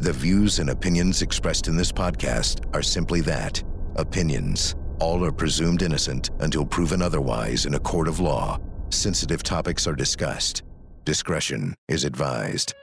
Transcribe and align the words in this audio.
The 0.00 0.12
views 0.12 0.60
and 0.60 0.70
opinions 0.70 1.22
expressed 1.22 1.66
in 1.66 1.76
this 1.76 1.90
podcast 1.90 2.72
are 2.72 2.82
simply 2.82 3.20
that 3.22 3.60
opinions. 3.96 4.76
All 5.00 5.24
are 5.24 5.32
presumed 5.32 5.82
innocent 5.82 6.30
until 6.38 6.64
proven 6.64 7.02
otherwise 7.02 7.66
in 7.66 7.74
a 7.74 7.80
court 7.80 8.06
of 8.06 8.20
law. 8.20 8.60
Sensitive 8.90 9.42
topics 9.42 9.88
are 9.88 9.96
discussed. 9.96 10.62
Discretion 11.04 11.74
is 11.88 12.04
advised. 12.04 12.74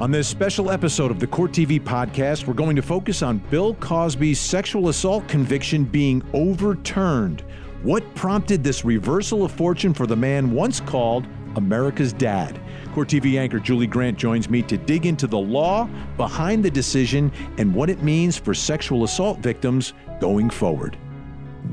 On 0.00 0.10
this 0.10 0.26
special 0.26 0.72
episode 0.72 1.12
of 1.12 1.20
the 1.20 1.28
Court 1.28 1.52
TV 1.52 1.80
podcast, 1.80 2.48
we're 2.48 2.54
going 2.54 2.74
to 2.74 2.82
focus 2.82 3.22
on 3.22 3.38
Bill 3.48 3.74
Cosby's 3.74 4.40
sexual 4.40 4.88
assault 4.88 5.28
conviction 5.28 5.84
being 5.84 6.20
overturned. 6.32 7.44
What 7.84 8.12
prompted 8.16 8.64
this 8.64 8.84
reversal 8.84 9.44
of 9.44 9.52
fortune 9.52 9.94
for 9.94 10.08
the 10.08 10.16
man 10.16 10.50
once 10.50 10.80
called 10.80 11.28
America's 11.56 12.12
dad? 12.12 12.60
Court 12.94 13.08
TV 13.08 13.38
anchor 13.38 13.58
Julie 13.58 13.86
Grant 13.86 14.18
joins 14.18 14.50
me 14.50 14.62
to 14.62 14.76
dig 14.76 15.06
into 15.06 15.26
the 15.26 15.38
law 15.38 15.88
behind 16.16 16.64
the 16.64 16.70
decision 16.70 17.32
and 17.58 17.74
what 17.74 17.88
it 17.88 18.02
means 18.02 18.36
for 18.36 18.54
sexual 18.54 19.04
assault 19.04 19.38
victims 19.38 19.94
going 20.20 20.50
forward. 20.50 20.96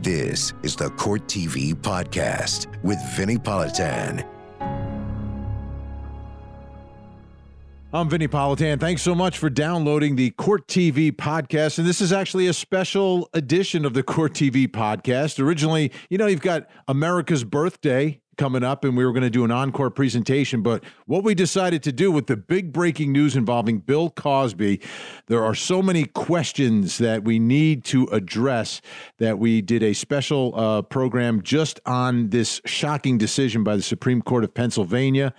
This 0.01 0.53
is 0.63 0.75
the 0.75 0.89
Court 0.91 1.27
TV 1.27 1.73
podcast 1.73 2.67
with 2.83 2.99
Vinnie 3.15 3.37
Politan. 3.37 4.25
I'm 7.91 8.07
Vinnie 8.07 8.27
Politan. 8.27 8.79
Thanks 8.79 9.01
so 9.01 9.15
much 9.15 9.39
for 9.39 9.49
downloading 9.49 10.15
the 10.15 10.29
Court 10.29 10.67
TV 10.67 11.11
podcast. 11.11 11.79
And 11.79 11.87
this 11.87 12.01
is 12.01 12.13
actually 12.13 12.45
a 12.45 12.53
special 12.53 13.27
edition 13.33 13.83
of 13.83 13.95
the 13.95 14.03
Court 14.03 14.33
TV 14.33 14.67
podcast. 14.67 15.43
Originally, 15.43 15.91
you 16.07 16.19
know, 16.19 16.27
you've 16.27 16.39
got 16.39 16.69
America's 16.87 17.43
birthday 17.43 18.21
coming 18.39 18.63
up 18.63 18.85
and 18.85 18.95
we 18.95 19.05
were 19.05 19.11
going 19.11 19.21
to 19.21 19.29
do 19.29 19.43
an 19.43 19.51
encore 19.51 19.91
presentation. 19.91 20.63
But 20.63 20.83
what 21.05 21.23
we 21.25 21.35
decided 21.35 21.83
to 21.83 21.91
do 21.91 22.09
with 22.09 22.27
the 22.27 22.37
big 22.37 22.71
breaking 22.71 23.11
news 23.11 23.35
involving 23.35 23.79
Bill 23.79 24.09
Cosby, 24.09 24.79
there 25.27 25.43
are 25.43 25.53
so 25.53 25.81
many 25.81 26.05
questions 26.05 26.97
that 26.99 27.25
we 27.25 27.37
need 27.37 27.83
to 27.85 28.05
address 28.05 28.81
that 29.17 29.37
we 29.37 29.61
did 29.61 29.83
a 29.83 29.93
special 29.93 30.53
uh, 30.55 30.81
program 30.81 31.41
just 31.43 31.81
on 31.85 32.29
this 32.29 32.61
shocking 32.65 33.17
decision 33.17 33.63
by 33.63 33.75
the 33.75 33.83
Supreme 33.83 34.21
Court 34.21 34.45
of 34.45 34.53
Pennsylvania. 34.53 35.33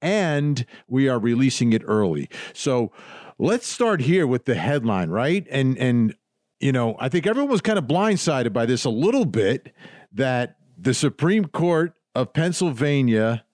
And 0.00 0.64
we 0.88 1.08
are 1.10 1.18
releasing 1.18 1.74
it 1.74 1.82
early. 1.86 2.30
So 2.54 2.90
let's 3.38 3.66
start 3.66 4.00
here 4.00 4.26
with 4.26 4.46
the 4.46 4.54
headline, 4.54 5.10
right? 5.10 5.46
And, 5.50 5.76
and, 5.76 6.14
you 6.58 6.72
know, 6.72 6.96
I 6.98 7.10
think 7.10 7.26
everyone 7.26 7.50
was 7.50 7.60
kind 7.60 7.78
of 7.78 7.84
blindsided 7.84 8.54
by 8.54 8.64
this 8.64 8.86
a 8.86 8.90
little 8.90 9.26
bit 9.26 9.74
that 10.12 10.56
the 10.78 10.94
Supreme 10.94 11.44
Court 11.44 11.92
of 12.16 12.32
Pennsylvania 12.32 13.44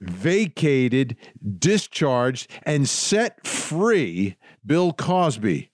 vacated, 0.00 1.16
discharged, 1.58 2.50
and 2.64 2.88
set 2.88 3.46
free 3.46 4.36
Bill 4.66 4.92
Cosby. 4.92 5.70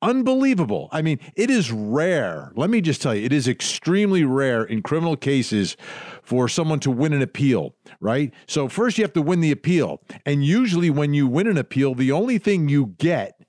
Unbelievable. 0.00 0.90
I 0.92 1.00
mean, 1.00 1.18
it 1.34 1.48
is 1.48 1.72
rare. 1.72 2.52
Let 2.54 2.68
me 2.68 2.82
just 2.82 3.00
tell 3.00 3.14
you, 3.14 3.24
it 3.24 3.32
is 3.32 3.48
extremely 3.48 4.22
rare 4.22 4.62
in 4.62 4.82
criminal 4.82 5.16
cases 5.16 5.78
for 6.22 6.46
someone 6.46 6.78
to 6.80 6.90
win 6.90 7.14
an 7.14 7.22
appeal, 7.22 7.74
right? 8.00 8.32
So, 8.46 8.68
first 8.68 8.98
you 8.98 9.04
have 9.04 9.14
to 9.14 9.22
win 9.22 9.40
the 9.40 9.50
appeal. 9.50 10.02
And 10.26 10.44
usually, 10.44 10.90
when 10.90 11.14
you 11.14 11.26
win 11.26 11.46
an 11.46 11.56
appeal, 11.56 11.94
the 11.94 12.12
only 12.12 12.36
thing 12.36 12.68
you 12.68 12.94
get 12.98 13.40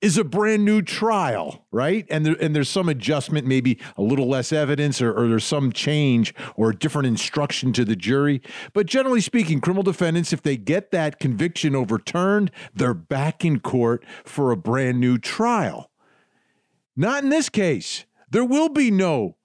is 0.00 0.16
a 0.16 0.24
brand 0.24 0.64
new 0.64 0.80
trial, 0.80 1.66
right? 1.72 2.06
And 2.08 2.24
there, 2.24 2.36
and 2.40 2.54
there's 2.54 2.68
some 2.68 2.88
adjustment, 2.88 3.46
maybe 3.46 3.78
a 3.96 4.02
little 4.02 4.28
less 4.28 4.52
evidence, 4.52 5.02
or, 5.02 5.12
or 5.12 5.28
there's 5.28 5.44
some 5.44 5.72
change 5.72 6.34
or 6.56 6.70
a 6.70 6.76
different 6.76 7.08
instruction 7.08 7.72
to 7.72 7.84
the 7.84 7.96
jury. 7.96 8.40
But 8.72 8.86
generally 8.86 9.20
speaking, 9.20 9.60
criminal 9.60 9.82
defendants, 9.82 10.32
if 10.32 10.42
they 10.42 10.56
get 10.56 10.92
that 10.92 11.18
conviction 11.18 11.74
overturned, 11.74 12.50
they're 12.74 12.94
back 12.94 13.44
in 13.44 13.60
court 13.60 14.04
for 14.24 14.52
a 14.52 14.56
brand 14.56 15.00
new 15.00 15.18
trial. 15.18 15.90
Not 16.96 17.24
in 17.24 17.30
this 17.30 17.48
case. 17.48 18.04
There 18.30 18.44
will 18.44 18.68
be 18.68 18.90
no 18.90 19.36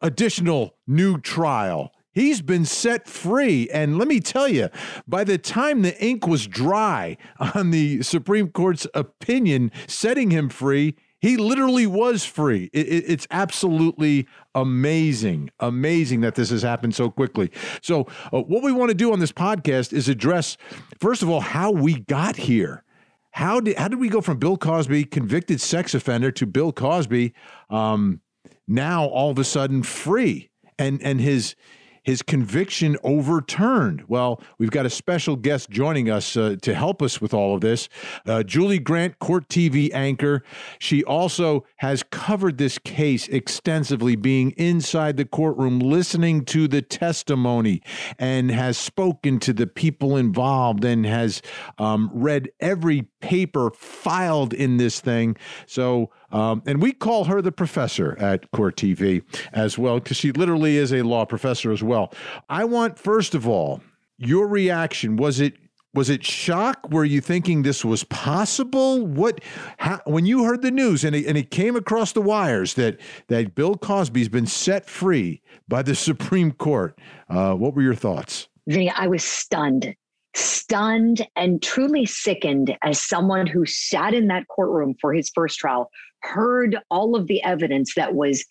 additional 0.00 0.74
new 0.86 1.18
trial. 1.18 1.92
He's 2.12 2.42
been 2.42 2.64
set 2.64 3.08
free. 3.08 3.68
And 3.70 3.98
let 3.98 4.06
me 4.06 4.20
tell 4.20 4.48
you, 4.48 4.68
by 5.08 5.24
the 5.24 5.38
time 5.38 5.82
the 5.82 5.98
ink 6.02 6.26
was 6.26 6.46
dry 6.46 7.16
on 7.54 7.70
the 7.70 8.02
Supreme 8.02 8.48
Court's 8.48 8.86
opinion 8.94 9.72
setting 9.86 10.30
him 10.30 10.48
free, 10.48 10.94
he 11.22 11.36
literally 11.36 11.86
was 11.86 12.24
free. 12.24 12.68
It, 12.72 12.88
it, 12.88 13.04
it's 13.06 13.26
absolutely 13.30 14.26
amazing, 14.56 15.50
amazing 15.60 16.20
that 16.22 16.34
this 16.34 16.50
has 16.50 16.62
happened 16.62 16.96
so 16.96 17.10
quickly. 17.10 17.50
So, 17.80 18.08
uh, 18.32 18.40
what 18.40 18.62
we 18.64 18.72
want 18.72 18.90
to 18.90 18.94
do 18.94 19.12
on 19.12 19.20
this 19.20 19.30
podcast 19.30 19.92
is 19.92 20.08
address, 20.08 20.56
first 21.00 21.22
of 21.22 21.30
all, 21.30 21.40
how 21.40 21.70
we 21.70 22.00
got 22.00 22.36
here. 22.36 22.82
How 23.30 23.60
did 23.60 23.78
how 23.78 23.88
did 23.88 24.00
we 24.00 24.10
go 24.10 24.20
from 24.20 24.38
Bill 24.38 24.58
Cosby, 24.58 25.04
convicted 25.04 25.60
sex 25.60 25.94
offender, 25.94 26.30
to 26.32 26.44
Bill 26.44 26.72
Cosby, 26.72 27.32
um, 27.70 28.20
now 28.68 29.06
all 29.06 29.30
of 29.30 29.38
a 29.38 29.44
sudden 29.44 29.84
free, 29.84 30.50
and 30.76 31.00
and 31.02 31.20
his 31.20 31.54
his 32.02 32.22
conviction 32.22 32.96
overturned. 33.02 34.04
Well, 34.08 34.40
we've 34.58 34.70
got 34.70 34.86
a 34.86 34.90
special 34.90 35.36
guest 35.36 35.70
joining 35.70 36.10
us 36.10 36.36
uh, 36.36 36.56
to 36.62 36.74
help 36.74 37.02
us 37.02 37.20
with 37.20 37.32
all 37.32 37.54
of 37.54 37.60
this. 37.60 37.88
Uh, 38.26 38.42
Julie 38.42 38.78
Grant, 38.78 39.18
Court 39.18 39.48
TV 39.48 39.92
anchor. 39.92 40.42
She 40.78 41.04
also 41.04 41.64
has 41.76 42.02
covered 42.02 42.58
this 42.58 42.78
case 42.78 43.28
extensively, 43.28 44.16
being 44.16 44.50
inside 44.52 45.16
the 45.16 45.24
courtroom, 45.24 45.78
listening 45.78 46.44
to 46.46 46.68
the 46.68 46.82
testimony, 46.82 47.82
and 48.18 48.50
has 48.50 48.76
spoken 48.76 49.38
to 49.40 49.52
the 49.52 49.66
people 49.66 50.16
involved 50.16 50.84
and 50.84 51.06
has 51.06 51.42
um, 51.78 52.10
read 52.12 52.50
every 52.60 53.02
paper 53.20 53.70
filed 53.70 54.52
in 54.52 54.76
this 54.76 55.00
thing. 55.00 55.36
So, 55.66 56.10
um, 56.32 56.62
and 56.66 56.82
we 56.82 56.92
call 56.92 57.24
her 57.24 57.40
the 57.42 57.52
professor 57.52 58.16
at 58.18 58.50
Court 58.50 58.76
TV 58.76 59.22
as 59.52 59.78
well, 59.78 60.00
because 60.00 60.16
she 60.16 60.32
literally 60.32 60.76
is 60.76 60.92
a 60.92 61.02
law 61.02 61.24
professor 61.24 61.70
as 61.70 61.82
well. 61.82 62.12
I 62.48 62.64
want, 62.64 62.98
first 62.98 63.34
of 63.34 63.46
all, 63.46 63.82
your 64.18 64.46
reaction. 64.46 65.16
Was 65.16 65.40
it 65.40 65.54
was 65.94 66.08
it 66.08 66.24
shock? 66.24 66.88
Were 66.90 67.04
you 67.04 67.20
thinking 67.20 67.62
this 67.62 67.84
was 67.84 68.02
possible? 68.04 69.06
What 69.06 69.42
how, 69.78 70.00
when 70.06 70.24
you 70.24 70.44
heard 70.44 70.62
the 70.62 70.70
news 70.70 71.04
and 71.04 71.14
it, 71.14 71.26
and 71.26 71.36
it 71.36 71.50
came 71.50 71.76
across 71.76 72.12
the 72.12 72.22
wires 72.22 72.74
that 72.74 72.98
that 73.28 73.54
Bill 73.54 73.76
Cosby's 73.76 74.28
been 74.28 74.46
set 74.46 74.88
free 74.88 75.42
by 75.68 75.82
the 75.82 75.94
Supreme 76.08 76.52
Court? 76.52 76.98
Uh, 77.28 77.54
what 77.54 77.74
were 77.74 77.82
your 77.82 77.94
thoughts? 77.94 78.48
Vinnie, 78.66 78.90
I 78.90 79.06
was 79.08 79.24
stunned 79.24 79.94
stunned 80.34 81.26
and 81.36 81.62
truly 81.62 82.06
sickened 82.06 82.76
as 82.82 83.02
someone 83.02 83.46
who 83.46 83.66
sat 83.66 84.14
in 84.14 84.28
that 84.28 84.48
courtroom 84.48 84.94
for 85.00 85.12
his 85.12 85.30
first 85.34 85.58
trial, 85.58 85.90
heard 86.20 86.78
all 86.90 87.16
of 87.16 87.26
the 87.26 87.42
evidence 87.42 87.94
that 87.94 88.14
was 88.14 88.44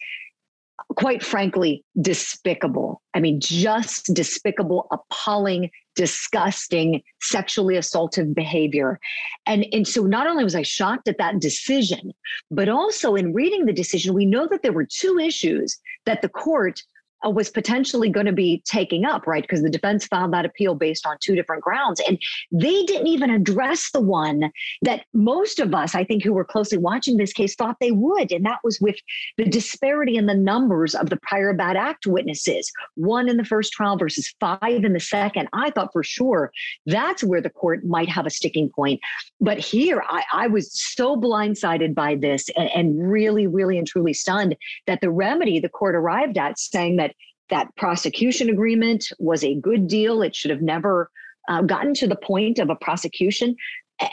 quite 0.96 1.24
frankly 1.24 1.84
despicable. 2.02 3.02
I 3.14 3.20
mean, 3.20 3.40
just 3.40 4.14
despicable, 4.14 4.88
appalling, 4.92 5.70
disgusting, 5.96 7.02
sexually 7.22 7.76
assaultive 7.76 8.34
behavior. 8.34 9.00
And, 9.46 9.66
and 9.72 9.88
so 9.88 10.04
not 10.04 10.28
only 10.28 10.44
was 10.44 10.56
I 10.56 10.64
shocked 10.64 11.08
at 11.08 11.18
that 11.18 11.40
decision, 11.40 12.12
but 12.50 12.70
also 12.70 13.16
in 13.16 13.34
reading 13.34 13.66
the 13.66 13.74
decision, 13.74 14.14
we 14.14 14.26
know 14.26 14.48
that 14.48 14.64
there 14.64 14.74
were 14.74 14.86
two 14.86 15.20
issues 15.20 15.78
that 16.06 16.22
the 16.22 16.30
court 16.30 16.82
Uh, 17.26 17.30
was 17.30 17.50
potentially 17.50 18.10
going 18.10 18.26
to 18.26 18.32
be 18.32 18.62
taking 18.66 19.06
up, 19.06 19.28
right? 19.28 19.44
Because 19.44 19.62
the 19.62 19.70
defense 19.70 20.06
filed 20.06 20.34
that 20.34 20.46
appeal 20.46 20.76
based 20.76 21.06
on 21.06 21.18
two 21.22 21.36
different 21.36 21.64
grounds. 21.64 22.02
And 22.08 22.22
they 22.52 22.84
didn't 22.84 23.08
even 23.08 23.30
address 23.30 23.92
the 23.92 24.02
one 24.02 24.52
that 24.82 25.06
most 25.14 25.60
of 25.60 25.74
us, 25.74 25.94
I 25.94 26.04
think, 26.04 26.24
who 26.24 26.34
were 26.34 26.46
closely 26.46 26.78
watching 26.78 27.18
this 27.18 27.34
case 27.34 27.56
thought 27.56 27.78
they 27.80 27.92
would. 27.92 28.32
And 28.32 28.46
that 28.46 28.60
was 28.64 28.80
with 28.80 28.96
the 29.38 29.46
disparity 29.46 30.16
in 30.16 30.26
the 30.26 30.34
numbers 30.36 30.96
of 30.96 31.10
the 31.10 31.18
prior 31.18 31.54
bad 31.54 31.78
act 31.78 32.08
witnesses, 32.08 32.72
one 32.96 33.30
in 33.30 33.38
the 33.38 33.46
first 33.46 33.72
trial 33.72 33.98
versus 33.98 34.34
five 34.40 34.84
in 34.84 34.94
the 34.94 35.00
second. 35.00 35.48
I 35.54 35.70
thought 35.70 35.94
for 35.94 36.04
sure 36.04 36.52
that's 36.86 37.24
where 37.24 37.42
the 37.42 37.50
court 37.50 37.86
might 37.86 38.10
have 38.10 38.26
a 38.26 38.32
sticking 38.32 38.70
point. 38.70 39.00
But 39.40 39.58
here, 39.58 40.04
I, 40.10 40.24
I 40.34 40.48
was 40.48 40.72
so 40.74 41.16
blindsided 41.16 41.94
by 41.94 42.16
this 42.16 42.50
and, 42.58 42.70
and 42.74 43.12
really, 43.12 43.48
really 43.48 43.78
and 43.78 43.88
truly 43.88 44.14
stunned 44.14 44.56
that 44.88 45.02
the 45.02 45.12
remedy 45.12 45.60
the 45.60 45.70
court 45.70 45.96
arrived 45.96 46.38
at 46.38 46.60
saying 46.60 46.98
that 46.98 47.11
that 47.52 47.76
prosecution 47.76 48.50
agreement 48.50 49.12
was 49.20 49.44
a 49.44 49.56
good 49.56 49.88
deal. 49.88 50.22
It 50.22 50.36
should 50.36 50.52
have 50.52 50.62
never 50.62 51.12
uh, 51.48 51.62
gotten 51.62 51.94
to 51.96 52.08
the 52.08 52.16
point 52.16 52.58
of 52.60 52.70
a 52.70 52.76
prosecution. 52.76 53.56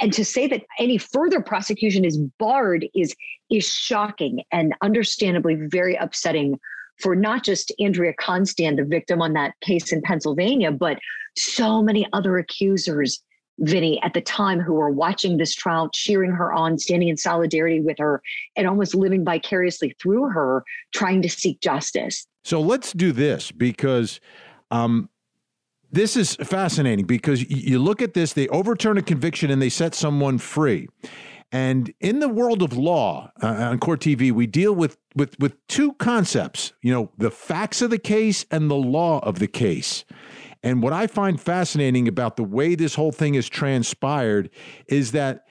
And 0.00 0.12
to 0.12 0.24
say 0.24 0.46
that 0.48 0.64
any 0.78 0.98
further 0.98 1.40
prosecution 1.40 2.04
is 2.04 2.18
barred 2.18 2.86
is 2.94 3.14
is 3.50 3.66
shocking 3.66 4.42
and 4.52 4.74
understandably 4.82 5.54
very 5.54 5.94
upsetting 5.94 6.60
for 7.00 7.16
not 7.16 7.44
just 7.44 7.72
Andrea 7.78 8.12
Constand, 8.20 8.78
the 8.78 8.84
victim 8.84 9.22
on 9.22 9.32
that 9.34 9.54
case 9.60 9.92
in 9.92 10.02
Pennsylvania, 10.02 10.70
but 10.70 10.98
so 11.36 11.82
many 11.82 12.06
other 12.12 12.36
accusers, 12.38 13.22
Vinnie, 13.60 14.02
at 14.02 14.14
the 14.14 14.20
time 14.20 14.60
who 14.60 14.74
were 14.74 14.90
watching 14.90 15.36
this 15.36 15.54
trial, 15.54 15.88
cheering 15.92 16.32
her 16.32 16.52
on, 16.52 16.76
standing 16.76 17.08
in 17.08 17.16
solidarity 17.16 17.80
with 17.80 17.98
her, 17.98 18.20
and 18.56 18.66
almost 18.66 18.94
living 18.94 19.24
vicariously 19.24 19.96
through 20.02 20.28
her, 20.28 20.64
trying 20.92 21.22
to 21.22 21.30
seek 21.30 21.60
justice. 21.60 22.26
So 22.48 22.62
let's 22.62 22.94
do 22.94 23.12
this 23.12 23.52
because 23.52 24.20
um, 24.70 25.10
this 25.92 26.16
is 26.16 26.34
fascinating 26.36 27.04
because 27.04 27.42
you 27.50 27.78
look 27.78 28.00
at 28.00 28.14
this, 28.14 28.32
they 28.32 28.48
overturn 28.48 28.96
a 28.96 29.02
conviction 29.02 29.50
and 29.50 29.60
they 29.60 29.68
set 29.68 29.94
someone 29.94 30.38
free. 30.38 30.88
And 31.52 31.92
in 32.00 32.20
the 32.20 32.28
world 32.28 32.62
of 32.62 32.74
law 32.74 33.30
uh, 33.42 33.48
on 33.48 33.78
Court 33.78 34.00
TV, 34.00 34.32
we 34.32 34.46
deal 34.46 34.74
with, 34.74 34.96
with, 35.14 35.38
with 35.38 35.58
two 35.66 35.92
concepts, 35.96 36.72
you 36.80 36.90
know, 36.90 37.12
the 37.18 37.30
facts 37.30 37.82
of 37.82 37.90
the 37.90 37.98
case 37.98 38.46
and 38.50 38.70
the 38.70 38.76
law 38.76 39.18
of 39.18 39.40
the 39.40 39.46
case. 39.46 40.06
And 40.62 40.82
what 40.82 40.94
I 40.94 41.06
find 41.06 41.38
fascinating 41.38 42.08
about 42.08 42.36
the 42.36 42.44
way 42.44 42.74
this 42.74 42.94
whole 42.94 43.12
thing 43.12 43.34
has 43.34 43.50
transpired 43.50 44.48
is 44.86 45.12
that 45.12 45.44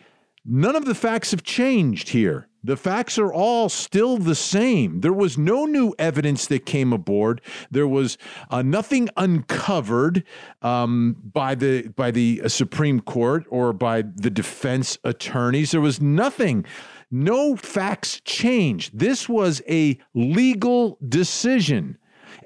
none 0.43 0.75
of 0.75 0.85
the 0.85 0.95
facts 0.95 1.29
have 1.29 1.43
changed 1.43 2.09
here. 2.09 2.49
The 2.67 2.75
facts 2.75 3.17
are 3.17 3.31
all 3.31 3.69
still 3.69 4.17
the 4.17 4.35
same. 4.35 4.99
There 4.99 5.13
was 5.13 5.37
no 5.37 5.65
new 5.65 5.95
evidence 5.97 6.47
that 6.47 6.65
came 6.65 6.91
aboard. 6.91 7.39
There 7.71 7.87
was 7.87 8.17
uh, 8.49 8.61
nothing 8.61 9.07
uncovered 9.15 10.25
um, 10.61 11.15
by 11.23 11.55
the 11.55 11.87
by 11.87 12.11
the 12.11 12.41
uh, 12.43 12.49
Supreme 12.49 12.99
Court 12.99 13.45
or 13.49 13.71
by 13.71 14.01
the 14.01 14.29
defense 14.29 14.97
attorneys. 15.05 15.71
There 15.71 15.79
was 15.79 16.01
nothing. 16.01 16.65
No 17.09 17.55
facts 17.55 18.19
changed. 18.25 18.99
This 18.99 19.29
was 19.29 19.61
a 19.69 19.97
legal 20.13 20.97
decision 21.07 21.97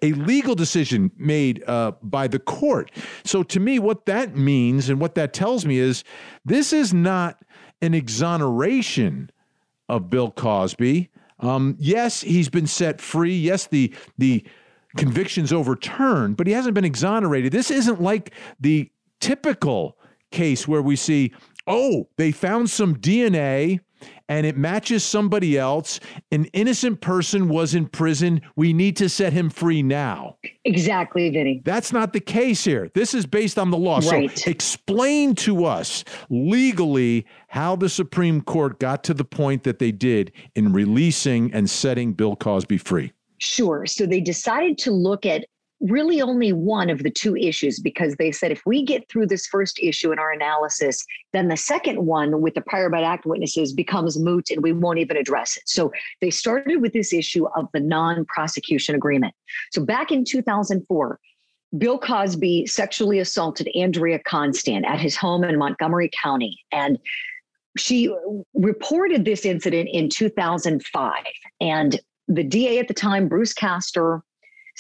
a 0.04 0.14
legal 0.14 0.54
decision 0.54 1.12
made 1.18 1.64
uh, 1.68 1.94
by 2.04 2.28
the 2.28 2.40
court. 2.40 2.92
So, 3.24 3.44
to 3.44 3.60
me, 3.60 3.80
what 3.80 4.06
that 4.06 4.36
means 4.36 4.88
and 4.90 5.00
what 5.00 5.16
that 5.16 5.34
tells 5.34 5.66
me 5.66 5.80
is 5.80 6.04
this 6.46 6.74
is 6.74 6.94
not 6.94 7.44
an 7.82 7.94
exoneration 7.96 9.32
of 9.92 10.10
Bill 10.10 10.32
Cosby. 10.32 11.12
Um, 11.42 11.76
yes, 11.78 12.22
he's 12.22 12.50
been 12.50 12.66
set 12.66 13.02
free. 13.02 13.36
Yes, 13.36 13.68
the 13.68 13.94
the 14.18 14.44
conviction's 14.96 15.54
overturned, 15.54 16.38
but 16.38 16.48
he 16.48 16.54
hasn't 16.54 16.74
been 16.74 16.86
exonerated. 16.86 17.52
This 17.52 17.70
isn't 17.70 18.02
like 18.02 18.34
the 18.60 18.90
typical 19.20 19.98
case 20.32 20.68
where 20.68 20.82
we 20.82 20.96
see, 20.96 21.34
oh, 21.68 22.08
they 22.18 22.32
found 22.32 22.70
some 22.70 22.96
DNA 22.96 23.80
and 24.32 24.46
it 24.46 24.56
matches 24.56 25.04
somebody 25.04 25.58
else. 25.58 26.00
An 26.32 26.46
innocent 26.54 27.02
person 27.02 27.50
was 27.50 27.76
in 27.76 27.86
prison. 27.86 28.42
We 28.56 28.72
need 28.72 28.96
to 28.96 29.10
set 29.10 29.34
him 29.34 29.50
free 29.50 29.84
now. 29.84 30.38
Exactly, 30.64 31.30
Vinnie. 31.30 31.62
That's 31.66 31.92
not 31.92 32.14
the 32.14 32.22
case 32.22 32.64
here. 32.64 32.90
This 32.94 33.14
is 33.14 33.26
based 33.26 33.60
on 33.60 33.72
the 33.72 33.78
law. 33.78 34.00
Right. 34.00 34.38
So 34.38 34.50
explain 34.50 35.36
to 35.36 35.66
us 35.66 36.06
legally 36.30 37.26
how 37.50 37.76
the 37.76 37.90
Supreme 37.90 38.40
Court 38.40 38.80
got 38.80 39.04
to 39.04 39.14
the 39.14 39.26
point 39.26 39.64
that 39.64 39.80
they 39.80 39.92
did 39.92 40.32
in 40.56 40.72
releasing 40.72 41.54
and 41.54 41.70
setting 41.70 42.14
Bill 42.14 42.38
Cosby 42.38 42.78
free. 42.78 43.12
Sure. 43.40 43.86
So 43.86 44.06
they 44.06 44.22
decided 44.22 44.78
to 44.78 44.92
look 44.92 45.26
at 45.26 45.46
really 45.82 46.22
only 46.22 46.54
one 46.54 46.90
of 46.90 47.04
the 47.04 47.10
two 47.10 47.36
issues 47.36 47.80
because 47.80 48.16
they 48.16 48.32
said 48.32 48.52
if 48.52 48.62
we 48.66 48.84
get 48.84 49.10
through 49.10 49.26
this 49.26 49.48
first 49.48 49.80
issue 49.80 50.12
in 50.12 50.20
our 50.20 50.32
analysis, 50.32 51.06
then 51.34 51.48
the 51.48 51.58
second 51.58 52.06
one 52.06 52.42
with 52.42 52.54
the 52.54 52.62
prior 52.62 52.90
bad 52.90 53.04
act 53.04 53.26
witnesses 53.26 53.74
becomes 53.74 54.20
moot 54.20 54.50
and 54.52 54.62
we 54.62 54.72
won't 54.72 55.00
even 55.00 55.18
address 55.18 55.58
it. 55.58 55.64
So 55.66 55.92
they 56.22 56.30
started 56.30 56.78
with 56.78 56.94
this 56.94 57.12
issue 57.12 57.48
of 57.56 57.68
the 57.74 57.80
non 57.80 58.26
prosecution 58.26 58.94
agreement. 58.96 59.34
So 59.72 59.84
back 59.84 60.12
in 60.12 60.24
2004, 60.24 61.20
Bill 61.78 61.98
Cosby 61.98 62.68
sexually 62.68 63.20
assaulted 63.20 63.70
Andrea 63.76 64.20
Constand 64.20 64.86
at 64.86 65.00
his 65.00 65.16
home 65.16 65.44
in 65.44 65.58
Montgomery 65.58 66.12
County. 66.22 66.60
And 66.72 67.00
she 67.78 68.14
reported 68.54 69.26
this 69.26 69.46
incident 69.46 69.90
in 69.92 70.10
2005. 70.10 71.24
And 71.62 72.00
the 72.28 72.44
DA 72.44 72.80
at 72.80 72.88
the 72.88 72.94
time, 72.94 73.28
Bruce 73.28 73.54
Castor, 73.54 74.22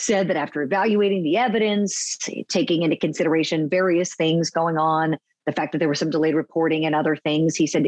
said 0.01 0.27
that 0.27 0.37
after 0.37 0.61
evaluating 0.61 1.23
the 1.23 1.37
evidence, 1.37 2.17
taking 2.49 2.81
into 2.81 2.97
consideration 2.97 3.69
various 3.69 4.15
things 4.15 4.49
going 4.49 4.77
on, 4.77 5.17
the 5.45 5.51
fact 5.51 5.71
that 5.71 5.79
there 5.79 5.89
was 5.89 5.99
some 5.99 6.09
delayed 6.09 6.35
reporting 6.35 6.85
and 6.85 6.95
other 6.95 7.15
things, 7.15 7.55
he 7.55 7.67
said 7.67 7.87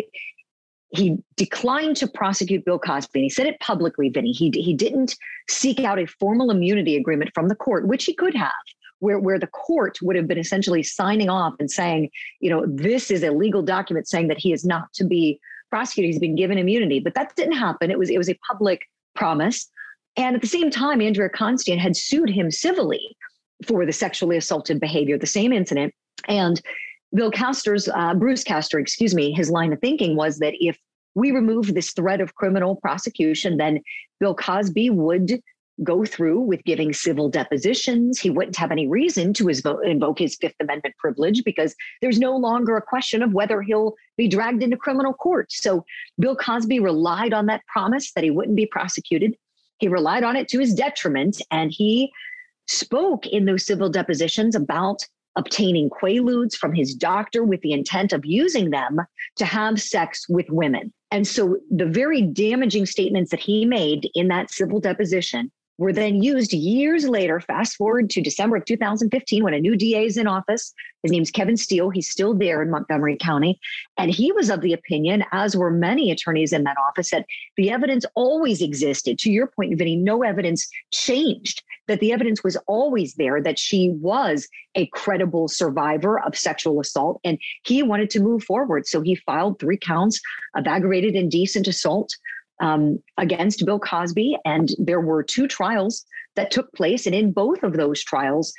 he 0.89 1.18
declined 1.36 1.98
to 1.98 2.07
prosecute 2.07 2.65
Bill 2.65 2.80
Cosby. 2.80 3.19
And 3.19 3.24
he 3.24 3.30
said 3.30 3.48
it 3.48 3.60
publicly, 3.60 4.10
Vinnie. 4.10 4.31
He, 4.31 4.51
he 4.54 4.74
didn't 4.74 5.15
seek 5.50 5.80
out 5.80 6.00
a 6.00 6.06
formal 6.06 6.51
immunity 6.51 6.95
agreement 6.95 7.31
from 7.33 7.48
the 7.48 7.56
court, 7.56 7.88
which 7.88 8.06
he 8.06 8.13
could 8.13 8.36
have. 8.36 8.51
Where, 9.00 9.19
where 9.19 9.38
the 9.38 9.48
court 9.48 9.98
would 10.01 10.16
have 10.16 10.30
been 10.30 10.38
essentially 10.38 10.81
signing 10.81 11.30
off 11.30 11.56
and 11.59 11.69
saying, 11.69 12.09
you 12.39 12.50
know, 12.50 12.63
this 12.66 13.12
is 13.12 13.21
a 13.21 13.31
legal 13.31 13.62
document 13.62 14.07
saying 14.07 14.30
that 14.30 14.38
he 14.38 14.54
is 14.54 14.63
not 14.63 14.94
to 14.94 15.04
be 15.04 15.42
prosecuted. 15.69 16.12
He's 16.12 16.21
been 16.21 16.38
given 16.38 16.57
immunity, 16.57 17.01
but 17.01 17.13
that 17.16 17.36
didn't 17.36 17.57
happen. 17.57 17.92
It 17.92 18.00
was 18.00 18.09
it 18.09 18.18
was 18.18 18.30
a 18.30 18.39
public 18.50 18.83
promise. 19.13 19.69
And 20.15 20.36
at 20.36 20.42
the 20.42 20.48
same 20.48 20.69
time, 20.69 21.01
Andrea 21.01 21.30
Constand 21.30 21.80
had 21.80 21.95
sued 21.95 22.30
him 22.30 22.51
civilly 22.51 23.15
for 23.65 23.86
the 23.86 23.94
sexually 23.94 24.38
assaulted 24.38 24.80
behavior, 24.80 25.18
the 25.18 25.25
same 25.25 25.54
incident. 25.54 25.94
And 26.27 26.62
Bill 27.13 27.31
Castor's, 27.31 27.88
uh, 27.88 28.13
Bruce 28.13 28.44
Castor, 28.44 28.80
excuse 28.80 29.15
me, 29.15 29.31
his 29.31 29.50
line 29.50 29.74
of 29.74 29.80
thinking 29.80 30.15
was 30.15 30.39
that 30.39 30.54
if 30.60 30.77
we 31.15 31.31
remove 31.31 31.74
this 31.74 31.92
threat 31.92 32.21
of 32.21 32.36
criminal 32.36 32.75
prosecution, 32.75 33.57
then 33.57 33.81
Bill 34.19 34.36
Cosby 34.36 34.89
would 34.89 35.42
go 35.83 36.06
through 36.06 36.39
with 36.39 36.63
giving 36.66 36.94
civil 36.94 37.30
depositions. 37.30 38.19
He 38.19 38.30
wouldn't 38.30 38.57
have 38.57 38.71
any 38.71 38.88
reason 38.88 39.33
to 39.33 39.50
invoke 39.83 40.19
his 40.19 40.36
Fifth 40.36 40.56
Amendment 40.59 40.95
privilege 40.98 41.44
because 41.44 41.75
there's 42.01 42.19
no 42.19 42.36
longer 42.36 42.77
a 42.77 42.81
question 42.81 43.24
of 43.24 43.33
whether 43.33 43.62
he'll 43.62 43.95
be 44.16 44.27
dragged 44.27 44.62
into 44.62 44.77
criminal 44.77 45.13
court. 45.13 45.51
So 45.51 45.83
Bill 46.19 46.36
Cosby 46.36 46.80
relied 46.80 47.33
on 47.33 47.48
that 47.48 47.66
promise 47.66 48.12
that 48.13 48.24
he 48.24 48.30
wouldn't 48.30 48.56
be 48.56 48.68
prosecuted. 48.68 49.36
He 49.79 49.87
relied 49.87 50.23
on 50.23 50.35
it 50.35 50.47
to 50.49 50.59
his 50.59 50.73
detriment, 50.73 51.41
and 51.51 51.71
he 51.71 52.11
spoke 52.67 53.27
in 53.27 53.45
those 53.45 53.65
civil 53.65 53.89
depositions 53.89 54.55
about 54.55 55.05
obtaining 55.35 55.89
quaaludes 55.89 56.55
from 56.55 56.73
his 56.73 56.93
doctor 56.93 57.43
with 57.43 57.61
the 57.61 57.73
intent 57.73 58.13
of 58.13 58.25
using 58.25 58.69
them 58.69 58.99
to 59.37 59.45
have 59.45 59.81
sex 59.81 60.27
with 60.29 60.45
women. 60.49 60.93
And 61.11 61.27
so 61.27 61.57
the 61.71 61.85
very 61.85 62.21
damaging 62.21 62.85
statements 62.85 63.31
that 63.31 63.39
he 63.39 63.65
made 63.65 64.09
in 64.13 64.27
that 64.27 64.51
civil 64.51 64.79
deposition 64.79 65.51
were 65.77 65.93
then 65.93 66.21
used 66.21 66.53
years 66.53 67.07
later. 67.07 67.39
Fast 67.39 67.75
forward 67.75 68.09
to 68.11 68.21
December 68.21 68.57
of 68.57 68.65
2015 68.65 69.43
when 69.43 69.53
a 69.53 69.59
new 69.59 69.75
DA 69.75 70.05
is 70.05 70.17
in 70.17 70.27
office. 70.27 70.73
His 71.01 71.11
name's 71.11 71.31
Kevin 71.31 71.57
Steele. 71.57 71.89
He's 71.89 72.09
still 72.09 72.33
there 72.33 72.61
in 72.61 72.69
Montgomery 72.69 73.17
County. 73.19 73.59
And 73.97 74.11
he 74.11 74.31
was 74.31 74.49
of 74.49 74.61
the 74.61 74.73
opinion, 74.73 75.25
as 75.31 75.57
were 75.57 75.71
many 75.71 76.11
attorneys 76.11 76.53
in 76.53 76.63
that 76.63 76.77
office, 76.77 77.11
that 77.11 77.25
the 77.57 77.71
evidence 77.71 78.05
always 78.15 78.61
existed. 78.61 79.17
To 79.19 79.31
your 79.31 79.47
point, 79.47 79.77
Vinnie, 79.77 79.95
no 79.95 80.23
evidence 80.23 80.69
changed, 80.91 81.63
that 81.87 81.99
the 81.99 82.13
evidence 82.13 82.43
was 82.43 82.55
always 82.67 83.15
there, 83.15 83.41
that 83.41 83.59
she 83.59 83.89
was 83.89 84.47
a 84.75 84.87
credible 84.87 85.47
survivor 85.47 86.19
of 86.19 86.37
sexual 86.37 86.79
assault. 86.79 87.19
And 87.23 87.37
he 87.63 87.83
wanted 87.83 88.09
to 88.11 88.21
move 88.21 88.43
forward. 88.43 88.87
So 88.87 89.01
he 89.01 89.15
filed 89.15 89.59
three 89.59 89.77
counts 89.77 90.21
of 90.56 90.68
aggravated 90.68 91.15
indecent 91.15 91.68
assault 91.68 92.15
um, 92.60 93.02
against 93.18 93.66
Bill 93.66 93.80
Cosby. 93.80 94.38
And 94.45 94.69
there 94.78 95.02
were 95.02 95.24
two 95.24 95.48
trials 95.48 96.06
that 96.36 96.52
took 96.52 96.72
place. 96.74 97.06
And 97.06 97.16
in 97.16 97.31
both 97.31 97.64
of 97.64 97.74
those 97.74 98.04
trials, 98.04 98.54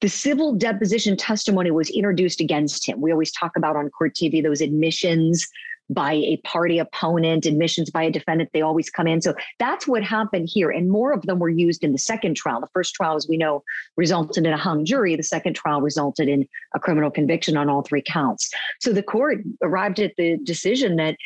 the 0.00 0.08
civil 0.08 0.54
deposition 0.54 1.16
testimony 1.16 1.70
was 1.70 1.90
introduced 1.90 2.40
against 2.40 2.86
him. 2.86 3.00
We 3.00 3.12
always 3.12 3.32
talk 3.32 3.52
about 3.56 3.76
on 3.76 3.88
court 3.90 4.14
TV 4.14 4.42
those 4.42 4.60
admissions 4.60 5.46
by 5.88 6.14
a 6.14 6.36
party 6.38 6.78
opponent, 6.78 7.46
admissions 7.46 7.90
by 7.90 8.02
a 8.04 8.10
defendant, 8.10 8.50
they 8.52 8.60
always 8.60 8.90
come 8.90 9.06
in. 9.06 9.22
So 9.22 9.34
that's 9.58 9.86
what 9.86 10.02
happened 10.02 10.48
here. 10.52 10.70
And 10.70 10.90
more 10.90 11.12
of 11.12 11.22
them 11.22 11.38
were 11.38 11.48
used 11.48 11.84
in 11.84 11.92
the 11.92 11.98
second 11.98 12.36
trial. 12.36 12.60
The 12.60 12.66
first 12.72 12.94
trial, 12.94 13.16
as 13.16 13.28
we 13.28 13.36
know, 13.36 13.62
resulted 13.96 14.46
in 14.46 14.52
a 14.52 14.56
hung 14.56 14.84
jury. 14.84 15.14
The 15.16 15.22
second 15.22 15.54
trial 15.54 15.80
resulted 15.80 16.28
in 16.28 16.46
a 16.74 16.80
criminal 16.80 17.10
conviction 17.10 17.56
on 17.56 17.68
all 17.68 17.82
three 17.82 18.02
counts. 18.02 18.50
So 18.80 18.92
the 18.92 19.02
court 19.02 19.38
arrived 19.62 20.00
at 20.00 20.16
the 20.16 20.38
decision 20.42 20.96
that 20.96 21.16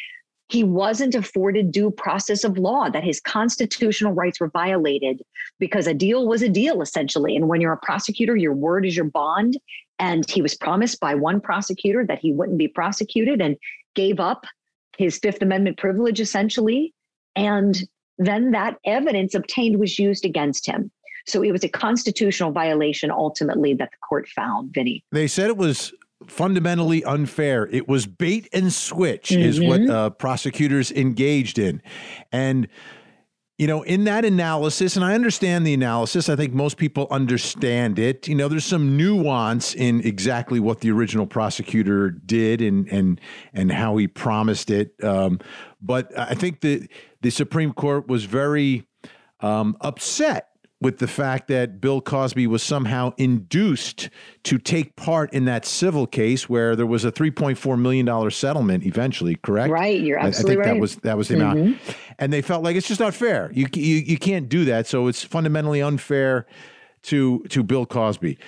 he 0.51 0.65
wasn't 0.65 1.15
afforded 1.15 1.71
due 1.71 1.91
process 1.91 2.43
of 2.43 2.59
law, 2.59 2.91
that 2.91 3.05
his 3.05 3.21
constitutional 3.21 4.13
rights 4.13 4.41
were 4.41 4.49
violated 4.49 5.23
because 5.61 5.87
a 5.87 5.95
deal 5.95 6.27
was 6.27 6.43
a 6.43 6.49
deal, 6.49 6.83
essentially. 6.83 7.37
And 7.37 7.49
when 7.49 7.61
you're 7.61 7.73
a 7.73 7.79
prosecutor, 7.79 8.37
your 8.37 8.53
word 8.53 8.85
is 8.85 8.97
your 8.97 9.05
bond. 9.05 9.57
And 10.01 10.29
he 10.29 10.43
was 10.43 10.57
promised 10.57 10.99
by 10.99 11.15
one 11.15 11.41
prosecutor 11.41 12.05
that 12.07 12.19
he 12.19 12.33
wouldn't 12.33 12.59
be 12.59 12.67
prosecuted 12.67 13.41
and 13.41 13.57
gave 13.95 14.19
up 14.19 14.45
his 14.99 15.19
Fifth 15.19 15.41
Amendment 15.41 15.79
privilege, 15.79 16.21
essentially. 16.21 16.93
And 17.37 17.81
then 18.19 18.51
that 18.51 18.77
evidence 18.85 19.35
obtained 19.35 19.79
was 19.79 19.99
used 19.99 20.25
against 20.25 20.67
him. 20.67 20.91
So 21.27 21.43
it 21.43 21.53
was 21.53 21.63
a 21.63 21.69
constitutional 21.69 22.51
violation 22.51 23.11
ultimately 23.11 23.75
that 23.75 23.91
the 23.93 23.97
court 23.99 24.29
found, 24.29 24.73
Vinnie. 24.75 25.05
They 25.13 25.29
said 25.29 25.49
it 25.49 25.57
was 25.57 25.93
fundamentally 26.27 27.03
unfair. 27.05 27.67
It 27.71 27.89
was 27.89 28.07
bait 28.07 28.49
and 28.53 28.73
switch, 28.73 29.31
mm-hmm. 29.31 29.43
is 29.43 29.61
what 29.61 29.89
uh, 29.89 30.11
prosecutors 30.11 30.93
engaged 30.93 31.59
in. 31.59 31.83
And, 32.31 32.69
you 33.59 33.67
know, 33.67 33.83
in 33.83 34.05
that 34.05 34.25
analysis, 34.25 34.97
and 34.97 35.05
I 35.05 35.15
understand 35.15 35.67
the 35.67 35.75
analysis, 35.75 36.29
I 36.29 36.37
think 36.37 36.55
most 36.55 36.77
people 36.77 37.07
understand 37.11 37.99
it. 37.99 38.27
You 38.29 38.35
know, 38.35 38.49
there's 38.49 38.65
some 38.65 38.97
nuance 38.97 39.75
in 39.75 40.01
exactly 40.01 40.61
what 40.61 40.81
the 40.81 40.91
original 40.91 41.27
prosecutor 41.27 42.11
did 42.11 42.63
and 42.63 42.89
and 42.89 43.21
and 43.53 43.71
how 43.71 43.99
he 43.99 44.09
promised 44.09 44.71
it. 44.71 44.95
Um, 45.05 45.41
but 45.83 46.17
I 46.19 46.35
think 46.35 46.61
the 46.61 46.89
the 47.21 47.31
Supreme 47.31 47.73
Court 47.75 48.09
was 48.09 48.25
very 48.25 48.87
um, 49.41 49.77
upset 49.83 50.50
with 50.81 50.99
the 50.99 51.07
fact 51.07 51.49
that 51.49 51.81
Bill 51.81 52.01
Cosby 52.01 52.47
was 52.47 52.63
somehow 52.63 53.13
induced 53.19 54.09
to 54.45 54.57
take 54.57 54.97
part 54.97 55.33
in 55.33 55.45
that 55.45 55.67
civil 55.67 56.07
case 56.07 56.49
where 56.49 56.75
there 56.75 56.87
was 56.87 57.05
a 57.05 57.13
$3.4 57.13 57.79
million 57.79 58.31
settlement 58.31 58.87
eventually, 58.87 59.37
correct? 59.37 59.71
Right. 59.71 60.01
You're 60.01 60.19
absolutely 60.19 60.57
I, 60.57 60.61
I 60.61 60.65
think 60.65 60.67
right. 60.67 60.75
that 60.75 60.81
was 60.81 60.97
that 60.97 61.17
was 61.19 61.29
the 61.29 61.35
mm-hmm. 61.35 61.59
amount. 61.59 61.79
And 62.19 62.33
they 62.33 62.41
felt 62.41 62.65
like 62.65 62.77
it's 62.77 62.89
just 62.89 63.01
not 63.01 63.15
fair. 63.15 63.51
You, 63.53 63.67
you 63.75 63.97
you 63.97 64.19
can't 64.19 64.49
do 64.49 64.65
that. 64.67 64.87
So 64.87 65.07
it's 65.09 65.23
fundamentally 65.23 65.83
unfair 65.83 66.47
to 67.03 67.41
to 67.51 67.63
Bill 67.63 67.85
Cosby. 67.85 68.39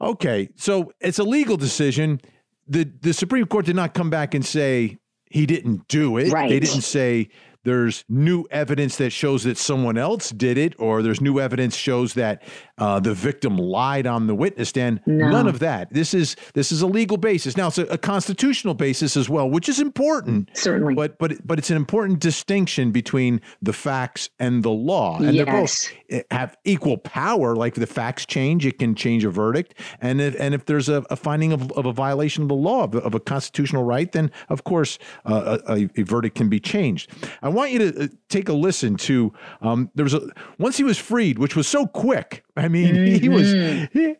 Okay. 0.00 0.48
So 0.56 0.92
it's 1.00 1.18
a 1.18 1.24
legal 1.24 1.56
decision. 1.56 2.20
The 2.66 2.90
the 3.00 3.12
Supreme 3.12 3.46
Court 3.46 3.66
did 3.66 3.76
not 3.76 3.94
come 3.94 4.10
back 4.10 4.34
and 4.34 4.44
say 4.44 4.98
he 5.30 5.46
didn't 5.46 5.86
do 5.88 6.16
it. 6.16 6.32
Right. 6.32 6.48
They 6.48 6.58
didn't 6.58 6.82
say 6.82 7.28
there's 7.64 8.04
new 8.08 8.44
evidence 8.50 8.96
that 8.96 9.10
shows 9.10 9.44
that 9.44 9.58
someone 9.58 9.98
else 9.98 10.30
did 10.30 10.58
it, 10.58 10.74
or 10.78 11.02
there's 11.02 11.20
new 11.20 11.40
evidence 11.40 11.76
shows 11.76 12.14
that 12.14 12.42
uh, 12.78 13.00
the 13.00 13.14
victim 13.14 13.56
lied 13.56 14.06
on 14.06 14.26
the 14.26 14.34
witness 14.34 14.68
stand. 14.68 15.00
No. 15.06 15.28
None 15.28 15.46
of 15.46 15.58
that. 15.60 15.92
This 15.92 16.14
is 16.14 16.36
this 16.54 16.72
is 16.72 16.82
a 16.82 16.86
legal 16.86 17.16
basis. 17.16 17.56
Now 17.56 17.68
it's 17.68 17.78
a, 17.78 17.86
a, 17.86 17.98
constitutional 17.98 18.74
basis 18.74 19.16
as 19.16 19.28
well, 19.28 19.50
which 19.50 19.68
is 19.68 19.80
important. 19.80 20.50
Certainly, 20.54 20.94
but 20.94 21.18
but 21.18 21.46
but 21.46 21.58
it's 21.58 21.70
an 21.70 21.76
important 21.76 22.20
distinction 22.20 22.90
between 22.90 23.40
the 23.60 23.72
facts 23.72 24.30
and 24.38 24.62
the 24.62 24.70
law, 24.70 25.18
and 25.18 25.34
yes. 25.34 25.44
they 25.44 26.14
both 26.14 26.24
have 26.30 26.56
equal 26.64 26.98
power. 26.98 27.56
Like 27.56 27.74
the 27.74 27.86
facts 27.86 28.24
change, 28.26 28.64
it 28.64 28.78
can 28.78 28.94
change 28.94 29.24
a 29.24 29.30
verdict, 29.30 29.74
and 30.00 30.20
if 30.20 30.38
and 30.38 30.54
if 30.54 30.66
there's 30.66 30.88
a, 30.88 31.04
a 31.10 31.16
finding 31.16 31.52
of, 31.52 31.70
of 31.72 31.86
a 31.86 31.92
violation 31.92 32.42
of 32.42 32.48
the 32.48 32.54
law 32.54 32.84
of, 32.84 32.94
of 32.94 33.14
a 33.14 33.20
constitutional 33.20 33.84
right, 33.84 34.10
then 34.12 34.30
of 34.48 34.64
course 34.64 34.98
uh, 35.24 35.58
a, 35.66 35.88
a, 35.96 36.02
verdict 36.02 36.36
can 36.36 36.48
be 36.48 36.60
changed. 36.60 37.10
I 37.42 37.48
want 37.48 37.72
you 37.72 37.78
to 37.78 38.04
uh, 38.04 38.08
take 38.28 38.48
a 38.48 38.52
listen 38.52 38.96
to. 38.96 39.32
Um, 39.60 39.90
there 39.94 40.04
was 40.04 40.14
a 40.14 40.28
once 40.58 40.76
he 40.76 40.84
was 40.84 40.98
freed, 40.98 41.38
which 41.38 41.56
was 41.56 41.66
so 41.66 41.86
quick. 41.86 42.44
I 42.58 42.68
mean, 42.68 42.94
mm-hmm. 42.94 43.22
he 43.22 43.28
was. 43.28 43.52
He, 43.92 44.16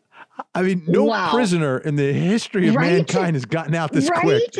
I 0.55 0.61
mean, 0.61 0.83
no 0.87 1.05
wow. 1.05 1.31
prisoner 1.31 1.79
in 1.79 1.95
the 1.95 2.13
history 2.13 2.69
of 2.69 2.75
right? 2.75 2.93
mankind 2.93 3.35
has 3.35 3.45
gotten 3.45 3.75
out 3.75 3.91
this 3.91 4.09
right? 4.09 4.21
quick. 4.21 4.55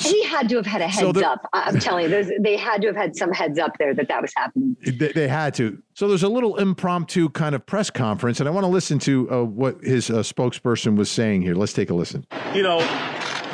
He 0.00 0.24
had 0.24 0.48
to 0.48 0.56
have 0.56 0.66
had 0.66 0.80
a 0.80 0.88
heads 0.88 1.00
so 1.00 1.12
the, 1.12 1.28
up. 1.28 1.48
I'm 1.52 1.78
telling 1.78 2.10
you, 2.10 2.40
they 2.40 2.56
had 2.56 2.80
to 2.82 2.88
have 2.88 2.96
had 2.96 3.16
some 3.16 3.32
heads 3.32 3.58
up 3.58 3.72
there 3.78 3.94
that 3.94 4.08
that 4.08 4.22
was 4.22 4.32
happening. 4.34 4.76
They, 4.84 5.12
they, 5.12 5.28
had 5.28 5.54
to. 5.54 5.82
So 5.94 6.08
there's 6.08 6.22
a 6.22 6.28
little 6.28 6.56
impromptu 6.56 7.28
kind 7.30 7.54
of 7.54 7.66
press 7.66 7.90
conference, 7.90 8.40
and 8.40 8.48
I 8.48 8.52
want 8.52 8.64
to 8.64 8.70
listen 8.70 8.98
to 9.00 9.30
uh, 9.30 9.44
what 9.44 9.82
his 9.82 10.10
uh, 10.10 10.20
spokesperson 10.20 10.96
was 10.96 11.10
saying 11.10 11.42
here. 11.42 11.54
Let's 11.54 11.72
take 11.72 11.90
a 11.90 11.94
listen. 11.94 12.26
You 12.54 12.62
know, 12.62 12.80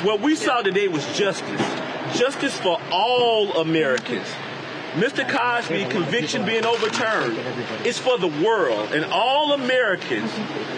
what 0.03 0.21
we 0.21 0.35
saw 0.35 0.61
today 0.61 0.87
was 0.87 1.05
justice, 1.17 1.61
justice 2.17 2.57
for 2.57 2.79
all 2.91 3.61
Americans. 3.61 4.27
Mr. 4.95 5.27
Cosby 5.27 5.85
conviction 5.85 6.45
being 6.45 6.65
overturned 6.65 7.37
is 7.85 7.97
for 7.97 8.17
the 8.17 8.27
world 8.27 8.93
and 8.93 9.03
all 9.05 9.51
Americans 9.51 10.31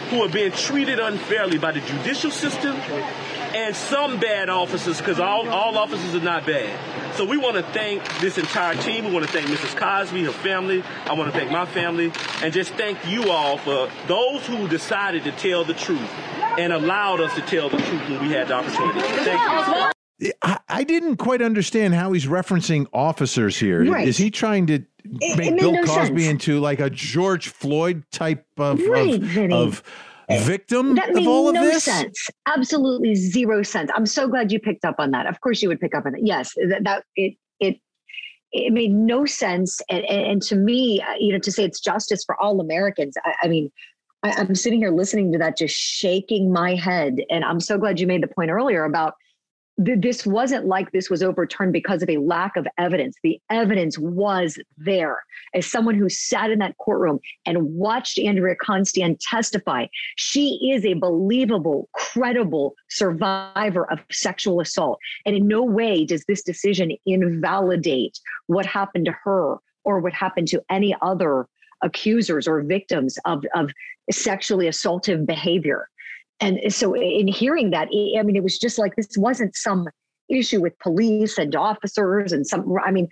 who 0.09 0.24
are 0.24 0.29
being 0.29 0.51
treated 0.51 1.00
unfairly 1.00 1.59
by 1.59 1.71
the 1.71 1.81
judicial 1.81 2.31
system 2.31 2.75
and 2.75 3.75
some 3.75 4.19
bad 4.19 4.50
officers, 4.50 4.97
because 4.97 5.19
all, 5.19 5.47
all 5.50 5.77
officers 5.77 6.15
are 6.15 6.24
not 6.24 6.45
bad. 6.45 7.15
So 7.15 7.25
we 7.25 7.38
want 7.38 7.57
to 7.57 7.63
thank 7.63 8.03
this 8.19 8.38
entire 8.38 8.75
team. 8.75 9.05
We 9.05 9.12
want 9.12 9.25
to 9.25 9.31
thank 9.31 9.47
Mrs. 9.47 9.75
Cosby, 9.77 10.24
her 10.24 10.31
family. 10.31 10.83
I 11.05 11.13
want 11.13 11.31
to 11.31 11.38
thank 11.38 11.51
my 11.51 11.65
family, 11.65 12.12
and 12.41 12.53
just 12.53 12.74
thank 12.74 13.07
you 13.07 13.29
all 13.29 13.57
for 13.57 13.89
those 14.07 14.45
who 14.47 14.67
decided 14.67 15.24
to 15.25 15.31
tell 15.31 15.63
the 15.63 15.74
truth 15.74 16.09
and 16.57 16.74
allowed 16.74 17.21
us 17.21 17.36
to 17.36 17.41
tell 17.41 17.69
the 17.69 17.77
truth 17.77 18.09
when 18.09 18.21
we 18.21 18.33
had 18.33 18.47
the 18.47 18.53
opportunity. 18.53 19.00
Thank 19.00 19.77
you. 19.77 19.91
I, 20.41 20.59
I 20.67 20.83
didn't 20.83 21.17
quite 21.17 21.41
understand 21.41 21.93
how 21.93 22.12
he's 22.12 22.25
referencing 22.25 22.88
officers 22.91 23.57
here. 23.57 23.86
Right. 23.86 24.07
Is 24.07 24.17
he 24.17 24.31
trying 24.31 24.65
to 24.67 24.74
it, 24.75 25.38
make 25.38 25.51
it 25.51 25.59
Bill 25.59 25.74
no 25.74 25.83
Cosby 25.83 26.21
sense. 26.21 26.31
into 26.31 26.59
like 26.59 26.79
a 26.79 26.89
George 26.89 27.50
Floyd 27.50 28.03
type 28.12 28.45
of, 28.57 28.81
right, 28.88 29.21
of, 29.51 29.83
of 30.29 30.41
victim 30.41 30.95
that 30.95 31.13
made 31.13 31.21
of 31.21 31.27
all 31.27 31.50
of 31.50 31.53
no 31.53 31.63
this? 31.63 31.83
sense. 31.83 32.29
Absolutely 32.47 33.13
zero 33.13 33.62
sense. 33.62 33.91
I'm 33.95 34.07
so 34.07 34.27
glad 34.27 34.51
you 34.51 34.59
picked 34.59 34.86
up 34.86 34.95
on 34.97 35.12
that. 35.12 35.27
Of 35.27 35.39
course, 35.41 35.62
you 35.62 35.69
would 35.69 35.79
pick 35.79 35.93
up 35.93 36.05
on 36.05 36.15
it. 36.15 36.21
Yes, 36.24 36.51
that, 36.67 36.83
that 36.83 37.03
it 37.15 37.36
it 37.59 37.79
it 38.51 38.74
made 38.74 38.93
no 38.93 39.25
sense. 39.25 39.79
And, 39.88 40.03
and, 40.05 40.25
and 40.25 40.41
to 40.43 40.55
me, 40.55 41.00
uh, 41.01 41.13
you 41.19 41.31
know, 41.31 41.39
to 41.39 41.51
say 41.51 41.63
it's 41.63 41.79
justice 41.79 42.24
for 42.25 42.36
all 42.41 42.59
Americans. 42.59 43.15
I, 43.24 43.33
I 43.43 43.47
mean, 43.47 43.71
I, 44.24 44.31
I'm 44.31 44.55
sitting 44.55 44.79
here 44.79 44.91
listening 44.91 45.31
to 45.33 45.38
that, 45.38 45.57
just 45.57 45.75
shaking 45.75 46.51
my 46.51 46.74
head. 46.74 47.17
And 47.29 47.45
I'm 47.45 47.59
so 47.59 47.77
glad 47.77 48.00
you 48.00 48.07
made 48.07 48.24
the 48.24 48.27
point 48.27 48.50
earlier 48.50 48.83
about 48.83 49.13
this 49.77 50.25
wasn't 50.25 50.65
like 50.65 50.91
this 50.91 51.10
was 51.10 51.22
overturned 51.22 51.72
because 51.72 52.01
of 52.01 52.10
a 52.10 52.17
lack 52.17 52.55
of 52.57 52.67
evidence. 52.79 53.15
The 53.22 53.39
evidence 53.51 53.98
was 54.00 54.57
there. 54.77 55.19
As 55.53 55.67
someone 55.67 55.93
who 55.93 56.10
sat 56.10 56.50
in 56.50 56.57
that 56.60 56.77
courtroom 56.79 57.19
and 57.46 57.75
watched 57.75 58.17
Andrea 58.17 58.55
Constand 58.55 59.19
testify, 59.19 59.86
she 60.15 60.72
is 60.72 60.84
a 60.84 60.96
believable, 60.96 61.89
credible 61.93 62.74
survivor 62.89 63.89
of 63.91 64.00
sexual 64.12 64.62
assault. 64.62 64.98
And 65.27 65.36
in 65.36 65.48
no 65.48 65.63
way 65.63 66.05
does 66.05 66.25
this 66.25 66.41
decision 66.41 66.91
invalidate 67.05 68.19
what 68.48 68.65
happened 68.65 69.05
to 69.05 69.15
her 69.24 69.57
or 69.84 70.00
what 70.00 70.13
happened 70.13 70.48
to 70.50 70.63
any 70.72 70.96
other 71.03 71.48
accusers 71.84 72.48
or 72.48 72.62
victims 72.63 73.19
of, 73.25 73.43
of 73.53 73.72
sexually 74.12 74.67
assaultive 74.67 75.25
behavior. 75.25 75.88
And 76.39 76.60
so, 76.72 76.96
in 76.96 77.27
hearing 77.27 77.72
that, 77.72 77.88
I 77.88 78.22
mean, 78.24 78.36
it 78.36 78.44
was 78.44 78.60
just 78.60 78.77
like 78.77 78.96
this 78.96 79.17
wasn't 79.17 79.56
some 79.56 79.88
issue 80.29 80.62
with 80.62 80.77
police 80.79 81.38
and 81.38 81.56
officers 81.56 82.32
and 82.32 82.46
some. 82.46 82.65
I 82.86 82.91
mean, 82.91 83.08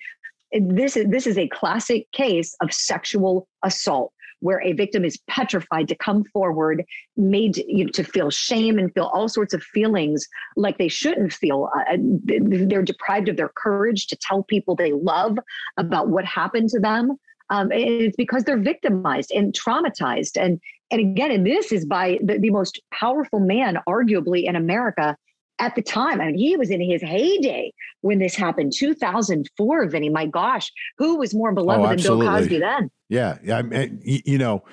this 0.51 0.95
is 0.95 1.07
this 1.09 1.25
is 1.25 1.37
a 1.37 1.47
classic 1.47 2.11
case 2.11 2.55
of 2.61 2.71
sexual 2.73 3.47
assault 3.63 4.13
where 4.41 4.61
a 4.61 4.73
victim 4.73 5.03
is 5.03 5.17
petrified 5.27 5.87
to 5.87 5.95
come 5.95 6.23
forward, 6.25 6.83
made 7.17 7.57
you 7.57 7.85
know, 7.85 7.91
to 7.91 8.03
feel 8.03 8.29
shame 8.29 8.77
and 8.77 8.93
feel 8.93 9.09
all 9.13 9.27
sorts 9.27 9.53
of 9.53 9.63
feelings 9.63 10.27
like 10.55 10.77
they 10.77 10.87
shouldn't 10.87 11.33
feel. 11.33 11.69
Uh, 11.89 11.97
they're 11.97 12.83
deprived 12.83 13.29
of 13.29 13.37
their 13.37 13.51
courage 13.55 14.07
to 14.07 14.15
tell 14.15 14.43
people 14.43 14.75
they 14.75 14.91
love 14.91 15.39
about 15.77 16.09
what 16.09 16.25
happened 16.25 16.69
to 16.69 16.79
them. 16.79 17.17
Um, 17.49 17.71
it's 17.71 18.15
because 18.15 18.43
they're 18.43 18.61
victimized 18.61 19.31
and 19.31 19.53
traumatized. 19.53 20.39
And 20.39 20.59
and 20.91 21.01
again, 21.01 21.31
and 21.31 21.45
this 21.45 21.71
is 21.71 21.85
by 21.85 22.19
the, 22.21 22.37
the 22.37 22.51
most 22.51 22.81
powerful 22.91 23.39
man, 23.39 23.79
arguably 23.87 24.45
in 24.45 24.55
America 24.55 25.15
at 25.59 25.75
the 25.75 25.81
time. 25.81 26.21
I 26.21 26.27
mean, 26.27 26.37
he 26.37 26.57
was 26.57 26.69
in 26.69 26.81
his 26.81 27.01
heyday 27.01 27.71
when 28.01 28.19
this 28.19 28.35
happened, 28.35 28.73
2004, 28.75 29.87
Vinnie. 29.87 30.09
My 30.09 30.25
gosh, 30.25 30.71
who 30.97 31.17
was 31.17 31.33
more 31.33 31.53
beloved 31.53 31.85
oh, 31.85 31.87
than 31.89 32.19
Bill 32.19 32.21
Cosby 32.21 32.59
then? 32.59 32.91
Yeah. 33.09 33.37
Yeah. 33.43 33.57
I 33.57 33.61
mean, 33.61 34.01
you 34.03 34.37
know, 34.37 34.63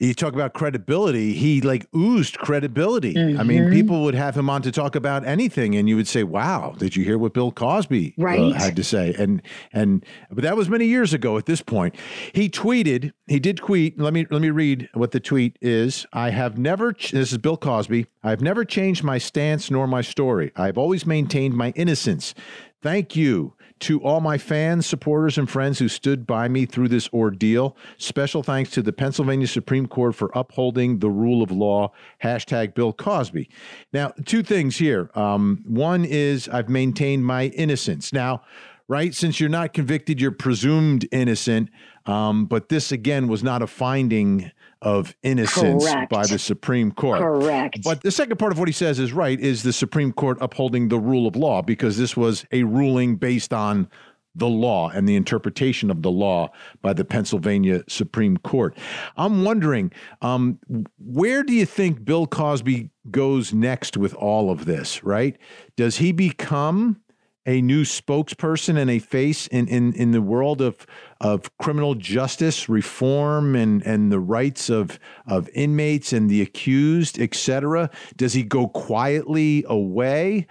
you 0.00 0.14
talk 0.14 0.32
about 0.32 0.54
credibility. 0.54 1.34
He 1.34 1.60
like 1.60 1.86
oozed 1.94 2.38
credibility. 2.38 3.14
Mm-hmm. 3.14 3.38
I 3.38 3.42
mean, 3.42 3.62
mm-hmm. 3.64 3.72
people 3.72 4.02
would 4.04 4.14
have 4.14 4.34
him 4.34 4.48
on 4.48 4.62
to 4.62 4.72
talk 4.72 4.96
about 4.96 5.26
anything, 5.26 5.76
and 5.76 5.88
you 5.88 5.96
would 5.96 6.08
say, 6.08 6.24
"Wow, 6.24 6.74
did 6.78 6.96
you 6.96 7.04
hear 7.04 7.18
what 7.18 7.34
Bill 7.34 7.52
Cosby 7.52 8.14
uh, 8.18 8.22
right. 8.22 8.40
uh, 8.40 8.52
had 8.52 8.76
to 8.76 8.84
say?" 8.84 9.14
And 9.18 9.42
and 9.72 10.04
but 10.30 10.42
that 10.42 10.56
was 10.56 10.68
many 10.70 10.86
years 10.86 11.12
ago. 11.12 11.36
At 11.36 11.46
this 11.46 11.60
point, 11.60 11.94
he 12.32 12.48
tweeted. 12.48 13.12
He 13.26 13.38
did 13.38 13.58
tweet. 13.58 14.00
Let 14.00 14.14
me 14.14 14.26
let 14.30 14.40
me 14.40 14.50
read 14.50 14.88
what 14.94 15.10
the 15.10 15.20
tweet 15.20 15.58
is. 15.60 16.06
I 16.12 16.30
have 16.30 16.56
never. 16.56 16.92
Ch- 16.94 17.12
this 17.12 17.30
is 17.30 17.38
Bill 17.38 17.58
Cosby. 17.58 18.06
I've 18.22 18.40
never 18.40 18.64
changed 18.64 19.04
my 19.04 19.18
stance 19.18 19.70
nor 19.70 19.86
my 19.86 20.00
story. 20.00 20.50
I've 20.56 20.78
always 20.78 21.04
maintained 21.04 21.54
my 21.54 21.70
innocence. 21.76 22.34
Thank 22.82 23.14
you 23.14 23.54
to 23.80 24.00
all 24.02 24.20
my 24.20 24.38
fans, 24.38 24.86
supporters, 24.86 25.38
and 25.38 25.48
friends 25.48 25.78
who 25.78 25.88
stood 25.88 26.26
by 26.26 26.48
me 26.48 26.66
through 26.66 26.88
this 26.88 27.08
ordeal. 27.12 27.76
Special 27.98 28.42
thanks 28.42 28.70
to 28.70 28.82
the 28.82 28.92
Pennsylvania 28.92 29.46
Supreme 29.46 29.86
Court 29.86 30.14
for 30.14 30.30
upholding 30.34 30.98
the 30.98 31.10
rule 31.10 31.42
of 31.42 31.50
law. 31.50 31.92
Hashtag 32.22 32.74
Bill 32.74 32.92
Cosby. 32.92 33.48
Now, 33.92 34.12
two 34.24 34.42
things 34.42 34.76
here. 34.76 35.10
Um, 35.14 35.64
one 35.66 36.04
is 36.04 36.48
I've 36.48 36.68
maintained 36.68 37.24
my 37.24 37.46
innocence. 37.46 38.12
Now, 38.12 38.42
right, 38.88 39.14
since 39.14 39.40
you're 39.40 39.48
not 39.48 39.72
convicted, 39.72 40.20
you're 40.20 40.30
presumed 40.30 41.08
innocent. 41.10 41.70
Um, 42.06 42.46
but 42.46 42.68
this, 42.68 42.92
again, 42.92 43.28
was 43.28 43.42
not 43.42 43.62
a 43.62 43.66
finding 43.66 44.50
of 44.82 45.14
innocence 45.22 45.84
Correct. 45.84 46.10
by 46.10 46.26
the 46.26 46.38
Supreme 46.38 46.92
Court. 46.92 47.20
Correct. 47.20 47.82
But 47.84 48.02
the 48.02 48.10
second 48.10 48.38
part 48.38 48.52
of 48.52 48.58
what 48.58 48.68
he 48.68 48.72
says 48.72 48.98
is 48.98 49.12
right 49.12 49.38
is 49.38 49.62
the 49.62 49.72
Supreme 49.72 50.12
Court 50.12 50.38
upholding 50.40 50.88
the 50.88 50.98
rule 50.98 51.26
of 51.26 51.36
law 51.36 51.62
because 51.62 51.98
this 51.98 52.16
was 52.16 52.46
a 52.50 52.62
ruling 52.64 53.16
based 53.16 53.52
on 53.52 53.88
the 54.34 54.48
law 54.48 54.88
and 54.90 55.08
the 55.08 55.16
interpretation 55.16 55.90
of 55.90 56.02
the 56.02 56.10
law 56.10 56.50
by 56.82 56.92
the 56.92 57.04
Pennsylvania 57.04 57.82
Supreme 57.88 58.36
Court. 58.36 58.76
I'm 59.16 59.44
wondering, 59.44 59.92
um, 60.22 60.58
where 60.98 61.42
do 61.42 61.52
you 61.52 61.66
think 61.66 62.04
Bill 62.04 62.26
Cosby 62.26 62.90
goes 63.10 63.52
next 63.52 63.96
with 63.96 64.14
all 64.14 64.50
of 64.50 64.66
this, 64.66 65.02
right? 65.02 65.36
Does 65.76 65.96
he 65.96 66.12
become 66.12 67.00
a 67.46 67.60
new 67.60 67.82
spokesperson 67.82 68.76
and 68.76 68.90
a 68.90 68.98
face 68.98 69.46
in, 69.48 69.66
in, 69.66 69.92
in 69.94 70.12
the 70.12 70.22
world 70.22 70.60
of 70.60 70.86
of 71.20 71.56
criminal 71.58 71.94
justice 71.94 72.68
reform 72.68 73.54
and, 73.54 73.82
and 73.82 74.10
the 74.10 74.20
rights 74.20 74.70
of 74.70 74.98
of 75.26 75.48
inmates 75.54 76.12
and 76.12 76.30
the 76.30 76.40
accused, 76.40 77.18
etc. 77.18 77.90
Does 78.16 78.32
he 78.32 78.42
go 78.42 78.68
quietly 78.68 79.64
away? 79.68 80.46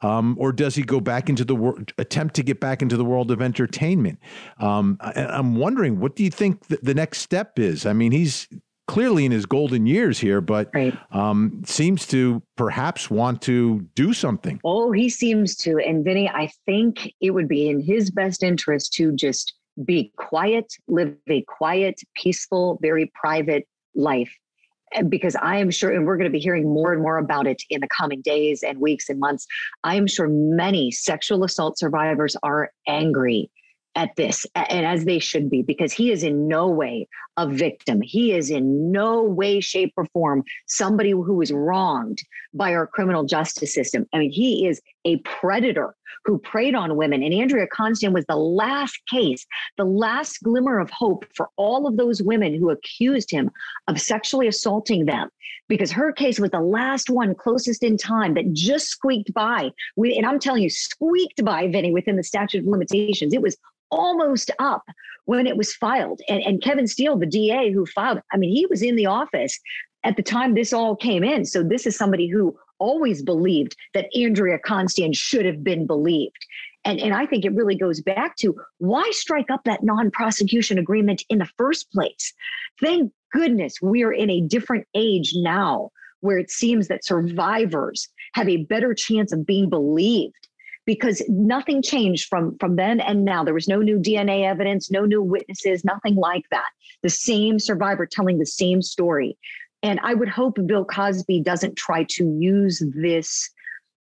Um, 0.00 0.36
or 0.38 0.52
does 0.52 0.74
he 0.74 0.82
go 0.82 1.00
back 1.00 1.30
into 1.30 1.46
the 1.46 1.54
world, 1.54 1.92
attempt 1.96 2.34
to 2.34 2.42
get 2.42 2.60
back 2.60 2.82
into 2.82 2.98
the 2.98 3.04
world 3.04 3.30
of 3.30 3.40
entertainment? 3.40 4.18
Um, 4.58 4.98
I, 5.00 5.38
am 5.38 5.56
wondering, 5.56 5.98
what 5.98 6.14
do 6.14 6.24
you 6.24 6.30
think 6.30 6.66
the, 6.66 6.78
the 6.82 6.92
next 6.92 7.20
step 7.20 7.58
is? 7.58 7.86
I 7.86 7.94
mean, 7.94 8.12
he's 8.12 8.46
clearly 8.86 9.24
in 9.24 9.32
his 9.32 9.46
golden 9.46 9.86
years 9.86 10.18
here, 10.18 10.40
but 10.40 10.68
right. 10.74 10.96
um, 11.10 11.62
seems 11.64 12.06
to 12.08 12.42
perhaps 12.56 13.10
want 13.10 13.40
to 13.42 13.80
do 13.94 14.12
something. 14.12 14.60
Oh, 14.62 14.92
he 14.92 15.08
seems 15.08 15.56
to. 15.56 15.78
And 15.78 16.04
Vinnie, 16.04 16.28
I 16.28 16.50
think 16.66 17.10
it 17.20 17.30
would 17.30 17.48
be 17.48 17.68
in 17.68 17.80
his 17.80 18.10
best 18.10 18.42
interest 18.42 18.92
to 18.94 19.12
just 19.12 19.54
be 19.82 20.12
quiet, 20.16 20.72
live 20.86 21.16
a 21.28 21.42
quiet, 21.42 22.00
peaceful, 22.14 22.78
very 22.82 23.10
private 23.14 23.66
life. 23.94 24.32
Because 25.08 25.34
I 25.34 25.56
am 25.56 25.70
sure, 25.70 25.90
and 25.90 26.06
we're 26.06 26.16
going 26.16 26.30
to 26.30 26.32
be 26.32 26.38
hearing 26.38 26.72
more 26.72 26.92
and 26.92 27.02
more 27.02 27.18
about 27.18 27.48
it 27.48 27.62
in 27.68 27.80
the 27.80 27.88
coming 27.88 28.20
days 28.20 28.62
and 28.62 28.78
weeks 28.78 29.08
and 29.08 29.18
months. 29.18 29.46
I 29.82 29.96
am 29.96 30.06
sure 30.06 30.28
many 30.28 30.92
sexual 30.92 31.42
assault 31.42 31.78
survivors 31.78 32.36
are 32.44 32.70
angry 32.86 33.50
at 33.96 34.14
this, 34.16 34.44
and 34.54 34.86
as 34.86 35.04
they 35.04 35.18
should 35.18 35.48
be, 35.48 35.62
because 35.62 35.92
he 35.92 36.10
is 36.10 36.22
in 36.22 36.48
no 36.48 36.68
way 36.68 37.08
a 37.36 37.48
victim. 37.48 38.02
He 38.02 38.32
is 38.32 38.50
in 38.50 38.90
no 38.90 39.22
way, 39.22 39.60
shape, 39.60 39.92
or 39.96 40.06
form 40.06 40.44
somebody 40.66 41.10
who 41.10 41.40
is 41.40 41.52
wronged 41.52 42.20
by 42.54 42.74
our 42.74 42.86
criminal 42.86 43.24
justice 43.24 43.74
system. 43.74 44.06
I 44.12 44.18
mean, 44.18 44.30
he 44.30 44.66
is 44.66 44.80
a 45.04 45.18
predator 45.18 45.94
who 46.24 46.38
preyed 46.38 46.74
on 46.74 46.96
women. 46.96 47.22
And 47.22 47.34
Andrea 47.34 47.66
Constand 47.66 48.14
was 48.14 48.24
the 48.26 48.36
last 48.36 48.98
case, 49.10 49.46
the 49.76 49.84
last 49.84 50.42
glimmer 50.42 50.78
of 50.78 50.90
hope 50.90 51.26
for 51.34 51.50
all 51.56 51.86
of 51.86 51.96
those 51.96 52.22
women 52.22 52.54
who 52.54 52.70
accused 52.70 53.30
him 53.30 53.50
of 53.88 54.00
sexually 54.00 54.48
assaulting 54.48 55.04
them, 55.04 55.28
because 55.68 55.92
her 55.92 56.12
case 56.12 56.40
was 56.40 56.50
the 56.50 56.60
last 56.60 57.10
one 57.10 57.34
closest 57.34 57.82
in 57.82 57.96
time 57.96 58.34
that 58.34 58.52
just 58.52 58.88
squeaked 58.88 59.34
by. 59.34 59.70
And 59.96 60.24
I'm 60.24 60.38
telling 60.38 60.62
you, 60.62 60.70
squeaked 60.70 61.44
by, 61.44 61.68
Vinnie, 61.68 61.92
within 61.92 62.16
the 62.16 62.24
statute 62.24 62.60
of 62.60 62.66
limitations. 62.66 63.34
It 63.34 63.42
was 63.42 63.56
almost 63.90 64.50
up 64.58 64.84
when 65.26 65.46
it 65.46 65.56
was 65.56 65.74
filed. 65.74 66.20
And, 66.28 66.42
and 66.42 66.62
Kevin 66.62 66.86
Steele, 66.86 67.16
the 67.16 67.26
DA 67.26 67.70
who 67.70 67.86
filed, 67.86 68.20
I 68.32 68.36
mean, 68.36 68.50
he 68.54 68.66
was 68.66 68.82
in 68.82 68.96
the 68.96 69.06
office 69.06 69.58
at 70.04 70.16
the 70.16 70.22
time 70.22 70.54
this 70.54 70.72
all 70.72 70.94
came 70.94 71.24
in. 71.24 71.44
So 71.44 71.62
this 71.62 71.86
is 71.86 71.96
somebody 71.96 72.28
who 72.28 72.56
always 72.78 73.22
believed 73.22 73.76
that 73.94 74.08
Andrea 74.14 74.58
Constand 74.58 75.16
should 75.16 75.46
have 75.46 75.64
been 75.64 75.86
believed. 75.86 76.46
And, 76.84 77.00
and 77.00 77.14
I 77.14 77.24
think 77.24 77.44
it 77.44 77.54
really 77.54 77.76
goes 77.76 78.02
back 78.02 78.36
to 78.36 78.54
why 78.78 79.08
strike 79.12 79.50
up 79.50 79.64
that 79.64 79.82
non 79.82 80.10
prosecution 80.10 80.78
agreement 80.78 81.24
in 81.30 81.38
the 81.38 81.48
first 81.56 81.90
place? 81.90 82.34
Thank 82.80 83.12
goodness 83.32 83.80
we 83.82 84.04
are 84.04 84.12
in 84.12 84.30
a 84.30 84.42
different 84.42 84.86
age 84.94 85.32
now 85.36 85.90
where 86.20 86.38
it 86.38 86.50
seems 86.50 86.88
that 86.88 87.04
survivors 87.04 88.08
have 88.34 88.48
a 88.48 88.64
better 88.64 88.94
chance 88.94 89.32
of 89.32 89.46
being 89.46 89.68
believed 89.68 90.48
because 90.86 91.22
nothing 91.28 91.82
changed 91.82 92.28
from 92.28 92.56
from 92.58 92.76
then 92.76 93.00
and 93.00 93.24
now 93.24 93.42
there 93.42 93.54
was 93.54 93.68
no 93.68 93.80
new 93.80 93.98
dna 93.98 94.44
evidence 94.44 94.90
no 94.90 95.04
new 95.04 95.22
witnesses 95.22 95.84
nothing 95.84 96.14
like 96.14 96.44
that 96.50 96.68
the 97.02 97.10
same 97.10 97.58
survivor 97.58 98.06
telling 98.06 98.38
the 98.38 98.46
same 98.46 98.82
story 98.82 99.36
and 99.84 100.00
i 100.02 100.12
would 100.12 100.28
hope 100.28 100.58
bill 100.66 100.84
cosby 100.84 101.40
doesn't 101.40 101.76
try 101.76 102.02
to 102.08 102.24
use 102.40 102.82
this 102.96 103.50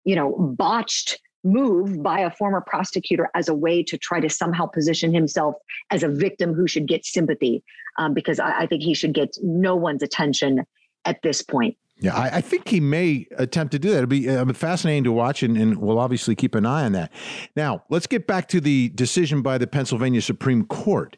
you 0.05 0.17
know 0.17 0.55
botched 0.57 1.21
move 1.45 2.03
by 2.03 2.21
a 2.21 2.31
former 2.31 2.61
prosecutor 2.61 3.29
as 3.35 3.49
a 3.49 3.55
way 3.55 3.83
to 3.83 3.99
try 3.99 4.21
to 4.21 4.31
somehow 4.31 4.65
position 4.65 5.13
himself 5.13 5.57
as 5.91 6.03
a 6.03 6.09
victim 6.09 6.55
who 6.55 6.69
should 6.69 6.87
get 6.87 7.05
sympathy 7.05 7.65
um, 7.99 8.15
because 8.15 8.39
I, 8.39 8.61
I 8.61 8.67
think 8.67 8.83
he 8.83 8.95
should 8.95 9.13
get 9.13 9.37
no 9.43 9.75
one's 9.75 10.05
attention 10.05 10.65
at 11.05 11.21
this 11.23 11.43
point 11.43 11.77
yeah, 12.03 12.17
I, 12.17 12.39
I, 12.39 12.41
think 12.41 12.69
he 12.69 12.81
may 12.81 13.29
attempt 13.39 13.71
to 13.73 13.79
do 13.79 13.91
that. 13.91 13.99
It'll 13.99 14.07
be 14.09 14.29
uh, 14.29 14.45
fascinating 14.55 15.05
to 15.05 15.13
watch, 15.13 15.45
and, 15.45 15.57
and, 15.57 15.79
we'll 15.79 16.01
obviously 16.01 16.35
keep 16.35 16.57
an 16.57 16.67
eye 16.67 16.85
on 16.85 16.93
that. 16.93 17.13
Now, 17.55 17.85
let's 17.91 18.09
get 18.09 18.27
back 18.27 18.49
to 18.49 18.61
the 18.61 18.89
decision 18.89 19.41
by 19.41 19.57
the 19.57 19.69
Pennsylvania 19.69 20.21
Supreme 20.21 20.65
Court, 20.65 21.17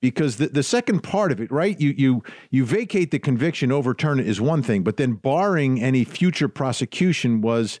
because 0.00 0.36
the, 0.36 0.48
the 0.48 0.62
second 0.62 1.02
part 1.02 1.32
of 1.32 1.40
it, 1.40 1.50
right? 1.50 1.80
You 1.80 1.94
you 1.96 2.22
you 2.50 2.64
vacate 2.64 3.10
the 3.10 3.18
conviction, 3.18 3.72
overturn 3.72 4.20
it 4.20 4.26
is 4.26 4.40
one 4.40 4.62
thing, 4.62 4.82
but 4.82 4.96
then 4.96 5.14
barring 5.14 5.82
any 5.82 6.04
future 6.04 6.48
prosecution 6.48 7.40
was 7.40 7.80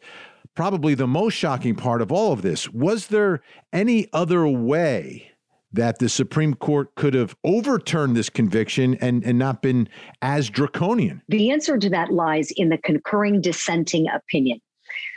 probably 0.54 0.94
the 0.94 1.06
most 1.06 1.34
shocking 1.34 1.74
part 1.74 2.02
of 2.02 2.10
all 2.10 2.32
of 2.32 2.42
this. 2.42 2.68
Was 2.70 3.08
there 3.08 3.42
any 3.72 4.08
other 4.12 4.46
way? 4.46 5.32
that 5.72 5.98
the 5.98 6.08
Supreme 6.08 6.54
Court 6.54 6.94
could 6.94 7.14
have 7.14 7.36
overturned 7.44 8.16
this 8.16 8.30
conviction 8.30 8.94
and, 9.02 9.22
and 9.24 9.38
not 9.38 9.60
been 9.60 9.88
as 10.22 10.48
draconian? 10.48 11.20
The 11.28 11.50
answer 11.50 11.76
to 11.76 11.90
that 11.90 12.10
lies 12.10 12.50
in 12.56 12.70
the 12.70 12.78
concurring 12.78 13.40
dissenting 13.40 14.06
opinion. 14.08 14.60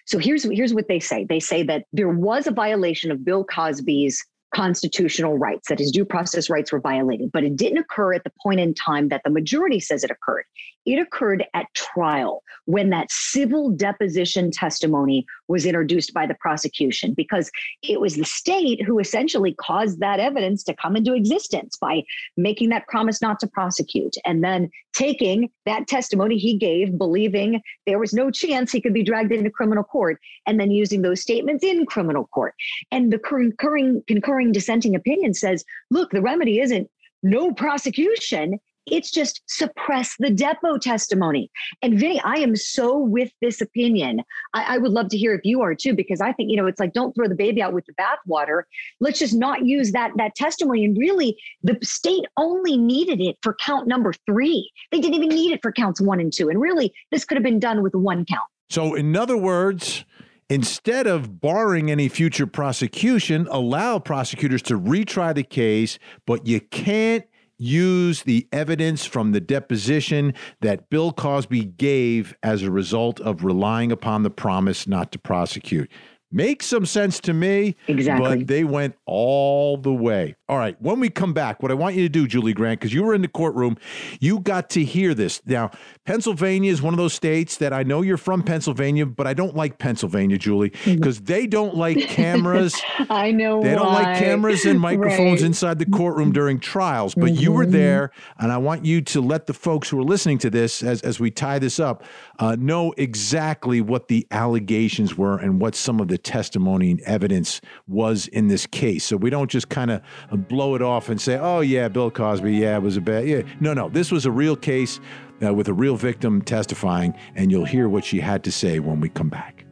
So 0.05 0.17
here's, 0.17 0.43
here's 0.43 0.73
what 0.73 0.89
they 0.89 0.99
say 0.99 1.25
they 1.25 1.39
say 1.39 1.63
that 1.63 1.85
there 1.93 2.09
was 2.09 2.47
a 2.47 2.51
violation 2.51 3.11
of 3.11 3.23
Bill 3.23 3.45
Cosby's 3.45 4.25
constitutional 4.53 5.37
rights, 5.37 5.69
that 5.69 5.79
his 5.79 5.91
due 5.91 6.05
process 6.05 6.49
rights 6.49 6.71
were 6.71 6.79
violated. 6.79 7.31
But 7.31 7.43
it 7.43 7.55
didn't 7.55 7.79
occur 7.79 8.13
at 8.13 8.23
the 8.23 8.31
point 8.41 8.59
in 8.59 8.73
time 8.73 9.09
that 9.09 9.21
the 9.23 9.29
majority 9.29 9.79
says 9.79 10.03
it 10.03 10.11
occurred. 10.11 10.45
It 10.85 10.99
occurred 10.99 11.45
at 11.53 11.67
trial 11.73 12.43
when 12.65 12.89
that 12.89 13.11
civil 13.11 13.69
deposition 13.69 14.51
testimony 14.51 15.25
was 15.47 15.65
introduced 15.65 16.13
by 16.13 16.25
the 16.25 16.35
prosecution, 16.35 17.13
because 17.13 17.51
it 17.83 17.99
was 17.99 18.15
the 18.15 18.25
state 18.25 18.83
who 18.83 18.99
essentially 18.99 19.53
caused 19.53 19.99
that 19.99 20.19
evidence 20.19 20.63
to 20.63 20.75
come 20.75 20.95
into 20.95 21.13
existence 21.13 21.77
by 21.77 22.03
making 22.37 22.69
that 22.69 22.87
promise 22.87 23.21
not 23.21 23.39
to 23.39 23.47
prosecute 23.47 24.15
and 24.25 24.43
then 24.43 24.69
taking 24.93 25.49
that 25.65 25.87
testimony 25.87 26.37
he 26.37 26.57
gave, 26.57 26.97
believing 26.97 27.61
there 27.85 27.99
was 27.99 28.13
no 28.13 28.31
chance 28.31 28.71
he 28.71 28.81
could 28.81 28.93
be 28.93 29.03
dragged 29.03 29.31
into 29.31 29.49
criminal 29.49 29.83
court, 29.83 30.19
and 30.47 30.59
then 30.59 30.71
using 30.71 31.01
those 31.01 31.21
statements 31.21 31.63
in 31.63 31.85
criminal 31.85 32.27
court. 32.27 32.53
And 32.91 33.11
the 33.11 33.19
concurring, 33.19 34.03
concurring 34.07 34.51
dissenting 34.51 34.95
opinion 34.95 35.33
says, 35.33 35.63
look, 35.89 36.11
the 36.11 36.21
remedy 36.21 36.59
isn't 36.59 36.89
no 37.23 37.53
prosecution. 37.53 38.59
It's 38.87 39.11
just 39.11 39.41
suppress 39.47 40.15
the 40.17 40.29
depo 40.29 40.79
testimony. 40.79 41.51
And 41.81 41.99
Vinnie, 41.99 42.21
I 42.21 42.35
am 42.35 42.55
so 42.55 42.97
with 42.97 43.31
this 43.41 43.61
opinion. 43.61 44.21
I, 44.53 44.75
I, 44.75 44.77
would 44.79 44.91
love 44.91 45.09
to 45.09 45.17
hear 45.17 45.33
if 45.33 45.41
you 45.43 45.61
are 45.61 45.75
too, 45.75 45.93
because 45.93 46.19
I 46.19 46.33
think, 46.33 46.49
you 46.49 46.57
know, 46.57 46.65
it's 46.65 46.79
like 46.79 46.93
don't 46.93 47.13
throw 47.13 47.27
the 47.27 47.35
baby 47.35 47.61
out 47.61 47.73
with 47.73 47.85
the 47.85 47.93
bathwater. 47.93 48.63
Let's 48.99 49.19
just 49.19 49.35
not 49.35 49.65
use 49.65 49.91
that 49.91 50.11
that 50.17 50.35
testimony. 50.35 50.83
And 50.83 50.97
really, 50.97 51.37
the 51.63 51.77
state 51.83 52.25
only 52.37 52.77
needed 52.77 53.21
it 53.21 53.37
for 53.41 53.53
count 53.53 53.87
number 53.87 54.13
three. 54.25 54.71
They 54.91 54.99
didn't 54.99 55.15
even 55.15 55.29
need 55.29 55.51
it 55.51 55.59
for 55.61 55.71
counts 55.71 56.01
one 56.01 56.19
and 56.19 56.33
two. 56.33 56.49
And 56.49 56.59
really, 56.59 56.93
this 57.11 57.23
could 57.23 57.37
have 57.37 57.43
been 57.43 57.59
done 57.59 57.83
with 57.83 57.93
one 57.93 58.25
count. 58.25 58.43
So, 58.69 58.95
in 58.95 59.15
other 59.15 59.37
words, 59.37 60.05
instead 60.49 61.05
of 61.05 61.39
barring 61.39 61.91
any 61.91 62.09
future 62.09 62.47
prosecution, 62.47 63.47
allow 63.51 63.99
prosecutors 63.99 64.61
to 64.63 64.79
retry 64.79 65.35
the 65.35 65.43
case, 65.43 65.99
but 66.25 66.47
you 66.47 66.61
can't 66.61 67.25
use 67.61 68.23
the 68.23 68.47
evidence 68.51 69.05
from 69.05 69.31
the 69.31 69.39
deposition 69.39 70.33
that 70.61 70.89
Bill 70.89 71.13
Cosby 71.13 71.65
gave 71.65 72.35
as 72.41 72.63
a 72.63 72.71
result 72.71 73.19
of 73.21 73.43
relying 73.43 73.91
upon 73.91 74.23
the 74.23 74.31
promise 74.31 74.87
not 74.87 75.11
to 75.11 75.19
prosecute. 75.19 75.91
Makes 76.31 76.65
some 76.65 76.85
sense 76.85 77.19
to 77.21 77.33
me. 77.33 77.75
Exactly. 77.87 78.37
But 78.37 78.47
they 78.47 78.63
went 78.63 78.95
all 79.05 79.77
the 79.77 79.93
way. 79.93 80.35
All 80.51 80.57
right. 80.57 80.75
When 80.81 80.99
we 80.99 81.09
come 81.09 81.31
back, 81.31 81.63
what 81.63 81.71
I 81.71 81.75
want 81.75 81.95
you 81.95 82.03
to 82.03 82.09
do, 82.09 82.27
Julie 82.27 82.51
Grant, 82.51 82.81
because 82.81 82.93
you 82.93 83.03
were 83.03 83.13
in 83.13 83.21
the 83.21 83.29
courtroom, 83.29 83.77
you 84.19 84.41
got 84.41 84.69
to 84.71 84.83
hear 84.83 85.13
this. 85.13 85.41
Now, 85.45 85.71
Pennsylvania 86.03 86.69
is 86.69 86.81
one 86.81 86.93
of 86.93 86.97
those 86.97 87.13
states 87.13 87.55
that 87.59 87.71
I 87.71 87.83
know 87.83 88.01
you're 88.01 88.17
from 88.17 88.43
Pennsylvania, 88.43 89.05
but 89.05 89.27
I 89.27 89.33
don't 89.33 89.55
like 89.55 89.77
Pennsylvania, 89.77 90.37
Julie, 90.37 90.71
because 90.83 91.19
mm-hmm. 91.19 91.25
they 91.25 91.47
don't 91.47 91.77
like 91.77 91.99
cameras. 92.09 92.75
I 93.09 93.31
know. 93.31 93.63
They 93.63 93.73
don't 93.73 93.93
like 93.93 94.19
cameras 94.19 94.65
and 94.65 94.77
microphones 94.77 95.41
right. 95.41 95.47
inside 95.47 95.79
the 95.79 95.85
courtroom 95.85 96.33
during 96.33 96.59
trials. 96.59 97.15
But 97.15 97.31
mm-hmm. 97.31 97.43
you 97.43 97.53
were 97.53 97.63
mm-hmm. 97.63 97.71
there, 97.71 98.11
and 98.37 98.51
I 98.51 98.57
want 98.57 98.83
you 98.83 98.99
to 99.03 99.21
let 99.21 99.47
the 99.47 99.53
folks 99.53 99.87
who 99.87 99.99
are 99.99 100.03
listening 100.03 100.39
to 100.39 100.49
this, 100.49 100.83
as, 100.83 101.01
as 101.03 101.17
we 101.17 101.31
tie 101.31 101.59
this 101.59 101.79
up, 101.79 102.03
uh, 102.39 102.57
know 102.59 102.93
exactly 102.97 103.79
what 103.79 104.09
the 104.09 104.27
allegations 104.31 105.15
were 105.15 105.37
and 105.37 105.61
what 105.61 105.75
some 105.75 106.01
of 106.01 106.09
the 106.09 106.17
testimony 106.17 106.91
and 106.91 106.99
evidence 107.03 107.61
was 107.87 108.27
in 108.27 108.49
this 108.49 108.65
case. 108.65 109.05
So 109.05 109.15
we 109.15 109.29
don't 109.29 109.49
just 109.49 109.69
kind 109.69 109.91
of 109.91 110.01
blow 110.47 110.75
it 110.75 110.81
off 110.81 111.09
and 111.09 111.19
say, 111.19 111.37
oh, 111.37 111.61
yeah, 111.61 111.87
Bill 111.87 112.11
Cosby, 112.11 112.53
yeah, 112.53 112.77
it 112.77 112.81
was 112.81 112.97
a 112.97 113.01
bad. 113.01 113.27
Yeah. 113.27 113.41
No, 113.59 113.73
no, 113.73 113.89
this 113.89 114.11
was 114.11 114.25
a 114.25 114.31
real 114.31 114.55
case 114.55 114.99
uh, 115.43 115.53
with 115.53 115.67
a 115.67 115.73
real 115.73 115.95
victim 115.95 116.41
testifying, 116.41 117.13
and 117.35 117.51
you'll 117.51 117.65
hear 117.65 117.89
what 117.89 118.05
she 118.05 118.19
had 118.19 118.43
to 118.43 118.51
say 118.51 118.79
when 118.79 118.99
we 118.99 119.09
come 119.09 119.29
back. 119.29 119.65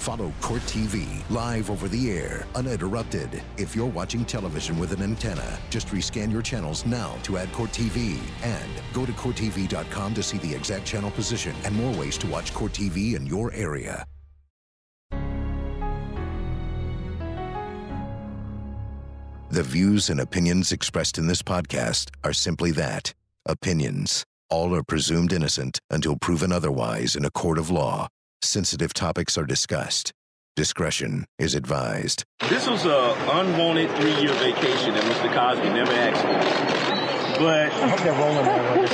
Follow 0.00 0.32
Court 0.40 0.62
TV 0.62 1.22
live 1.30 1.70
over 1.70 1.86
the 1.86 2.10
air, 2.10 2.46
uninterrupted. 2.54 3.42
If 3.58 3.76
you're 3.76 3.86
watching 3.86 4.24
television 4.24 4.78
with 4.78 4.92
an 4.92 5.02
antenna, 5.02 5.58
just 5.68 5.88
rescan 5.88 6.32
your 6.32 6.40
channels 6.40 6.86
now 6.86 7.16
to 7.24 7.36
add 7.36 7.52
Court 7.52 7.70
TV. 7.70 8.18
And 8.42 8.70
go 8.94 9.04
to 9.04 9.12
CourtTV.com 9.12 10.14
to 10.14 10.22
see 10.22 10.38
the 10.38 10.54
exact 10.54 10.86
channel 10.86 11.10
position 11.10 11.54
and 11.64 11.76
more 11.76 11.94
ways 11.94 12.16
to 12.18 12.26
watch 12.26 12.54
Court 12.54 12.72
TV 12.72 13.14
in 13.14 13.26
your 13.26 13.52
area. 13.52 14.04
The 19.52 19.64
views 19.64 20.08
and 20.08 20.20
opinions 20.20 20.70
expressed 20.70 21.18
in 21.18 21.26
this 21.26 21.42
podcast 21.42 22.10
are 22.22 22.32
simply 22.32 22.70
that 22.70 23.12
opinions. 23.46 24.24
All 24.48 24.76
are 24.76 24.84
presumed 24.84 25.32
innocent 25.32 25.80
until 25.90 26.14
proven 26.14 26.52
otherwise 26.52 27.16
in 27.16 27.24
a 27.24 27.32
court 27.32 27.58
of 27.58 27.68
law. 27.68 28.06
Sensitive 28.42 28.94
topics 28.94 29.36
are 29.36 29.44
discussed. 29.44 30.12
Discretion 30.54 31.24
is 31.40 31.56
advised. 31.56 32.22
This 32.48 32.68
was 32.68 32.84
an 32.84 33.16
unwanted 33.28 33.90
three-year 33.96 34.32
vacation 34.34 34.94
that 34.94 35.02
Mr. 35.02 35.34
Cosby 35.34 35.68
never 35.70 35.92
asked 35.94 36.22
for. 36.22 37.42
But 37.42 37.72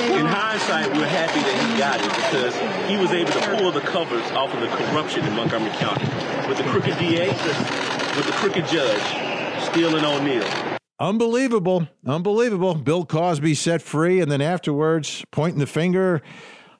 in 0.09 0.25
hindsight, 0.25 0.87
we're 0.97 1.05
happy 1.05 1.39
that 1.39 1.69
he 1.69 1.77
got 1.77 2.01
it 2.01 2.09
because 2.09 2.89
he 2.89 2.97
was 2.97 3.11
able 3.11 3.31
to 3.31 3.57
pull 3.57 3.71
the 3.71 3.81
covers 3.81 4.25
off 4.31 4.51
of 4.55 4.61
the 4.61 4.69
corruption 4.69 5.23
in 5.23 5.35
Montgomery 5.35 5.69
County 5.77 6.05
with 6.49 6.57
the 6.57 6.63
crooked 6.63 6.97
DA, 6.97 7.27
with 7.27 8.25
the 8.25 8.31
crooked 8.31 8.65
judge, 8.65 9.36
Steele 9.61 9.95
and 9.95 10.05
O'Neill. 10.05 10.77
Unbelievable. 10.99 11.87
Unbelievable. 12.05 12.75
Bill 12.75 13.05
Cosby 13.05 13.53
set 13.53 13.81
free, 13.81 14.19
and 14.19 14.31
then 14.31 14.41
afterwards, 14.41 15.23
pointing 15.31 15.59
the 15.59 15.67
finger, 15.67 16.21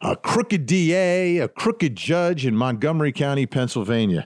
a 0.01 0.15
crooked 0.15 0.65
DA, 0.65 1.37
a 1.37 1.47
crooked 1.47 1.95
judge 1.95 2.45
in 2.45 2.55
Montgomery 2.55 3.11
County, 3.11 3.45
Pennsylvania. 3.45 4.25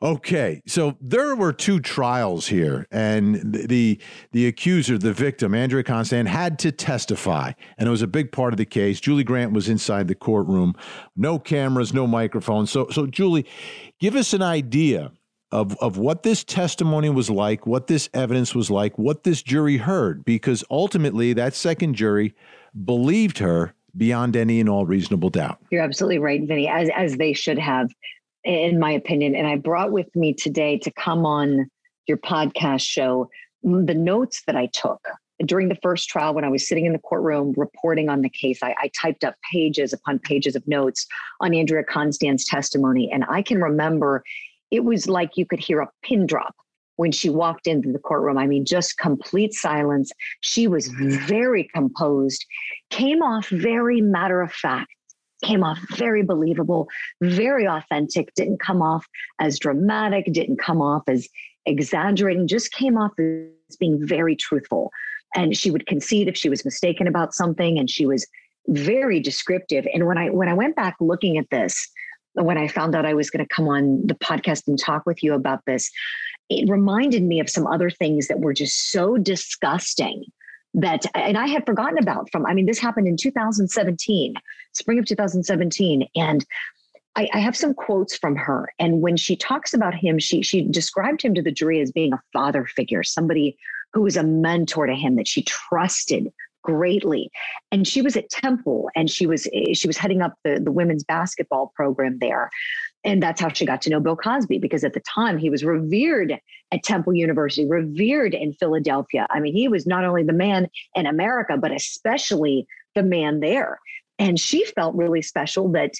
Okay, 0.00 0.62
so 0.66 0.96
there 1.00 1.34
were 1.34 1.52
two 1.52 1.80
trials 1.80 2.46
here, 2.46 2.86
and 2.92 3.52
the 3.52 4.00
the 4.30 4.46
accuser, 4.46 4.96
the 4.96 5.12
victim, 5.12 5.54
Andrea 5.54 5.82
Constand, 5.82 6.28
had 6.28 6.58
to 6.60 6.70
testify, 6.70 7.52
and 7.76 7.88
it 7.88 7.90
was 7.90 8.02
a 8.02 8.06
big 8.06 8.30
part 8.30 8.52
of 8.52 8.58
the 8.58 8.64
case. 8.64 9.00
Julie 9.00 9.24
Grant 9.24 9.52
was 9.52 9.68
inside 9.68 10.06
the 10.06 10.14
courtroom, 10.14 10.74
no 11.16 11.38
cameras, 11.38 11.92
no 11.92 12.06
microphones. 12.06 12.70
So, 12.70 12.88
so 12.90 13.06
Julie, 13.06 13.44
give 13.98 14.14
us 14.14 14.32
an 14.32 14.42
idea 14.42 15.10
of 15.50 15.76
of 15.78 15.96
what 15.96 16.22
this 16.22 16.44
testimony 16.44 17.08
was 17.10 17.30
like, 17.30 17.66
what 17.66 17.86
this 17.86 18.08
evidence 18.14 18.54
was 18.54 18.70
like, 18.70 18.98
what 18.98 19.24
this 19.24 19.42
jury 19.42 19.78
heard, 19.78 20.24
because 20.24 20.64
ultimately 20.70 21.32
that 21.32 21.54
second 21.54 21.94
jury 21.94 22.34
believed 22.84 23.38
her 23.38 23.74
beyond 23.96 24.36
any 24.36 24.60
and 24.60 24.68
all 24.68 24.86
reasonable 24.86 25.30
doubt. 25.30 25.58
You're 25.70 25.82
absolutely 25.82 26.18
right, 26.18 26.42
Vinnie, 26.46 26.68
as 26.68 26.90
as 26.94 27.16
they 27.16 27.32
should 27.32 27.58
have 27.58 27.90
in 28.44 28.78
my 28.78 28.90
opinion. 28.90 29.34
And 29.34 29.46
I 29.46 29.56
brought 29.56 29.92
with 29.92 30.14
me 30.14 30.32
today 30.32 30.78
to 30.78 30.90
come 30.92 31.26
on 31.26 31.70
your 32.06 32.18
podcast 32.18 32.82
show 32.82 33.28
the 33.62 33.94
notes 33.94 34.42
that 34.46 34.56
I 34.56 34.66
took 34.66 35.06
during 35.44 35.68
the 35.68 35.78
first 35.82 36.08
trial 36.08 36.34
when 36.34 36.44
I 36.44 36.48
was 36.48 36.66
sitting 36.66 36.86
in 36.86 36.92
the 36.92 36.98
courtroom 36.98 37.54
reporting 37.56 38.08
on 38.08 38.22
the 38.22 38.28
case. 38.28 38.60
I, 38.62 38.74
I 38.78 38.90
typed 39.00 39.24
up 39.24 39.34
pages 39.52 39.92
upon 39.92 40.18
pages 40.18 40.56
of 40.56 40.66
notes 40.66 41.06
on 41.40 41.54
Andrea 41.54 41.84
Constand's 41.84 42.44
testimony. 42.44 43.10
And 43.12 43.24
I 43.28 43.42
can 43.42 43.60
remember 43.60 44.24
it 44.70 44.84
was 44.84 45.08
like 45.08 45.36
you 45.36 45.46
could 45.46 45.60
hear 45.60 45.80
a 45.80 45.90
pin 46.02 46.26
drop 46.26 46.54
when 46.96 47.12
she 47.12 47.30
walked 47.30 47.66
into 47.66 47.92
the 47.92 47.98
courtroom. 47.98 48.38
I 48.38 48.46
mean, 48.46 48.64
just 48.64 48.98
complete 48.98 49.54
silence. 49.54 50.10
She 50.40 50.66
was 50.66 50.88
very 50.88 51.68
composed, 51.74 52.44
came 52.90 53.22
off 53.22 53.48
very 53.48 54.00
matter 54.00 54.40
of 54.42 54.52
fact 54.52 54.90
came 55.42 55.62
off 55.62 55.78
very 55.96 56.22
believable, 56.22 56.88
very 57.22 57.66
authentic, 57.66 58.34
didn't 58.34 58.60
come 58.60 58.82
off 58.82 59.06
as 59.40 59.58
dramatic, 59.58 60.26
didn't 60.32 60.58
come 60.58 60.82
off 60.82 61.02
as 61.08 61.28
exaggerating, 61.66 62.46
just 62.46 62.72
came 62.72 62.96
off 62.96 63.12
as 63.18 63.76
being 63.78 64.04
very 64.04 64.34
truthful. 64.34 64.90
And 65.34 65.56
she 65.56 65.70
would 65.70 65.86
concede 65.86 66.28
if 66.28 66.36
she 66.36 66.48
was 66.48 66.64
mistaken 66.64 67.06
about 67.06 67.34
something, 67.34 67.78
and 67.78 67.90
she 67.90 68.06
was 68.06 68.26
very 68.68 69.20
descriptive. 69.20 69.86
And 69.92 70.06
when 70.06 70.18
I 70.18 70.30
when 70.30 70.48
I 70.48 70.54
went 70.54 70.74
back 70.74 70.96
looking 71.00 71.36
at 71.36 71.50
this, 71.50 71.88
when 72.34 72.58
I 72.58 72.68
found 72.68 72.94
out 72.94 73.06
I 73.06 73.14
was 73.14 73.30
going 73.30 73.44
to 73.44 73.54
come 73.54 73.68
on 73.68 74.06
the 74.06 74.14
podcast 74.14 74.68
and 74.68 74.78
talk 74.78 75.04
with 75.06 75.22
you 75.22 75.34
about 75.34 75.60
this, 75.66 75.90
it 76.48 76.68
reminded 76.68 77.22
me 77.22 77.40
of 77.40 77.50
some 77.50 77.66
other 77.66 77.90
things 77.90 78.28
that 78.28 78.40
were 78.40 78.54
just 78.54 78.90
so 78.90 79.16
disgusting 79.16 80.24
that 80.74 81.04
and 81.14 81.38
I 81.38 81.46
had 81.46 81.66
forgotten 81.66 81.98
about 81.98 82.30
from 82.30 82.46
I 82.46 82.54
mean 82.54 82.66
this 82.66 82.78
happened 82.78 83.08
in 83.08 83.16
2017 83.16 84.34
spring 84.74 84.98
of 84.98 85.06
2017 85.06 86.06
and 86.14 86.44
I, 87.16 87.28
I, 87.32 87.40
have 87.40 87.56
some 87.56 87.72
quotes 87.74 88.16
from 88.16 88.36
her 88.36 88.68
and 88.78 89.00
when 89.00 89.16
she 89.16 89.34
talks 89.34 89.72
about 89.72 89.94
him 89.94 90.18
she 90.18 90.42
she 90.42 90.62
described 90.62 91.22
him 91.22 91.34
to 91.34 91.42
the 91.42 91.50
jury 91.50 91.80
as 91.80 91.90
being 91.90 92.12
a 92.12 92.20
father 92.34 92.66
figure 92.66 93.02
somebody 93.02 93.56
who 93.94 94.02
was 94.02 94.16
a 94.16 94.22
mentor 94.22 94.86
to 94.86 94.94
him 94.94 95.16
that 95.16 95.26
she 95.26 95.42
trusted 95.42 96.30
greatly 96.68 97.30
and 97.72 97.88
she 97.88 98.02
was 98.02 98.14
at 98.14 98.28
temple 98.28 98.90
and 98.94 99.10
she 99.10 99.26
was 99.26 99.46
eh, 99.54 99.72
she 99.72 99.86
was 99.86 99.96
heading 99.96 100.20
up 100.20 100.34
the, 100.44 100.60
the 100.62 100.70
women's 100.70 101.02
basketball 101.02 101.72
program 101.74 102.18
there 102.20 102.50
and 103.04 103.22
that's 103.22 103.40
how 103.40 103.48
she 103.48 103.64
got 103.64 103.80
to 103.82 103.90
know 103.90 104.00
Bill 104.00 104.16
Cosby 104.16 104.58
because 104.58 104.84
at 104.84 104.92
the 104.92 105.00
time 105.00 105.38
he 105.38 105.50
was 105.50 105.64
revered 105.64 106.38
at 106.72 106.82
Temple 106.82 107.14
University, 107.14 107.64
revered 107.64 108.34
in 108.34 108.52
Philadelphia. 108.54 109.26
I 109.30 109.40
mean, 109.40 109.54
he 109.54 109.68
was 109.68 109.86
not 109.86 110.04
only 110.04 110.24
the 110.24 110.32
man 110.32 110.68
in 110.94 111.06
America, 111.06 111.56
but 111.56 111.72
especially 111.72 112.66
the 112.96 113.04
man 113.04 113.40
there. 113.40 113.78
And 114.18 114.38
she 114.38 114.64
felt 114.64 114.96
really 114.96 115.22
special 115.22 115.70
that 115.72 115.92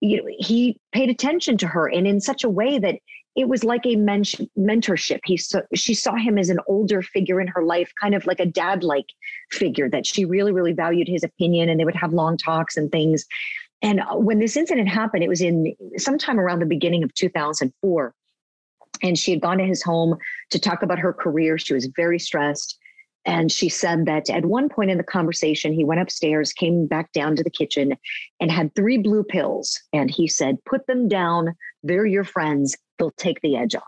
you 0.00 0.18
know, 0.18 0.28
he 0.38 0.78
paid 0.92 1.08
attention 1.08 1.56
to 1.58 1.66
her 1.66 1.88
and 1.88 2.06
in 2.06 2.20
such 2.20 2.44
a 2.44 2.50
way 2.50 2.78
that 2.78 2.96
it 3.36 3.48
was 3.48 3.64
like 3.64 3.84
a 3.84 3.96
men- 3.96 4.22
mentorship. 4.56 5.20
He 5.24 5.36
saw, 5.36 5.60
she 5.74 5.94
saw 5.94 6.14
him 6.14 6.38
as 6.38 6.50
an 6.50 6.60
older 6.68 7.02
figure 7.02 7.40
in 7.40 7.48
her 7.48 7.64
life, 7.64 7.92
kind 8.00 8.14
of 8.14 8.26
like 8.26 8.40
a 8.40 8.46
dad 8.46 8.84
like 8.84 9.06
figure 9.50 9.90
that 9.90 10.06
she 10.06 10.24
really, 10.24 10.52
really 10.52 10.72
valued 10.72 11.08
his 11.08 11.24
opinion 11.24 11.68
and 11.68 11.80
they 11.80 11.84
would 11.84 11.96
have 11.96 12.12
long 12.12 12.36
talks 12.36 12.76
and 12.76 12.92
things. 12.92 13.24
And 13.82 14.00
uh, 14.00 14.14
when 14.14 14.38
this 14.38 14.56
incident 14.56 14.88
happened, 14.88 15.24
it 15.24 15.28
was 15.28 15.40
in 15.40 15.74
sometime 15.96 16.38
around 16.38 16.60
the 16.60 16.66
beginning 16.66 17.02
of 17.02 17.12
2004. 17.14 18.14
And 19.02 19.18
she 19.18 19.32
had 19.32 19.40
gone 19.40 19.58
to 19.58 19.64
his 19.64 19.82
home 19.82 20.16
to 20.50 20.58
talk 20.58 20.82
about 20.82 21.00
her 21.00 21.12
career. 21.12 21.58
She 21.58 21.74
was 21.74 21.86
very 21.96 22.18
stressed. 22.18 22.78
And 23.26 23.50
she 23.50 23.68
said 23.68 24.04
that 24.06 24.30
at 24.30 24.44
one 24.44 24.68
point 24.68 24.90
in 24.90 24.98
the 24.98 25.04
conversation, 25.04 25.72
he 25.72 25.84
went 25.84 26.00
upstairs, 26.00 26.52
came 26.52 26.86
back 26.86 27.10
down 27.12 27.36
to 27.36 27.42
the 27.42 27.50
kitchen, 27.50 27.96
and 28.38 28.50
had 28.50 28.74
three 28.74 28.98
blue 28.98 29.24
pills. 29.24 29.80
And 29.92 30.10
he 30.10 30.28
said, 30.28 30.58
Put 30.64 30.86
them 30.86 31.08
down. 31.08 31.54
They're 31.82 32.06
your 32.06 32.24
friends. 32.24 32.76
They'll 32.98 33.12
take 33.12 33.40
the 33.40 33.56
edge 33.56 33.74
off. 33.74 33.82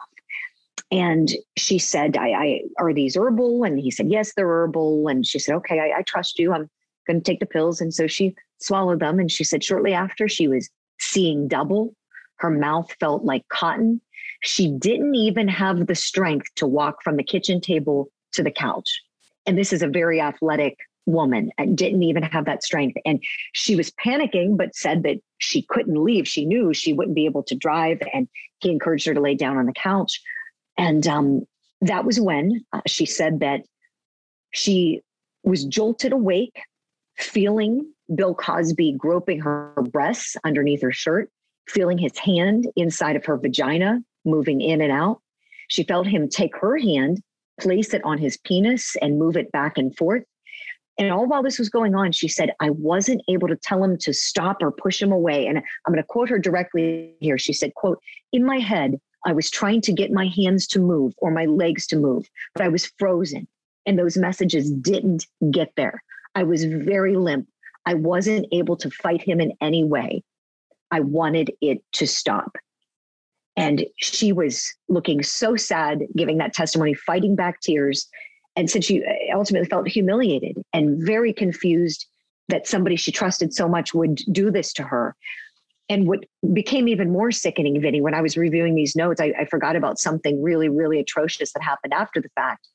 And 0.91 1.31
she 1.57 1.79
said, 1.79 2.17
I, 2.17 2.29
I 2.31 2.61
are 2.79 2.95
these 2.95 3.17
herbal? 3.17 3.65
And 3.65 3.79
he 3.79 3.91
said, 3.91 4.09
Yes, 4.09 4.33
they're 4.35 4.49
herbal. 4.49 5.09
And 5.09 5.27
she 5.27 5.39
said, 5.39 5.57
Okay, 5.57 5.81
I, 5.81 5.99
I 5.99 6.03
trust 6.03 6.39
you. 6.39 6.53
I'm 6.53 6.71
going 7.07 7.21
to 7.21 7.31
take 7.31 7.41
the 7.41 7.47
pills. 7.47 7.81
And 7.81 7.93
so 7.93 8.07
she 8.07 8.35
swallowed 8.59 9.01
them. 9.01 9.19
And 9.19 9.31
she 9.31 9.45
said 9.45 9.65
shortly 9.65 9.95
after 9.95 10.29
she 10.29 10.49
was 10.49 10.71
seeing 11.01 11.49
double. 11.49 11.95
Her 12.37 12.51
mouth 12.51 12.95
felt 13.01 13.25
like 13.25 13.49
cotton. 13.49 14.01
She 14.43 14.71
didn't 14.71 15.15
even 15.15 15.49
have 15.49 15.87
the 15.87 15.95
strength 15.95 16.49
to 16.57 16.67
walk 16.67 17.03
from 17.03 17.17
the 17.17 17.25
kitchen 17.25 17.61
table 17.61 18.11
to 18.33 18.43
the 18.43 18.51
couch. 18.51 19.03
And 19.47 19.57
this 19.57 19.73
is 19.73 19.83
a 19.83 19.89
very 19.89 20.21
athletic 20.21 20.77
woman 21.07 21.51
and 21.57 21.79
didn't 21.79 22.03
even 22.03 22.23
have 22.23 22.45
that 22.45 22.65
strength. 22.65 22.99
And 23.05 23.23
she 23.53 23.77
was 23.77 23.91
panicking, 23.93 24.57
but 24.57 24.75
said 24.75 25.03
that 25.05 25.19
she 25.39 25.63
couldn't 25.63 26.03
leave. 26.03 26.29
She 26.29 26.45
knew 26.45 26.75
she 26.75 26.93
wouldn't 26.93 27.15
be 27.15 27.25
able 27.25 27.43
to 27.45 27.55
drive. 27.55 28.03
And 28.13 28.29
he 28.59 28.71
encouraged 28.71 29.07
her 29.07 29.15
to 29.15 29.21
lay 29.21 29.35
down 29.35 29.57
on 29.57 29.67
the 29.67 29.73
couch. 29.73 30.21
And 30.77 31.07
um, 31.07 31.47
that 31.81 32.05
was 32.05 32.21
when 32.21 32.65
uh, 32.73 32.83
she 32.87 33.07
said 33.07 33.41
that 33.41 33.63
she 34.53 35.01
was 35.45 35.65
jolted 35.65 36.13
awake 36.13 36.61
feeling 37.17 37.91
Bill 38.15 38.35
Cosby 38.35 38.93
groping 38.93 39.41
her 39.41 39.73
breasts 39.91 40.37
underneath 40.45 40.83
her 40.83 40.93
shirt, 40.93 41.31
feeling 41.69 41.99
his 41.99 42.17
hand 42.19 42.67
inside 42.77 43.17
of 43.17 43.25
her 43.25 43.37
vagina 43.37 44.01
moving 44.25 44.61
in 44.61 44.81
and 44.81 44.93
out. 44.93 45.21
She 45.69 45.83
felt 45.83 46.07
him 46.07 46.29
take 46.29 46.57
her 46.57 46.77
hand, 46.77 47.21
place 47.61 47.95
it 47.95 48.05
on 48.05 48.19
his 48.19 48.37
penis, 48.37 48.97
and 49.01 49.19
move 49.19 49.37
it 49.37 49.51
back 49.51 49.79
and 49.79 49.97
forth. 49.97 50.25
And 50.99 51.13
all 51.13 51.27
while 51.27 51.43
this 51.43 51.59
was 51.59 51.69
going 51.69 51.95
on, 51.95 52.13
she 52.13 52.29
said, 52.29 52.53
I 52.61 52.71
wasn't 52.71 53.23
able 53.29 53.49
to 53.49 53.57
tell 53.57 53.85
him 53.85 53.99
to 53.99 54.15
stop 54.15 54.63
or 54.63 54.73
push 54.73 55.01
him 55.01 55.13
away. 55.13 55.47
And 55.47 55.59
I'm 55.59 55.93
going 55.93 56.03
to 56.03 56.07
quote 56.07 56.31
her 56.31 56.39
directly 56.39 57.15
here. 57.21 57.37
She 57.37 57.53
said, 57.53 57.75
quote, 57.75 58.01
in 58.33 58.45
my 58.45 58.59
head, 58.59 58.99
I 59.27 59.33
was 59.33 59.51
trying 59.51 59.83
to 59.83 59.93
get 59.93 60.11
my 60.11 60.29
hands 60.29 60.67
to 60.69 60.79
move 60.79 61.13
or 61.19 61.31
my 61.31 61.45
legs 61.45 61.87
to 61.89 61.97
move, 61.97 62.29
but 62.55 62.65
I 62.65 62.69
was 62.69 62.87
frozen 62.99 63.47
and 63.87 63.99
those 63.99 64.17
messages 64.17 64.71
didn't 64.71 65.27
get 65.51 65.73
there. 65.77 66.03
I 66.35 66.43
was 66.43 66.65
very 66.65 67.17
limp. 67.17 67.49
I 67.87 67.95
wasn't 67.95 68.47
able 68.53 68.77
to 68.77 68.91
fight 68.91 69.23
him 69.23 69.41
in 69.41 69.53
any 69.61 69.85
way. 69.85 70.23
I 70.91 71.01
wanted 71.01 71.53
it 71.61 71.83
to 71.95 72.07
stop. 72.07 72.57
And 73.57 73.87
she 73.97 74.33
was 74.33 74.75
looking 74.89 75.23
so 75.23 75.57
sad, 75.57 76.03
giving 76.15 76.39
that 76.39 76.53
testimony, 76.53 76.95
fighting 76.95 77.37
back 77.37 77.61
tears. 77.61 78.09
And 78.57 78.71
since 78.71 78.87
she 78.87 79.05
ultimately 79.35 79.69
felt 79.69 79.87
humiliated 79.87 80.57
and 80.73 81.05
very 81.05 81.33
confused 81.33 82.07
that 82.49 82.67
somebody 82.67 82.97
she 82.97 83.13
trusted 83.13 83.53
so 83.53 83.69
much 83.69 83.93
would 83.93 84.17
do 84.33 84.51
this 84.51 84.73
to 84.75 84.83
her. 84.83 85.15
And 85.89 86.09
what 86.09 86.25
became 86.53 86.89
even 86.89 87.13
more 87.13 87.31
sickening, 87.31 87.81
Vinnie, 87.81 88.01
when 88.01 88.15
I 88.15 88.23
was 88.23 88.37
reviewing 88.37 88.75
these 88.75 88.97
notes, 88.97 89.21
I, 89.21 89.33
I 89.39 89.45
forgot 89.45 89.77
about 89.77 89.99
something 89.99 90.43
really, 90.43 90.69
really 90.69 90.99
atrocious 90.99 91.53
that 91.53 91.63
happened 91.63 91.93
after 91.93 92.21
the 92.21 92.31
fact. 92.35 92.67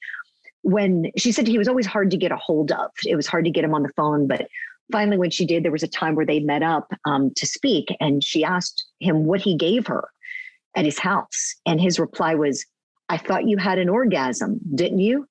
When 0.62 1.12
she 1.18 1.32
said 1.32 1.48
he 1.48 1.58
was 1.58 1.68
always 1.68 1.88
hard 1.88 2.12
to 2.12 2.18
get 2.18 2.32
a 2.32 2.38
hold 2.38 2.72
of, 2.72 2.92
it 3.06 3.16
was 3.16 3.28
hard 3.28 3.46
to 3.46 3.52
get 3.52 3.64
him 3.64 3.74
on 3.74 3.84
the 3.84 3.92
phone. 3.96 4.28
But 4.28 4.48
finally, 4.92 5.18
when 5.18 5.32
she 5.32 5.46
did, 5.46 5.64
there 5.64 5.72
was 5.72 5.84
a 5.84 5.88
time 5.88 6.16
where 6.16 6.26
they 6.26 6.40
met 6.40 6.64
up 6.64 6.94
um, 7.06 7.32
to 7.36 7.48
speak, 7.48 7.96
and 8.00 8.24
she 8.24 8.44
asked 8.44 8.86
him 9.00 9.26
what 9.26 9.42
he 9.42 9.58
gave 9.58 9.88
her 9.88 10.08
at 10.76 10.86
his 10.86 11.00
house. 11.00 11.56
And 11.66 11.82
his 11.82 12.00
reply 12.00 12.36
was, 12.36 12.66
I 13.10 13.18
thought 13.18 13.48
you 13.48 13.58
had 13.58 13.80
an 13.80 13.90
orgasm, 13.90 14.60
didn't 14.74 15.00
you? 15.00 15.28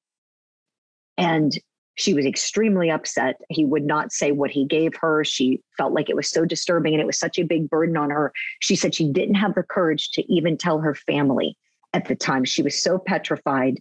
And 1.20 1.52
She 2.00 2.14
was 2.14 2.24
extremely 2.24 2.90
upset. 2.90 3.36
He 3.50 3.66
would 3.66 3.84
not 3.84 4.10
say 4.10 4.32
what 4.32 4.50
he 4.50 4.64
gave 4.64 4.94
her. 4.96 5.22
She 5.22 5.60
felt 5.76 5.92
like 5.92 6.08
it 6.08 6.16
was 6.16 6.30
so 6.30 6.46
disturbing 6.46 6.94
and 6.94 7.00
it 7.02 7.06
was 7.06 7.18
such 7.18 7.38
a 7.38 7.42
big 7.42 7.68
burden 7.68 7.94
on 7.98 8.08
her. 8.08 8.32
She 8.60 8.74
said 8.74 8.94
she 8.94 9.12
didn't 9.12 9.34
have 9.34 9.54
the 9.54 9.62
courage 9.62 10.10
to 10.12 10.32
even 10.32 10.56
tell 10.56 10.78
her 10.78 10.94
family 10.94 11.58
at 11.92 12.06
the 12.06 12.14
time. 12.14 12.44
She 12.46 12.62
was 12.62 12.80
so 12.82 12.98
petrified 12.98 13.80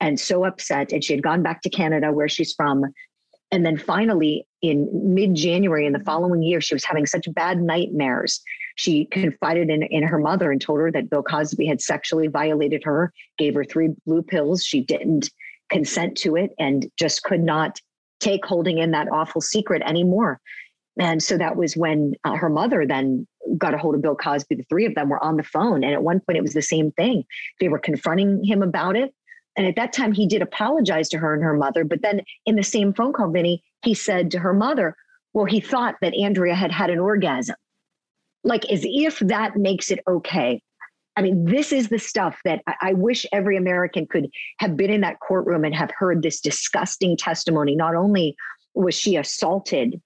and 0.00 0.18
so 0.18 0.44
upset. 0.44 0.92
And 0.92 1.04
she 1.04 1.12
had 1.12 1.22
gone 1.22 1.44
back 1.44 1.62
to 1.62 1.70
Canada, 1.70 2.10
where 2.10 2.28
she's 2.28 2.52
from. 2.52 2.84
And 3.52 3.64
then 3.64 3.76
finally, 3.76 4.44
in 4.60 4.88
mid 5.14 5.36
January 5.36 5.86
in 5.86 5.92
the 5.92 6.00
following 6.00 6.42
year, 6.42 6.60
she 6.60 6.74
was 6.74 6.84
having 6.84 7.06
such 7.06 7.32
bad 7.32 7.62
nightmares. 7.62 8.40
She 8.74 9.04
confided 9.04 9.70
in, 9.70 9.84
in 9.84 10.02
her 10.02 10.18
mother 10.18 10.50
and 10.50 10.60
told 10.60 10.80
her 10.80 10.90
that 10.90 11.10
Bill 11.10 11.22
Cosby 11.22 11.66
had 11.66 11.80
sexually 11.80 12.26
violated 12.26 12.82
her, 12.82 13.12
gave 13.38 13.54
her 13.54 13.64
three 13.64 13.90
blue 14.04 14.22
pills. 14.22 14.64
She 14.64 14.80
didn't 14.80 15.30
consent 15.72 16.16
to 16.18 16.36
it 16.36 16.52
and 16.58 16.88
just 16.98 17.22
could 17.24 17.42
not 17.42 17.80
take 18.20 18.44
holding 18.46 18.78
in 18.78 18.92
that 18.92 19.08
awful 19.10 19.40
secret 19.40 19.82
anymore. 19.84 20.40
And 21.00 21.22
so 21.22 21.38
that 21.38 21.56
was 21.56 21.76
when 21.76 22.14
uh, 22.24 22.36
her 22.36 22.50
mother 22.50 22.86
then 22.86 23.26
got 23.56 23.74
a 23.74 23.78
hold 23.78 23.94
of 23.94 24.02
Bill 24.02 24.14
Cosby. 24.14 24.54
The 24.54 24.64
three 24.68 24.86
of 24.86 24.94
them 24.94 25.08
were 25.08 25.22
on 25.24 25.36
the 25.36 25.42
phone. 25.42 25.82
And 25.82 25.92
at 25.92 26.02
one 26.02 26.20
point, 26.20 26.36
it 26.36 26.42
was 26.42 26.52
the 26.52 26.62
same 26.62 26.92
thing. 26.92 27.24
They 27.60 27.68
were 27.68 27.78
confronting 27.78 28.44
him 28.44 28.62
about 28.62 28.96
it. 28.96 29.12
And 29.56 29.66
at 29.66 29.76
that 29.76 29.92
time, 29.92 30.12
he 30.12 30.26
did 30.26 30.42
apologize 30.42 31.08
to 31.10 31.18
her 31.18 31.34
and 31.34 31.42
her 31.42 31.56
mother. 31.56 31.84
But 31.84 32.02
then 32.02 32.22
in 32.46 32.56
the 32.56 32.62
same 32.62 32.94
phone 32.94 33.12
call, 33.12 33.30
Vinnie, 33.30 33.62
he 33.82 33.94
said 33.94 34.30
to 34.30 34.38
her 34.38 34.54
mother, 34.54 34.96
well, 35.34 35.44
he 35.44 35.60
thought 35.60 35.96
that 36.00 36.14
Andrea 36.14 36.54
had 36.54 36.70
had 36.70 36.90
an 36.90 36.98
orgasm. 36.98 37.56
Like 38.44 38.70
as 38.70 38.82
if 38.84 39.18
that 39.20 39.56
makes 39.56 39.90
it 39.90 40.00
okay. 40.06 40.62
I 41.16 41.22
mean, 41.22 41.44
this 41.44 41.72
is 41.72 41.88
the 41.88 41.98
stuff 41.98 42.40
that 42.44 42.62
I, 42.80 42.94
wish 42.94 43.26
every 43.32 43.56
American 43.56 44.06
could 44.06 44.30
have 44.58 44.76
been 44.76 44.90
in 44.90 45.02
that 45.02 45.20
courtroom 45.20 45.64
and 45.64 45.74
have 45.74 45.90
heard 45.90 46.22
this 46.22 46.40
disgusting 46.40 47.16
testimony. 47.16 47.74
Not 47.74 47.94
only 47.94 48.34
was 48.74 48.94
she 48.94 49.16
assaulted 49.16 50.00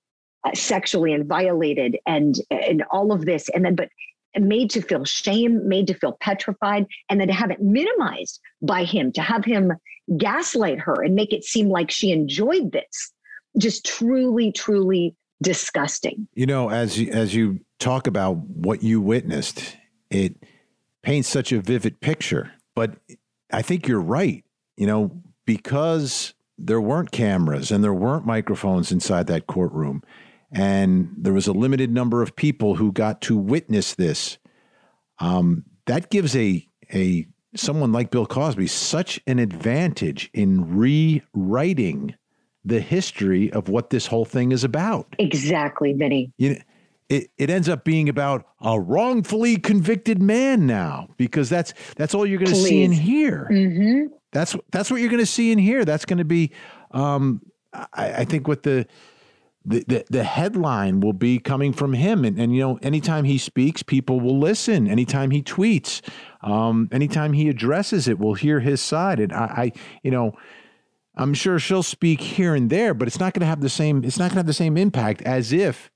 uh, 0.45 0.51
sexually 0.55 1.13
and 1.13 1.27
violated 1.27 1.99
and 2.07 2.37
and 2.51 2.85
all 2.91 3.13
of 3.13 3.25
this 3.25 3.49
and 3.51 3.65
then 3.65 3.75
but 3.75 3.89
made 4.39 4.71
to 4.71 4.83
feel 4.83 5.05
shame 5.05 5.67
made 5.67 5.87
to 5.87 5.95
feel 5.95 6.17
petrified 6.21 6.87
and 7.09 7.21
then 7.21 7.29
to 7.29 7.35
have 7.35 7.51
it 7.51 7.61
minimized 7.61 8.39
by 8.61 8.85
him 8.85 9.11
to 9.11 9.23
have 9.23 9.45
him 9.45 9.73
gaslight 10.19 10.79
her 10.79 11.03
and 11.03 11.15
make 11.15 11.33
it 11.33 11.43
seem 11.43 11.69
like 11.69 11.91
she 11.91 12.13
enjoyed 12.13 12.71
this 12.71 13.13
just 13.59 13.87
truly 13.87 14.53
truly 14.53 15.17
disgusting 15.43 16.29
you 16.35 16.45
know 16.45 16.69
as 16.69 16.99
you, 16.99 17.11
as 17.13 17.35
you 17.35 17.59
talk 17.79 18.07
about 18.07 18.37
what 18.37 18.83
you 18.83 19.01
witnessed 19.01 19.77
it 20.11 20.37
paints 21.07 21.29
such 21.29 21.53
a 21.53 21.61
vivid 21.61 22.01
picture 22.01 22.53
but 22.75 22.97
i 23.53 23.63
think 23.63 23.89
you're 23.89 24.01
right 24.01 24.45
you 24.77 24.87
know 24.87 25.11
because 25.47 26.35
there 26.59 26.81
weren't 26.81 27.13
cameras 27.13 27.71
and 27.71 27.85
there 27.85 27.95
weren't 27.95 28.27
microphones 28.27 28.91
inside 28.91 29.27
that 29.27 29.47
courtroom 29.47 30.03
and 30.53 31.13
there 31.17 31.33
was 31.33 31.47
a 31.47 31.53
limited 31.53 31.93
number 31.93 32.23
of 32.23 32.37
people 32.37 32.77
who 32.77 32.93
got 32.93 33.21
to 33.23 33.37
witness 33.37 33.95
this. 33.95 34.39
Um, 35.19 35.65
that 35.87 36.11
gives 36.11 36.37
a 36.37 36.67
a 36.93 37.27
someone 37.55 37.93
like 37.93 38.11
Bill 38.11 38.27
Cosby 38.27 38.67
such 38.67 39.21
an 39.27 39.39
advantage 39.39 40.31
in 40.35 40.77
rewriting 40.77 42.15
the 42.65 42.81
history 42.81 43.53
of 43.53 43.69
what 43.69 43.91
this 43.91 44.07
whole 44.07 44.25
thing 44.25 44.53
is 44.53 44.65
about. 44.65 45.15
Exactly, 45.19 45.93
Vinnie. 45.93 46.33
You 46.37 46.55
know, 46.55 46.61
it, 47.09 47.31
it 47.39 47.51
ends 47.51 47.69
up 47.69 47.85
being 47.85 48.09
about 48.09 48.47
a 48.61 48.81
wrongfully 48.81 49.57
convicted 49.57 50.21
man 50.21 50.67
now 50.67 51.09
because 51.17 51.49
that's 51.49 51.73
that's 51.97 52.15
all 52.15 52.27
you're 52.27 52.39
going 52.39 52.51
to 52.51 52.57
see 52.57 52.83
and 52.83 52.95
hear. 52.95 53.49
Mm-hmm. 53.51 54.15
That's 54.33 54.57
that's 54.73 54.91
what 54.91 55.01
you're 55.01 55.11
going 55.11 55.21
to 55.21 55.27
see 55.27 55.53
in 55.53 55.59
here. 55.59 55.85
That's 55.85 56.05
going 56.05 56.19
to 56.19 56.25
be, 56.25 56.53
um, 56.91 57.43
I, 57.73 58.13
I 58.13 58.25
think, 58.25 58.49
what 58.49 58.65
the 58.65 58.87
the, 59.67 59.85
the, 59.89 60.05
the 60.09 60.25
headline 60.25 61.01
will 61.01 61.13
be 61.13 61.39
coming 61.39 61.73
from 61.73 61.93
him. 61.93 62.25
And, 62.25 62.39
and, 62.39 62.55
you 62.55 62.61
know, 62.61 62.79
anytime 62.83 63.25
he 63.25 63.37
speaks, 63.37 63.83
people 63.83 64.21
will 64.21 64.39
listen. 64.39 64.87
Anytime 64.87 65.33
he 65.33 65.43
tweets, 65.43 66.01
um, 66.43 66.89
anytime 66.93 67.33
he 67.33 67.49
addresses 67.49 68.07
it, 68.07 68.19
we'll 68.21 68.35
hear 68.35 68.61
his 68.61 68.81
side. 68.81 69.19
And 69.19 69.33
I, 69.33 69.45
I, 69.45 69.73
you 70.05 70.13
know, 70.13 70.33
I'm 71.17 71.35
sure 71.35 71.59
she'll 71.59 71.83
speak 71.83 72.21
here 72.21 72.55
and 72.55 72.71
there, 72.71 72.95
but 72.95 73.09
it's 73.09 73.19
not 73.19 73.35
going 73.35 73.41
to 73.41 73.47
have 73.47 73.61
the 73.61 73.69
same, 73.69 74.05
it's 74.05 74.19
not 74.19 74.27
going 74.27 74.35
to 74.35 74.39
have 74.39 74.47
the 74.47 74.53
same 74.53 74.77
impact 74.77 75.21
as 75.23 75.53
if 75.53 75.91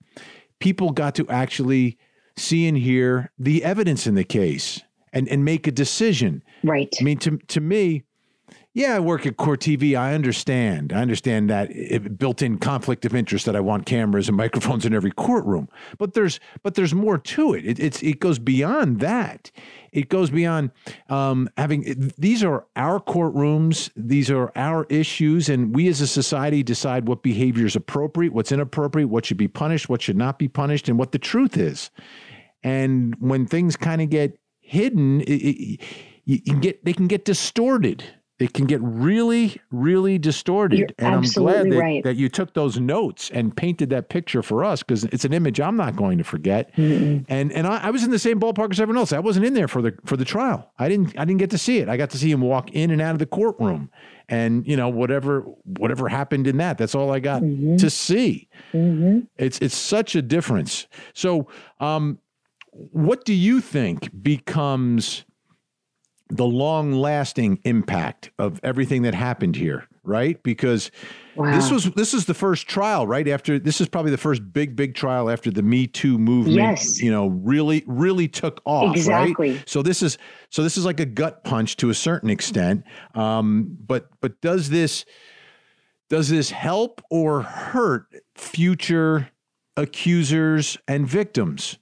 people 0.60 0.92
got 0.92 1.14
to 1.16 1.28
actually 1.28 1.98
see 2.36 2.68
and 2.68 2.78
hear 2.78 3.32
the 3.38 3.64
evidence 3.64 4.06
in 4.06 4.14
the 4.14 4.24
case 4.24 4.80
and, 5.12 5.28
and 5.28 5.44
make 5.44 5.66
a 5.66 5.72
decision. 5.72 6.42
Right. 6.62 6.94
I 7.00 7.02
mean, 7.04 7.18
to, 7.18 7.38
to 7.48 7.60
me, 7.60 8.04
yeah, 8.72 8.94
I 8.94 9.00
work 9.00 9.26
at 9.26 9.36
Court 9.36 9.58
TV. 9.58 9.98
I 9.98 10.14
understand. 10.14 10.92
I 10.92 11.00
understand 11.02 11.50
that 11.50 12.16
built-in 12.16 12.58
conflict 12.58 13.04
of 13.04 13.16
interest 13.16 13.46
that 13.46 13.56
I 13.56 13.60
want 13.60 13.84
cameras 13.84 14.28
and 14.28 14.36
microphones 14.36 14.86
in 14.86 14.94
every 14.94 15.10
courtroom. 15.10 15.68
But 15.98 16.14
there's 16.14 16.38
but 16.62 16.76
there's 16.76 16.94
more 16.94 17.18
to 17.18 17.54
it. 17.54 17.66
it 17.66 17.80
it's 17.80 18.00
it 18.00 18.20
goes 18.20 18.38
beyond 18.38 19.00
that. 19.00 19.50
It 19.90 20.08
goes 20.08 20.30
beyond 20.30 20.70
um, 21.08 21.50
having 21.56 22.12
these 22.16 22.44
are 22.44 22.64
our 22.76 23.00
courtrooms. 23.00 23.90
These 23.96 24.30
are 24.30 24.52
our 24.54 24.84
issues, 24.84 25.48
and 25.48 25.74
we 25.74 25.88
as 25.88 26.00
a 26.00 26.06
society 26.06 26.62
decide 26.62 27.08
what 27.08 27.24
behavior 27.24 27.66
is 27.66 27.74
appropriate, 27.74 28.32
what's 28.32 28.52
inappropriate, 28.52 29.08
what 29.08 29.24
should 29.24 29.36
be 29.36 29.48
punished, 29.48 29.88
what 29.88 30.00
should 30.00 30.16
not 30.16 30.38
be 30.38 30.46
punished, 30.46 30.88
and 30.88 30.96
what 30.96 31.10
the 31.10 31.18
truth 31.18 31.56
is. 31.56 31.90
And 32.62 33.16
when 33.18 33.46
things 33.46 33.76
kind 33.76 34.00
of 34.00 34.10
get 34.10 34.38
hidden, 34.60 35.22
it, 35.22 35.32
it, 35.32 35.80
you 36.24 36.60
get 36.60 36.84
they 36.84 36.92
can 36.92 37.08
get 37.08 37.24
distorted 37.24 38.04
it 38.40 38.54
can 38.54 38.64
get 38.64 38.80
really, 38.82 39.60
really 39.70 40.18
distorted. 40.18 40.78
You're 40.78 40.88
and 40.98 41.14
I'm 41.14 41.22
glad 41.22 41.70
that, 41.70 41.78
right. 41.78 42.02
that 42.04 42.16
you 42.16 42.30
took 42.30 42.54
those 42.54 42.80
notes 42.80 43.30
and 43.34 43.54
painted 43.54 43.90
that 43.90 44.08
picture 44.08 44.42
for 44.42 44.64
us 44.64 44.82
because 44.82 45.04
it's 45.04 45.26
an 45.26 45.34
image 45.34 45.60
I'm 45.60 45.76
not 45.76 45.94
going 45.94 46.16
to 46.16 46.24
forget. 46.24 46.74
Mm-mm. 46.76 47.26
And 47.28 47.52
and 47.52 47.66
I, 47.66 47.78
I, 47.84 47.90
was 47.90 48.02
in 48.02 48.10
the 48.10 48.18
same 48.18 48.40
ballpark 48.40 48.70
as 48.70 48.80
everyone 48.80 48.98
else. 48.98 49.12
I 49.12 49.18
wasn't 49.18 49.44
in 49.44 49.52
there 49.52 49.68
for 49.68 49.82
the 49.82 49.92
for 50.06 50.16
the 50.16 50.24
trial. 50.24 50.72
I 50.78 50.88
didn't 50.88 51.18
I 51.18 51.26
didn't 51.26 51.38
get 51.38 51.50
to 51.50 51.58
see 51.58 51.78
it. 51.78 51.90
I 51.90 51.98
got 51.98 52.08
to 52.10 52.18
see 52.18 52.30
him 52.30 52.40
walk 52.40 52.70
in 52.70 52.90
and 52.90 53.02
out 53.02 53.12
of 53.12 53.18
the 53.18 53.26
courtroom, 53.26 53.90
and 54.30 54.66
you 54.66 54.76
know 54.76 54.88
whatever 54.88 55.42
whatever 55.76 56.08
happened 56.08 56.46
in 56.46 56.56
that. 56.56 56.78
That's 56.78 56.94
all 56.94 57.12
I 57.12 57.20
got 57.20 57.42
mm-hmm. 57.42 57.76
to 57.76 57.90
see. 57.90 58.48
Mm-hmm. 58.72 59.20
It's 59.36 59.58
it's 59.58 59.76
such 59.76 60.16
a 60.16 60.22
difference. 60.22 60.86
So, 61.12 61.46
um, 61.78 62.18
what 62.72 63.26
do 63.26 63.34
you 63.34 63.60
think 63.60 64.10
becomes 64.22 65.26
the 66.30 66.46
long 66.46 66.92
lasting 66.92 67.60
impact 67.64 68.30
of 68.38 68.60
everything 68.62 69.02
that 69.02 69.14
happened 69.14 69.56
here, 69.56 69.86
right? 70.04 70.40
Because 70.42 70.90
wow. 71.34 71.54
this 71.54 71.70
was 71.70 71.90
this 71.92 72.14
is 72.14 72.26
the 72.26 72.34
first 72.34 72.68
trial, 72.68 73.06
right? 73.06 73.26
After 73.26 73.58
this 73.58 73.80
is 73.80 73.88
probably 73.88 74.12
the 74.12 74.18
first 74.18 74.52
big 74.52 74.76
big 74.76 74.94
trial 74.94 75.28
after 75.28 75.50
the 75.50 75.62
Me 75.62 75.86
Too 75.86 76.18
movement, 76.18 76.56
yes. 76.56 77.00
you 77.02 77.10
know, 77.10 77.26
really 77.26 77.82
really 77.86 78.28
took 78.28 78.60
off, 78.64 78.96
exactly. 78.96 79.52
right? 79.52 79.68
So 79.68 79.82
this 79.82 80.02
is 80.02 80.18
so 80.50 80.62
this 80.62 80.76
is 80.76 80.84
like 80.84 81.00
a 81.00 81.06
gut 81.06 81.42
punch 81.44 81.76
to 81.76 81.90
a 81.90 81.94
certain 81.94 82.30
extent. 82.30 82.84
Um, 83.14 83.76
but 83.86 84.08
but 84.20 84.40
does 84.40 84.70
this 84.70 85.04
does 86.08 86.28
this 86.28 86.50
help 86.50 87.02
or 87.10 87.42
hurt 87.42 88.06
future 88.36 89.30
accusers 89.76 90.78
and 90.86 91.06
victims? 91.08 91.78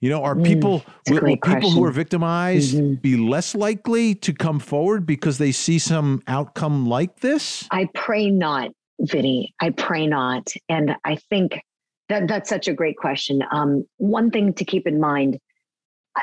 You 0.00 0.10
know, 0.10 0.22
are 0.22 0.36
mm, 0.36 0.44
people 0.44 0.84
will, 1.08 1.20
will 1.20 1.36
people 1.36 1.70
who 1.70 1.84
are 1.84 1.90
victimized 1.90 2.76
mm-hmm. 2.76 2.94
be 2.94 3.16
less 3.16 3.54
likely 3.54 4.14
to 4.16 4.32
come 4.32 4.60
forward 4.60 5.06
because 5.06 5.38
they 5.38 5.50
see 5.50 5.78
some 5.78 6.22
outcome 6.28 6.86
like 6.86 7.20
this? 7.20 7.66
I 7.70 7.88
pray 7.94 8.30
not, 8.30 8.70
Vinnie. 9.00 9.54
I 9.60 9.70
pray 9.70 10.06
not. 10.06 10.52
And 10.68 10.94
I 11.04 11.16
think 11.16 11.60
that 12.08 12.28
that's 12.28 12.48
such 12.48 12.68
a 12.68 12.72
great 12.72 12.96
question. 12.96 13.42
Um, 13.50 13.84
one 13.96 14.30
thing 14.30 14.52
to 14.54 14.64
keep 14.64 14.86
in 14.86 15.00
mind, 15.00 15.38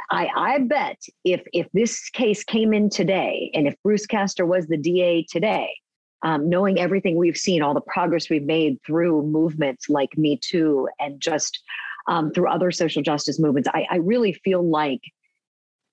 I, 0.09 0.29
I 0.35 0.59
bet 0.59 1.01
if 1.23 1.41
if 1.53 1.67
this 1.73 2.09
case 2.09 2.43
came 2.43 2.73
in 2.73 2.89
today, 2.89 3.51
and 3.53 3.67
if 3.67 3.75
Bruce 3.83 4.05
Castor 4.05 4.45
was 4.45 4.67
the 4.67 4.77
DA 4.77 5.25
today, 5.29 5.69
um, 6.21 6.49
knowing 6.49 6.79
everything 6.79 7.17
we've 7.17 7.38
seen, 7.38 7.61
all 7.61 7.73
the 7.73 7.81
progress 7.81 8.29
we've 8.29 8.43
made 8.43 8.77
through 8.85 9.23
movements 9.23 9.89
like 9.89 10.17
Me 10.17 10.39
Too, 10.41 10.89
and 10.99 11.21
just 11.21 11.61
um, 12.07 12.31
through 12.31 12.49
other 12.49 12.71
social 12.71 13.01
justice 13.01 13.39
movements, 13.39 13.69
I, 13.73 13.85
I 13.89 13.95
really 13.97 14.33
feel 14.33 14.67
like 14.67 15.01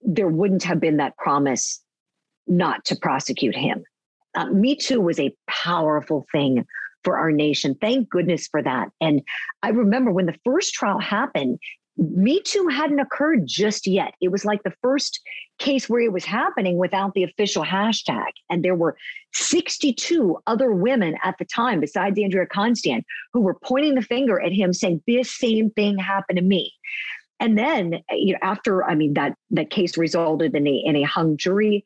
there 0.03 0.29
wouldn't 0.29 0.65
have 0.65 0.81
been 0.81 0.97
that 0.99 1.17
promise 1.17 1.83
not 2.47 2.85
to 2.87 2.97
prosecute 2.97 3.55
him. 3.55 3.85
Uh, 4.35 4.47
Me 4.47 4.75
Too 4.75 5.01
was 5.01 5.21
a 5.21 5.35
powerful 5.49 6.27
thing 6.33 6.65
for 7.05 7.17
our 7.17 7.31
nation. 7.31 7.77
Thank 7.81 8.09
goodness 8.09 8.47
for 8.49 8.63
that. 8.63 8.89
And 9.01 9.23
I 9.63 9.71
remember 9.71 10.11
when 10.11 10.27
the 10.27 10.39
first 10.45 10.75
trial 10.75 10.99
happened, 10.99 11.59
me 12.03 12.41
Too 12.41 12.69
hadn't 12.69 12.99
occurred 12.99 13.47
just 13.47 13.87
yet. 13.87 14.15
It 14.21 14.29
was 14.29 14.45
like 14.45 14.63
the 14.63 14.75
first 14.83 15.21
case 15.59 15.89
where 15.89 16.01
it 16.01 16.13
was 16.13 16.25
happening 16.25 16.77
without 16.77 17.15
the 17.15 17.23
official 17.23 17.65
hashtag. 17.65 18.31
And 18.51 18.65
there 18.65 18.75
were 18.75 18.97
62 19.35 20.39
other 20.47 20.73
women 20.73 21.17
at 21.23 21.37
the 21.39 21.45
time, 21.45 21.81
besides 21.81 22.19
Andrea 22.19 22.47
Constand, 22.47 23.05
who 23.33 23.41
were 23.41 23.57
pointing 23.63 23.95
the 23.95 24.03
finger 24.03 24.41
at 24.41 24.53
him 24.53 24.73
saying, 24.73 25.03
This 25.07 25.33
same 25.37 25.71
thing 25.71 25.99
happened 25.99 26.37
to 26.39 26.43
me. 26.43 26.73
And 27.41 27.59
then, 27.59 28.03
you 28.11 28.35
know, 28.35 28.39
after 28.41 28.85
I 28.85 28.95
mean 28.95 29.15
that 29.15 29.35
that 29.51 29.71
case 29.71 29.97
resulted 29.97 30.55
in 30.55 30.67
a 30.67 30.83
in 30.85 30.95
a 30.95 31.03
hung 31.03 31.37
jury, 31.37 31.85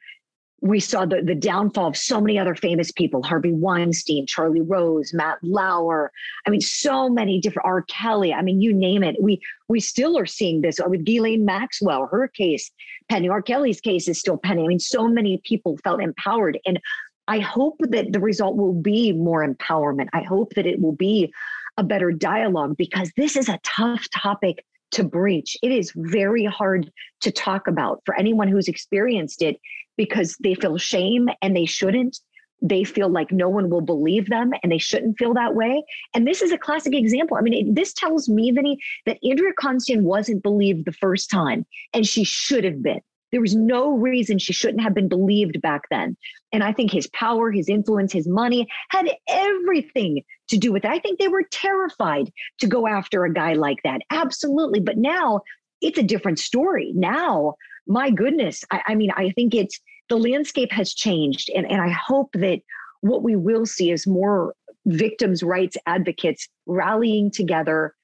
we 0.62 0.80
saw 0.80 1.04
the, 1.04 1.22
the 1.22 1.34
downfall 1.34 1.88
of 1.88 1.96
so 1.96 2.20
many 2.20 2.38
other 2.38 2.54
famous 2.54 2.90
people 2.90 3.22
Harvey 3.22 3.52
Weinstein, 3.52 4.26
Charlie 4.26 4.62
Rose, 4.62 5.12
Matt 5.12 5.38
Lauer. 5.42 6.10
I 6.46 6.50
mean, 6.50 6.60
so 6.60 7.08
many 7.08 7.40
different 7.40 7.66
R. 7.66 7.82
Kelly. 7.82 8.32
I 8.32 8.42
mean, 8.42 8.60
you 8.60 8.72
name 8.72 9.02
it. 9.02 9.16
We 9.20 9.40
we 9.68 9.80
still 9.80 10.18
are 10.18 10.26
seeing 10.26 10.62
this 10.62 10.80
with 10.84 11.04
Ghislaine 11.04 11.44
Maxwell, 11.44 12.08
her 12.10 12.28
case 12.28 12.70
pending. 13.08 13.30
R. 13.30 13.42
Kelly's 13.42 13.80
case 13.80 14.08
is 14.08 14.18
still 14.18 14.38
pending. 14.38 14.64
I 14.64 14.68
mean, 14.68 14.80
so 14.80 15.06
many 15.08 15.40
people 15.44 15.78
felt 15.84 16.02
empowered. 16.02 16.58
And 16.66 16.80
I 17.28 17.40
hope 17.40 17.76
that 17.80 18.12
the 18.12 18.20
result 18.20 18.56
will 18.56 18.74
be 18.74 19.12
more 19.12 19.46
empowerment. 19.46 20.08
I 20.12 20.22
hope 20.22 20.54
that 20.54 20.66
it 20.66 20.80
will 20.80 20.94
be 20.94 21.32
a 21.76 21.84
better 21.84 22.12
dialogue 22.12 22.76
because 22.76 23.10
this 23.16 23.36
is 23.36 23.48
a 23.48 23.60
tough 23.62 24.08
topic 24.10 24.64
to 24.92 25.04
breach. 25.04 25.56
It 25.62 25.72
is 25.72 25.92
very 25.94 26.44
hard 26.44 26.90
to 27.20 27.30
talk 27.30 27.66
about 27.66 28.02
for 28.06 28.14
anyone 28.14 28.48
who's 28.48 28.68
experienced 28.68 29.42
it 29.42 29.60
because 29.96 30.36
they 30.40 30.54
feel 30.54 30.78
shame 30.78 31.28
and 31.42 31.56
they 31.56 31.66
shouldn't. 31.66 32.18
They 32.62 32.84
feel 32.84 33.08
like 33.08 33.30
no 33.32 33.48
one 33.48 33.68
will 33.68 33.82
believe 33.82 34.28
them 34.28 34.52
and 34.62 34.72
they 34.72 34.78
shouldn't 34.78 35.18
feel 35.18 35.34
that 35.34 35.54
way. 35.54 35.84
And 36.14 36.26
this 36.26 36.40
is 36.40 36.52
a 36.52 36.58
classic 36.58 36.94
example. 36.94 37.36
I 37.36 37.42
mean, 37.42 37.52
it, 37.52 37.74
this 37.74 37.92
tells 37.92 38.28
me, 38.28 38.50
Vinnie, 38.50 38.78
that 39.04 39.18
Andrea 39.22 39.52
Constand 39.58 40.04
wasn't 40.04 40.42
believed 40.42 40.86
the 40.86 40.92
first 40.92 41.30
time 41.30 41.66
and 41.92 42.06
she 42.06 42.24
should 42.24 42.64
have 42.64 42.82
been. 42.82 43.00
There 43.32 43.40
was 43.40 43.54
no 43.54 43.90
reason 43.90 44.38
she 44.38 44.52
shouldn't 44.52 44.82
have 44.82 44.94
been 44.94 45.08
believed 45.08 45.60
back 45.60 45.82
then. 45.90 46.16
And 46.52 46.62
I 46.62 46.72
think 46.72 46.90
his 46.90 47.08
power, 47.08 47.50
his 47.50 47.68
influence, 47.68 48.12
his 48.12 48.28
money 48.28 48.68
had 48.90 49.10
everything 49.28 50.22
to 50.48 50.56
do 50.56 50.72
with 50.72 50.84
it. 50.84 50.90
I 50.90 51.00
think 51.00 51.18
they 51.18 51.28
were 51.28 51.42
terrified 51.50 52.32
to 52.60 52.66
go 52.66 52.86
after 52.86 53.24
a 53.24 53.32
guy 53.32 53.54
like 53.54 53.82
that. 53.82 54.00
Absolutely. 54.10 54.80
But 54.80 54.96
now 54.96 55.40
it's 55.82 55.98
a 55.98 56.02
different 56.02 56.38
story. 56.38 56.92
Now, 56.94 57.56
my 57.86 58.10
goodness, 58.10 58.64
I, 58.70 58.82
I 58.88 58.94
mean, 58.94 59.10
I 59.16 59.30
think 59.30 59.54
it's 59.54 59.80
the 60.08 60.16
landscape 60.16 60.72
has 60.72 60.94
changed. 60.94 61.50
And, 61.54 61.70
and 61.70 61.80
I 61.80 61.90
hope 61.90 62.30
that 62.34 62.60
what 63.00 63.22
we 63.22 63.36
will 63.36 63.66
see 63.66 63.90
is 63.90 64.06
more 64.06 64.54
victims' 64.86 65.42
rights 65.42 65.76
advocates 65.86 66.48
rallying 66.66 67.30
together, 67.30 67.94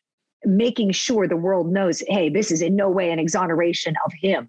making 0.45 0.92
sure 0.92 1.29
the 1.29 1.37
world 1.37 1.73
knows 1.73 2.03
hey, 2.09 2.29
this 2.29 2.51
is 2.51 2.62
in 2.62 2.77
no 2.77 2.90
way 2.90 3.11
an 3.11 3.18
exoneration 3.18 3.95
of 4.05 4.12
him. 4.21 4.49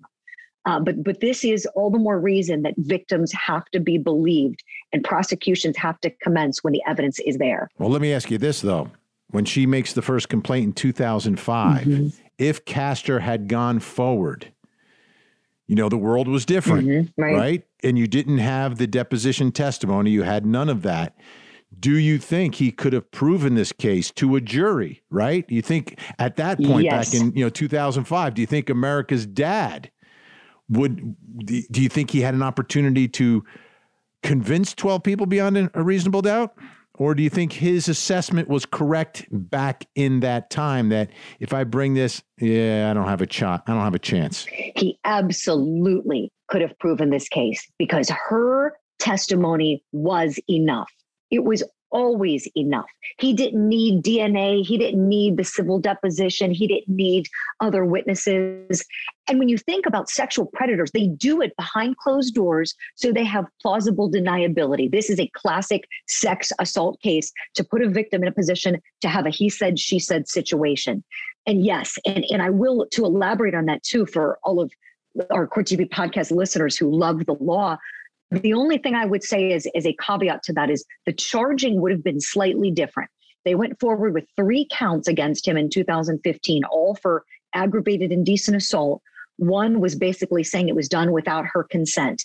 Uh, 0.65 0.79
but 0.79 1.03
but 1.03 1.19
this 1.19 1.43
is 1.43 1.65
all 1.75 1.89
the 1.89 1.99
more 1.99 2.19
reason 2.19 2.61
that 2.61 2.73
victims 2.77 3.33
have 3.33 3.65
to 3.71 3.79
be 3.79 3.97
believed 3.97 4.63
and 4.93 5.03
prosecutions 5.03 5.75
have 5.75 5.99
to 5.99 6.09
commence 6.09 6.63
when 6.63 6.71
the 6.71 6.81
evidence 6.87 7.19
is 7.19 7.37
there. 7.37 7.69
Well, 7.77 7.89
let 7.89 8.01
me 8.01 8.13
ask 8.13 8.31
you 8.31 8.37
this 8.37 8.61
though: 8.61 8.89
when 9.29 9.43
she 9.43 9.65
makes 9.65 9.91
the 9.91 10.01
first 10.01 10.29
complaint 10.29 10.65
in 10.65 10.73
2005, 10.73 11.81
mm-hmm. 11.81 12.07
if 12.37 12.63
Castor 12.63 13.19
had 13.19 13.49
gone 13.49 13.79
forward, 13.79 14.53
you 15.67 15.75
know 15.75 15.89
the 15.89 15.97
world 15.97 16.27
was 16.27 16.45
different, 16.45 16.87
mm-hmm, 16.87 17.21
right. 17.21 17.35
right? 17.35 17.63
And 17.83 17.97
you 17.97 18.07
didn't 18.07 18.39
have 18.39 18.77
the 18.77 18.87
deposition 18.87 19.51
testimony; 19.51 20.11
you 20.11 20.23
had 20.23 20.45
none 20.45 20.69
of 20.69 20.81
that. 20.83 21.15
Do 21.79 21.97
you 21.97 22.19
think 22.19 22.55
he 22.55 22.71
could 22.71 22.93
have 22.93 23.09
proven 23.11 23.55
this 23.55 23.71
case 23.71 24.11
to 24.11 24.35
a 24.35 24.41
jury? 24.41 25.01
Right? 25.09 25.45
You 25.49 25.61
think 25.61 25.99
at 26.19 26.35
that 26.35 26.61
point 26.61 26.85
yes. 26.85 27.11
back 27.11 27.21
in 27.21 27.35
you 27.35 27.45
know 27.45 27.49
2005? 27.49 28.33
Do 28.33 28.41
you 28.41 28.47
think 28.47 28.69
America's 28.69 29.25
dad? 29.25 29.89
would 30.69 31.15
do 31.45 31.81
you 31.81 31.89
think 31.89 32.11
he 32.11 32.21
had 32.21 32.33
an 32.33 32.41
opportunity 32.41 33.07
to 33.07 33.43
convince 34.21 34.73
12 34.73 35.03
people 35.03 35.25
beyond 35.25 35.69
a 35.73 35.83
reasonable 35.83 36.21
doubt 36.21 36.55
or 36.95 37.15
do 37.15 37.23
you 37.23 37.29
think 37.29 37.53
his 37.53 37.89
assessment 37.89 38.47
was 38.47 38.65
correct 38.65 39.25
back 39.31 39.85
in 39.95 40.19
that 40.19 40.49
time 40.49 40.89
that 40.89 41.09
if 41.39 41.53
i 41.53 41.63
bring 41.63 41.93
this 41.93 42.21
yeah 42.39 42.89
i 42.89 42.93
don't 42.93 43.07
have 43.07 43.21
a 43.21 43.31
shot 43.31 43.63
i 43.67 43.73
don't 43.73 43.81
have 43.81 43.95
a 43.95 43.99
chance? 43.99 44.45
He 44.45 44.99
absolutely 45.05 46.31
could 46.47 46.61
have 46.61 46.77
proven 46.79 47.09
this 47.09 47.27
case 47.27 47.67
because 47.77 48.09
her 48.09 48.73
testimony 48.99 49.83
was 49.91 50.39
enough. 50.49 50.91
It 51.31 51.43
was 51.43 51.63
always 51.93 52.47
enough. 52.57 52.89
He 53.19 53.33
didn't 53.33 53.69
need 53.69 54.03
DNA. 54.03 54.65
He 54.65 54.77
didn't 54.77 55.07
need 55.07 55.37
the 55.37 55.43
civil 55.43 55.79
deposition. 55.79 56.51
He 56.51 56.67
didn't 56.67 56.93
need 56.93 57.27
other 57.61 57.85
witnesses. 57.85 58.83
And 59.27 59.39
when 59.39 59.47
you 59.47 59.57
think 59.57 59.85
about 59.85 60.09
sexual 60.09 60.47
predators, 60.47 60.91
they 60.91 61.07
do 61.07 61.41
it 61.41 61.55
behind 61.55 61.97
closed 61.97 62.33
doors 62.33 62.75
so 62.95 63.13
they 63.13 63.23
have 63.23 63.45
plausible 63.61 64.11
deniability. 64.11 64.91
This 64.91 65.09
is 65.09 65.19
a 65.19 65.31
classic 65.33 65.87
sex 66.07 66.51
assault 66.59 66.99
case 67.01 67.31
to 67.53 67.63
put 67.63 67.81
a 67.81 67.89
victim 67.89 68.23
in 68.23 68.27
a 68.27 68.33
position 68.33 68.81
to 69.01 69.07
have 69.07 69.25
a 69.25 69.29
he 69.29 69.47
said, 69.47 69.79
she 69.79 69.99
said 69.99 70.27
situation. 70.27 71.03
And 71.45 71.63
yes, 71.63 71.97
and, 72.05 72.25
and 72.29 72.41
I 72.41 72.49
will 72.49 72.87
to 72.91 73.05
elaborate 73.05 73.53
on 73.53 73.65
that 73.65 73.83
too 73.83 74.05
for 74.05 74.39
all 74.43 74.59
of 74.59 74.71
our 75.29 75.47
Court 75.47 75.67
TV 75.67 75.87
podcast 75.87 76.31
listeners 76.31 76.75
who 76.75 76.89
love 76.89 77.25
the 77.25 77.35
law. 77.39 77.77
The 78.41 78.53
only 78.53 78.77
thing 78.79 78.95
I 78.95 79.05
would 79.05 79.23
say 79.23 79.51
is, 79.51 79.67
is 79.75 79.85
a 79.85 79.95
caveat 80.01 80.43
to 80.43 80.53
that 80.53 80.69
is 80.69 80.83
the 81.05 81.13
charging 81.13 81.81
would 81.81 81.91
have 81.91 82.03
been 82.03 82.19
slightly 82.19 82.71
different. 82.71 83.11
They 83.45 83.55
went 83.55 83.79
forward 83.79 84.13
with 84.13 84.25
three 84.35 84.67
counts 84.71 85.07
against 85.07 85.47
him 85.47 85.57
in 85.57 85.69
2015, 85.69 86.63
all 86.65 86.95
for 86.95 87.25
aggravated 87.53 88.11
indecent 88.11 88.57
assault. 88.57 89.01
One 89.37 89.79
was 89.79 89.95
basically 89.95 90.43
saying 90.43 90.69
it 90.69 90.75
was 90.75 90.89
done 90.89 91.11
without 91.11 91.45
her 91.53 91.63
consent. 91.63 92.23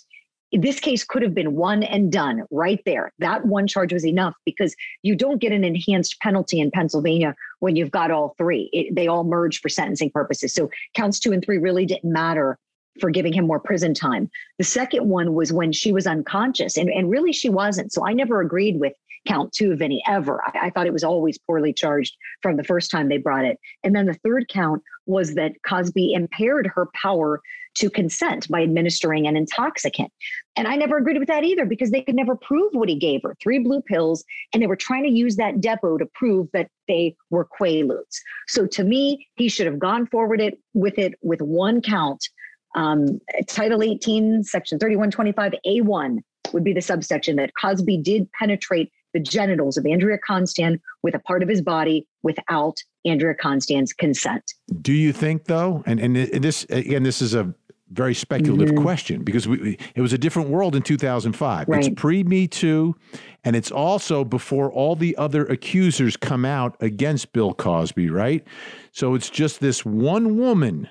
This 0.51 0.79
case 0.79 1.03
could 1.03 1.21
have 1.21 1.35
been 1.35 1.55
one 1.55 1.83
and 1.83 2.11
done 2.11 2.43
right 2.49 2.79
there. 2.85 3.11
That 3.19 3.45
one 3.45 3.67
charge 3.67 3.93
was 3.93 4.05
enough 4.05 4.33
because 4.45 4.75
you 5.03 5.15
don't 5.15 5.39
get 5.39 5.51
an 5.51 5.63
enhanced 5.63 6.19
penalty 6.21 6.59
in 6.59 6.71
Pennsylvania 6.71 7.35
when 7.59 7.75
you've 7.75 7.91
got 7.91 8.09
all 8.09 8.33
three. 8.35 8.69
It, 8.73 8.95
they 8.95 9.07
all 9.07 9.23
merge 9.23 9.59
for 9.59 9.69
sentencing 9.69 10.09
purposes. 10.09 10.55
So 10.55 10.71
counts 10.95 11.19
two 11.19 11.33
and 11.33 11.45
three 11.45 11.59
really 11.59 11.85
didn't 11.85 12.11
matter 12.11 12.57
for 12.99 13.09
giving 13.09 13.33
him 13.33 13.47
more 13.47 13.59
prison 13.59 13.93
time. 13.93 14.29
The 14.57 14.63
second 14.63 15.07
one 15.07 15.33
was 15.33 15.53
when 15.53 15.71
she 15.71 15.91
was 15.91 16.07
unconscious, 16.07 16.77
and, 16.77 16.89
and 16.89 17.09
really 17.09 17.33
she 17.33 17.49
wasn't. 17.49 17.93
So 17.93 18.05
I 18.05 18.13
never 18.13 18.41
agreed 18.41 18.79
with 18.79 18.93
count 19.27 19.51
two, 19.53 19.71
of 19.71 19.81
any 19.81 20.01
ever. 20.07 20.41
I, 20.45 20.67
I, 20.67 20.69
thought 20.69 20.87
it 20.87 20.93
was 20.93 21.03
always 21.03 21.37
poorly 21.37 21.73
charged 21.73 22.15
from 22.41 22.57
the 22.57 22.63
first 22.63 22.89
time 22.89 23.09
they 23.09 23.17
brought 23.17 23.45
it. 23.45 23.59
And 23.83 23.95
then 23.95 24.05
the 24.05 24.13
third 24.13 24.47
count 24.49 24.81
was 25.05 25.35
that 25.35 25.53
Cosby 25.67 26.13
impaired 26.13 26.71
her 26.73 26.87
power 26.93 27.41
to 27.75 27.89
consent 27.89 28.47
by 28.49 28.63
administering 28.63 29.27
an 29.27 29.37
intoxicant. 29.37 30.11
And 30.55 30.67
I 30.67 30.75
never 30.75 30.97
agreed 30.97 31.19
with 31.19 31.27
that 31.27 31.43
either 31.43 31.65
because 31.65 31.91
they 31.91 32.01
could 32.01 32.15
never 32.15 32.35
prove 32.35 32.73
what 32.73 32.89
he 32.89 32.95
gave 32.95 33.21
her 33.23 33.35
three 33.41 33.59
blue 33.59 33.81
pills, 33.81 34.23
and 34.53 34.61
they 34.61 34.67
were 34.67 34.75
trying 34.75 35.03
to 35.03 35.11
use 35.11 35.35
that 35.35 35.61
depot 35.61 35.97
to 35.97 36.05
prove 36.13 36.47
that 36.53 36.69
they 36.87 37.15
were 37.29 37.47
Quaaludes. 37.59 38.17
So 38.47 38.65
to 38.67 38.83
me, 38.83 39.27
he 39.35 39.49
should 39.49 39.67
have 39.67 39.79
gone 39.79 40.07
forward 40.07 40.41
it 40.41 40.59
with 40.73 40.97
it 40.97 41.13
with 41.21 41.41
one 41.41 41.81
count 41.81 42.27
um, 42.75 43.19
Title 43.47 43.83
18, 43.83 44.43
Section 44.43 44.79
3125A1 44.79 46.19
would 46.53 46.63
be 46.63 46.73
the 46.73 46.81
subsection 46.81 47.35
that 47.37 47.51
Cosby 47.59 47.97
did 47.97 48.31
penetrate 48.31 48.91
the 49.13 49.19
genitals 49.19 49.77
of 49.77 49.85
Andrea 49.85 50.17
Constand 50.17 50.79
with 51.03 51.15
a 51.15 51.19
part 51.19 51.41
of 51.41 51.49
his 51.49 51.61
body 51.61 52.07
without 52.21 52.77
Andrea 53.05 53.33
Constand's 53.33 53.93
consent. 53.93 54.43
Do 54.81 54.93
you 54.93 55.11
think, 55.11 55.45
though, 55.45 55.83
and, 55.85 55.99
and 55.99 56.15
this, 56.15 56.65
again, 56.69 57.03
this 57.03 57.21
is 57.21 57.33
a 57.33 57.53
very 57.91 58.13
speculative 58.13 58.69
mm-hmm. 58.75 58.83
question 58.83 59.23
because 59.23 59.47
we, 59.47 59.77
it 59.95 60.01
was 60.01 60.13
a 60.13 60.17
different 60.17 60.49
world 60.49 60.75
in 60.75 60.83
2005. 60.83 61.67
Right. 61.67 61.85
It's 61.85 61.99
pre 61.99 62.23
Me 62.23 62.47
Too, 62.47 62.95
and 63.43 63.55
it's 63.55 63.71
also 63.71 64.23
before 64.23 64.71
all 64.71 64.95
the 64.95 65.17
other 65.17 65.45
accusers 65.45 66.15
come 66.15 66.45
out 66.45 66.75
against 66.81 67.33
Bill 67.33 67.53
Cosby, 67.53 68.09
right? 68.09 68.45
So 68.91 69.15
it's 69.15 69.29
just 69.29 69.59
this 69.59 69.83
one 69.83 70.37
woman 70.37 70.87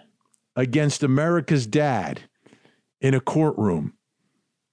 against 0.58 1.04
America's 1.04 1.66
dad 1.68 2.22
in 3.00 3.14
a 3.14 3.20
courtroom. 3.20 3.94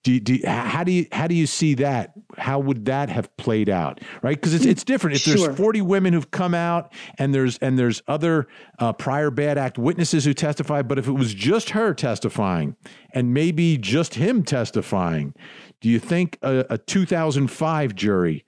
Do, 0.04 0.20
do, 0.20 0.40
how 0.46 0.84
do 0.84 0.92
you 0.92 1.08
how 1.12 1.28
do 1.28 1.34
you 1.34 1.48
see 1.48 1.76
that? 1.76 2.14
How 2.38 2.60
would 2.60 2.86
that 2.86 3.10
have 3.10 3.36
played 3.38 3.70
out? 3.70 4.02
Right, 4.22 4.36
because 4.36 4.54
it's 4.54 4.66
it's 4.66 4.84
different. 4.84 5.16
If 5.16 5.24
sure. 5.24 5.38
there's 5.38 5.58
40 5.58 5.82
women 5.82 6.14
who've 6.14 6.30
come 6.30 6.54
out 6.54 6.94
and 7.18 7.34
there's 7.34 7.58
and 7.60 7.78
there's 7.80 8.04
other 8.08 8.48
uh, 8.78 8.94
prior 8.94 9.32
bad 9.32 9.58
act 9.58 9.80
witnesses 9.80 10.26
who 10.26 10.34
testify, 10.36 10.84
but 10.84 11.00
if 11.00 11.08
it 11.08 11.14
was 11.14 11.34
just 11.34 11.72
her 11.72 11.94
testifying 11.94 12.76
and 13.14 13.34
maybe 13.34 13.78
just 13.78 14.16
him 14.16 14.44
testifying, 14.44 15.34
do 15.82 15.90
you 15.90 16.00
think 16.00 16.38
a, 16.44 16.66
a 16.70 16.78
2005 16.78 17.96
jury 17.96 18.46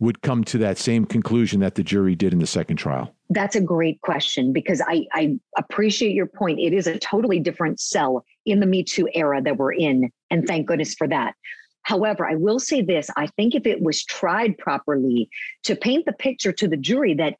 would 0.00 0.20
come 0.20 0.42
to 0.44 0.58
that 0.58 0.78
same 0.78 1.04
conclusion 1.06 1.60
that 1.60 1.76
the 1.76 1.84
jury 1.84 2.16
did 2.16 2.32
in 2.32 2.40
the 2.40 2.46
second 2.46 2.76
trial? 2.76 3.14
That's 3.32 3.56
a 3.56 3.60
great 3.60 4.00
question 4.02 4.52
because 4.52 4.82
I, 4.86 5.06
I 5.12 5.38
appreciate 5.56 6.14
your 6.14 6.26
point. 6.26 6.60
It 6.60 6.72
is 6.72 6.86
a 6.86 6.98
totally 6.98 7.40
different 7.40 7.80
cell 7.80 8.24
in 8.44 8.60
the 8.60 8.66
Me 8.66 8.82
Too 8.82 9.08
era 9.14 9.40
that 9.40 9.56
we're 9.56 9.72
in. 9.72 10.10
And 10.30 10.46
thank 10.46 10.66
goodness 10.66 10.94
for 10.94 11.08
that. 11.08 11.34
However, 11.82 12.26
I 12.26 12.36
will 12.36 12.60
say 12.60 12.82
this 12.82 13.10
I 13.16 13.26
think 13.28 13.54
if 13.54 13.66
it 13.66 13.82
was 13.82 14.04
tried 14.04 14.58
properly 14.58 15.30
to 15.64 15.74
paint 15.74 16.04
the 16.04 16.12
picture 16.12 16.52
to 16.52 16.68
the 16.68 16.76
jury 16.76 17.14
that 17.14 17.36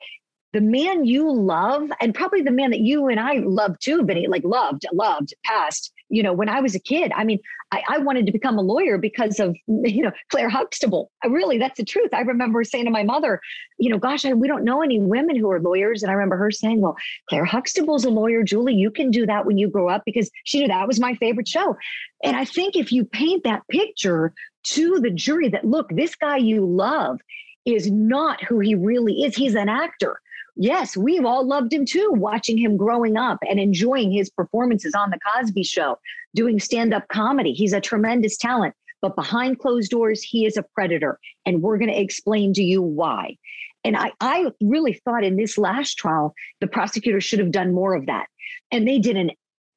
the 0.53 0.61
man 0.61 1.07
you 1.07 1.33
love, 1.33 1.91
and 2.01 2.15
probably 2.15 2.43
the 2.43 2.51
man 2.51 2.71
that 2.71 2.81
you 2.81 3.07
and 3.07 3.19
I 3.19 3.35
love 3.39 3.79
too, 3.79 4.05
Vinnie, 4.05 4.27
like 4.29 4.45
loved, 4.45 4.85
loved, 4.93 5.33
past, 5.45 5.93
you 6.13 6.23
know, 6.23 6.35
when 6.35 6.51
I 6.51 6.61
was 6.61 6.75
a 6.75 6.79
kid, 6.79 7.11
I 7.17 7.25
mean, 7.25 7.41
I, 7.73 7.83
I, 7.89 7.99
wanted 7.99 8.27
to 8.27 8.33
become 8.33 8.59
a 8.59 8.61
lawyer 8.61 8.99
because 8.99 9.41
of, 9.41 9.57
you 9.67 10.03
know, 10.03 10.13
Claire 10.31 10.51
Huxtable. 10.51 11.11
I 11.25 11.29
really, 11.29 11.57
that's 11.57 11.79
the 11.79 11.87
truth. 11.87 12.13
I 12.13 12.21
remember 12.21 12.63
saying 12.65 12.85
to 12.85 12.91
my 12.91 13.03
mother, 13.03 13.41
you 13.79 13.89
know, 13.89 13.99
gosh, 13.99 14.27
I, 14.27 14.35
we 14.35 14.47
don't 14.47 14.63
know 14.63 14.83
any 14.83 15.01
women 15.01 15.37
who 15.37 15.51
are 15.51 15.59
lawyers. 15.59 16.03
And 16.03 16.11
I 16.11 16.15
remember 16.15 16.37
her 16.37 16.51
saying, 16.51 16.83
well, 16.83 16.97
Claire 17.31 17.47
Huxtable's 17.47 18.05
a 18.05 18.11
lawyer. 18.11 18.43
Julie, 18.43 18.75
you 18.75 18.91
can 18.91 19.11
do 19.11 19.25
that 19.25 19.47
when 19.47 19.57
you 19.57 19.69
grow 19.69 19.89
up 19.89 20.03
because 20.05 20.31
she 20.45 20.61
knew 20.61 20.69
that 20.69 20.87
was 20.87 21.01
my 21.01 21.15
favorite 21.15 21.49
show. 21.49 21.77
And 22.23 22.37
I 22.37 22.45
think 22.45 22.77
if 22.77 22.93
you 22.93 23.07
paint 23.07 23.45
that 23.45 23.63
picture 23.71 24.35
to 24.65 25.01
the 25.01 25.11
jury 25.11 25.49
that, 25.49 25.65
look, 25.65 25.89
this 25.89 26.15
guy 26.15 26.37
you 26.37 26.67
love 26.67 27.21
is 27.65 27.91
not 27.91 28.45
who 28.45 28.61
he 28.61 28.75
really 28.75 29.23
is, 29.23 29.35
he's 29.35 29.55
an 29.55 29.71
actor 29.71 30.21
yes, 30.57 30.97
we've 30.97 31.25
all 31.25 31.47
loved 31.47 31.73
him 31.73 31.85
too, 31.85 32.11
watching 32.13 32.59
him 32.59 32.77
growing 32.77 33.17
up 33.17 33.39
and 33.49 33.59
enjoying 33.59 34.11
his 34.13 34.31
performances 34.31 34.95
on 34.95 35.11
The 35.11 35.19
Cosby 35.19 35.65
Show, 35.65 35.99
doing 36.35 36.59
stand 36.59 36.95
up 36.95 37.09
comedy. 37.09 37.53
He's 37.53 37.73
a 37.73 37.81
tremendous 37.81 38.37
talent. 38.37 38.75
But 39.01 39.17
behind 39.17 39.59
closed 39.59 39.91
doors, 39.91 40.23
he 40.23 40.47
is 40.47 40.57
a 40.57 40.63
predator. 40.63 41.19
And 41.45 41.61
we're 41.61 41.79
going 41.79 41.91
to 41.91 42.01
explain 42.01 42.53
to 42.55 42.63
you 42.63 42.81
why. 42.81 43.37
And 43.85 43.97
I, 43.97 44.13
I 44.21 44.53
really 44.61 45.01
thought 45.05 45.25
in 45.25 45.37
this 45.37 45.59
last 45.59 45.95
trial, 45.95 46.35
the 46.61 46.69
prosecutor 46.69 47.21
should 47.21 47.41
have 47.41 47.51
done 47.51 47.75
more 47.75 47.95
of 47.95 48.07
that. 48.07 48.27
And 48.71 48.87
they 48.87 49.01
did 49.01 49.17
an 49.17 49.33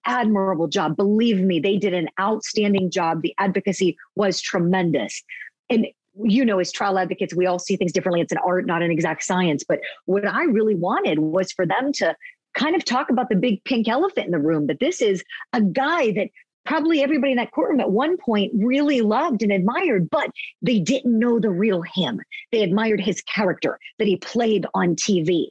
admirable 0.06 0.68
job. 0.68 0.96
Believe 0.96 1.42
me, 1.42 1.60
they 1.60 1.78
did 1.78 1.96
an 1.96 2.10
outstanding 2.20 2.92
job. 2.92 3.24
The 3.24 3.34
advocacy 3.40 3.98
was 4.16 4.40
tremendous. 4.40 5.24
And 5.72 5.88
you 6.24 6.46
know, 6.46 6.60
as 6.60 6.72
trial 6.72 6.98
advocates, 6.98 7.36
we 7.36 7.46
all 7.46 7.60
see 7.60 7.76
things 7.76 7.92
differently. 7.92 8.22
It's 8.22 8.32
an 8.32 8.40
art, 8.46 8.66
not 8.66 8.82
an 8.82 8.92
exact 8.92 9.24
science. 9.24 9.64
But 9.68 9.80
what 10.06 10.26
I 10.26 10.44
really 10.44 10.76
wanted 10.76 11.20
was 11.20 11.52
for 11.52 11.66
them 11.66 11.92
to 11.94 12.16
kind 12.54 12.76
of 12.76 12.86
talk 12.86 13.10
about 13.10 13.30
the 13.30 13.36
big 13.36 13.64
pink 13.66 13.88
elephant 13.88 14.28
in 14.28 14.32
the 14.32 14.40
room 14.40 14.68
that 14.68 14.80
this 14.80 15.02
is 15.02 15.24
a 15.54 15.62
guy 15.62 16.12
that 16.12 16.30
probably 16.66 17.04
everybody 17.04 17.32
in 17.32 17.38
that 17.38 17.52
courtroom 17.52 17.80
at 17.80 17.92
one 17.92 18.18
point 18.18 18.52
really 18.56 19.02
loved 19.02 19.44
and 19.44 19.52
admired, 19.52 20.10
but 20.10 20.32
they 20.62 20.80
didn't 20.80 21.18
know 21.18 21.40
the 21.40 21.50
real 21.50 21.84
him. 21.94 22.20
They 22.52 22.64
admired 22.64 23.02
his 23.02 23.22
character 23.22 23.80
that 24.00 24.08
he 24.08 24.18
played 24.18 24.66
on 24.74 24.96
TV. 24.96 25.48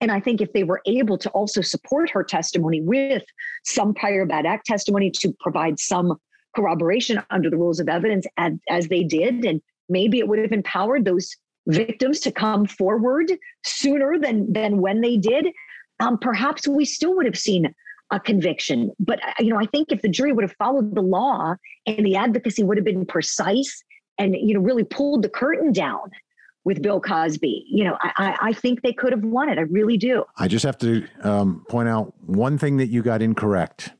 And 0.00 0.10
I 0.10 0.20
think 0.20 0.40
if 0.40 0.52
they 0.52 0.64
were 0.64 0.80
able 0.86 1.18
to 1.18 1.30
also 1.30 1.60
support 1.60 2.10
her 2.10 2.24
testimony 2.24 2.80
with 2.80 3.22
some 3.64 3.94
prior 3.94 4.24
bad 4.26 4.46
act 4.46 4.66
testimony 4.66 5.10
to 5.10 5.34
provide 5.40 5.78
some 5.78 6.16
corroboration 6.56 7.22
under 7.30 7.50
the 7.50 7.56
rules 7.56 7.80
of 7.80 7.88
evidence 7.88 8.26
as, 8.36 8.52
as 8.70 8.88
they 8.88 9.02
did 9.02 9.44
and 9.44 9.60
maybe 9.88 10.18
it 10.18 10.28
would 10.28 10.38
have 10.38 10.52
empowered 10.52 11.04
those 11.04 11.36
victims 11.66 12.20
to 12.20 12.30
come 12.30 12.66
forward 12.66 13.32
sooner 13.64 14.18
than 14.18 14.52
than 14.52 14.78
when 14.78 15.00
they 15.00 15.16
did 15.16 15.46
um, 16.00 16.18
perhaps 16.18 16.68
we 16.68 16.84
still 16.84 17.14
would 17.14 17.26
have 17.26 17.38
seen 17.38 17.74
a 18.10 18.20
conviction 18.20 18.90
but 18.98 19.18
uh, 19.24 19.32
you 19.38 19.48
know 19.48 19.58
i 19.58 19.66
think 19.66 19.90
if 19.90 20.02
the 20.02 20.08
jury 20.08 20.32
would 20.32 20.44
have 20.44 20.54
followed 20.58 20.94
the 20.94 21.00
law 21.00 21.54
and 21.86 22.04
the 22.04 22.16
advocacy 22.16 22.62
would 22.62 22.76
have 22.76 22.84
been 22.84 23.06
precise 23.06 23.82
and 24.18 24.36
you 24.38 24.54
know 24.54 24.60
really 24.60 24.84
pulled 24.84 25.22
the 25.22 25.28
curtain 25.28 25.72
down 25.72 26.10
with 26.64 26.82
Bill 26.82 27.00
Cosby. 27.00 27.66
You 27.68 27.84
know, 27.84 27.98
I, 28.00 28.36
I 28.40 28.52
think 28.52 28.82
they 28.82 28.92
could 28.92 29.12
have 29.12 29.22
won 29.22 29.48
it. 29.48 29.58
I 29.58 29.62
really 29.62 29.96
do. 29.96 30.24
I 30.38 30.48
just 30.48 30.64
have 30.64 30.78
to 30.78 31.06
um, 31.22 31.64
point 31.68 31.88
out 31.88 32.14
one 32.26 32.58
thing 32.58 32.78
that 32.78 32.88
you 32.88 33.02
got 33.02 33.22
incorrect. 33.22 33.90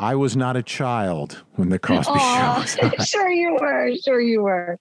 I 0.00 0.14
was 0.14 0.36
not 0.36 0.56
a 0.56 0.62
child 0.62 1.42
when 1.56 1.70
the 1.70 1.78
Cosby 1.78 2.12
oh, 2.14 2.64
Show. 2.64 2.90
sure 3.04 3.30
you 3.30 3.58
were. 3.60 3.90
Sure 4.04 4.20
you 4.20 4.42
were. 4.42 4.78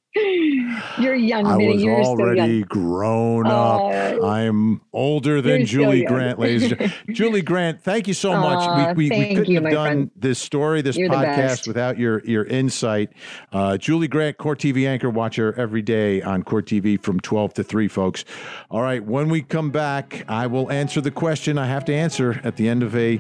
You're 0.99 1.15
young. 1.15 1.47
I 1.47 1.57
was 1.57 1.81
You're 1.81 2.03
already 2.03 2.63
grown 2.63 3.47
up. 3.47 3.81
Uh, 3.81 4.25
I'm 4.25 4.81
older 4.93 5.41
than 5.41 5.65
Julie 5.65 6.05
Grant, 6.05 6.37
ladies. 6.37 6.71
Julie 7.09 7.41
Grant, 7.41 7.81
thank 7.81 8.07
you 8.07 8.13
so 8.13 8.39
much. 8.39 8.95
we, 8.95 9.09
we, 9.09 9.17
we 9.17 9.35
couldn't 9.35 9.47
you, 9.47 9.61
have 9.61 9.71
done 9.71 9.85
friend. 9.85 10.11
this 10.15 10.37
story, 10.37 10.83
this 10.83 10.97
you're 10.97 11.09
podcast 11.09 11.67
without 11.67 11.97
your 11.97 12.23
your 12.25 12.45
insight. 12.45 13.11
Uh, 13.51 13.77
Julie 13.77 14.07
Grant, 14.07 14.37
Court 14.37 14.59
TV 14.59 14.87
anchor, 14.87 15.09
watch 15.09 15.35
her 15.37 15.53
every 15.55 15.81
day 15.81 16.21
on 16.21 16.43
Court 16.43 16.67
TV 16.67 17.01
from 17.01 17.19
12 17.19 17.55
to 17.55 17.63
3, 17.63 17.87
folks. 17.87 18.23
All 18.69 18.81
right, 18.81 19.03
when 19.03 19.29
we 19.29 19.41
come 19.41 19.71
back, 19.71 20.25
I 20.27 20.45
will 20.45 20.71
answer 20.71 21.01
the 21.01 21.11
question 21.11 21.57
I 21.57 21.65
have 21.65 21.85
to 21.85 21.93
answer 21.93 22.39
at 22.43 22.55
the 22.55 22.69
end 22.69 22.83
of 22.83 22.95
a 22.95 23.19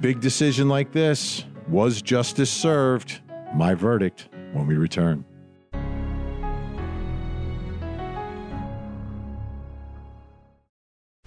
big 0.00 0.20
decision 0.20 0.68
like 0.68 0.92
this. 0.92 1.35
Was 1.68 2.00
justice 2.00 2.50
served? 2.50 3.20
My 3.52 3.74
verdict 3.74 4.28
when 4.52 4.68
we 4.68 4.76
return. 4.76 5.24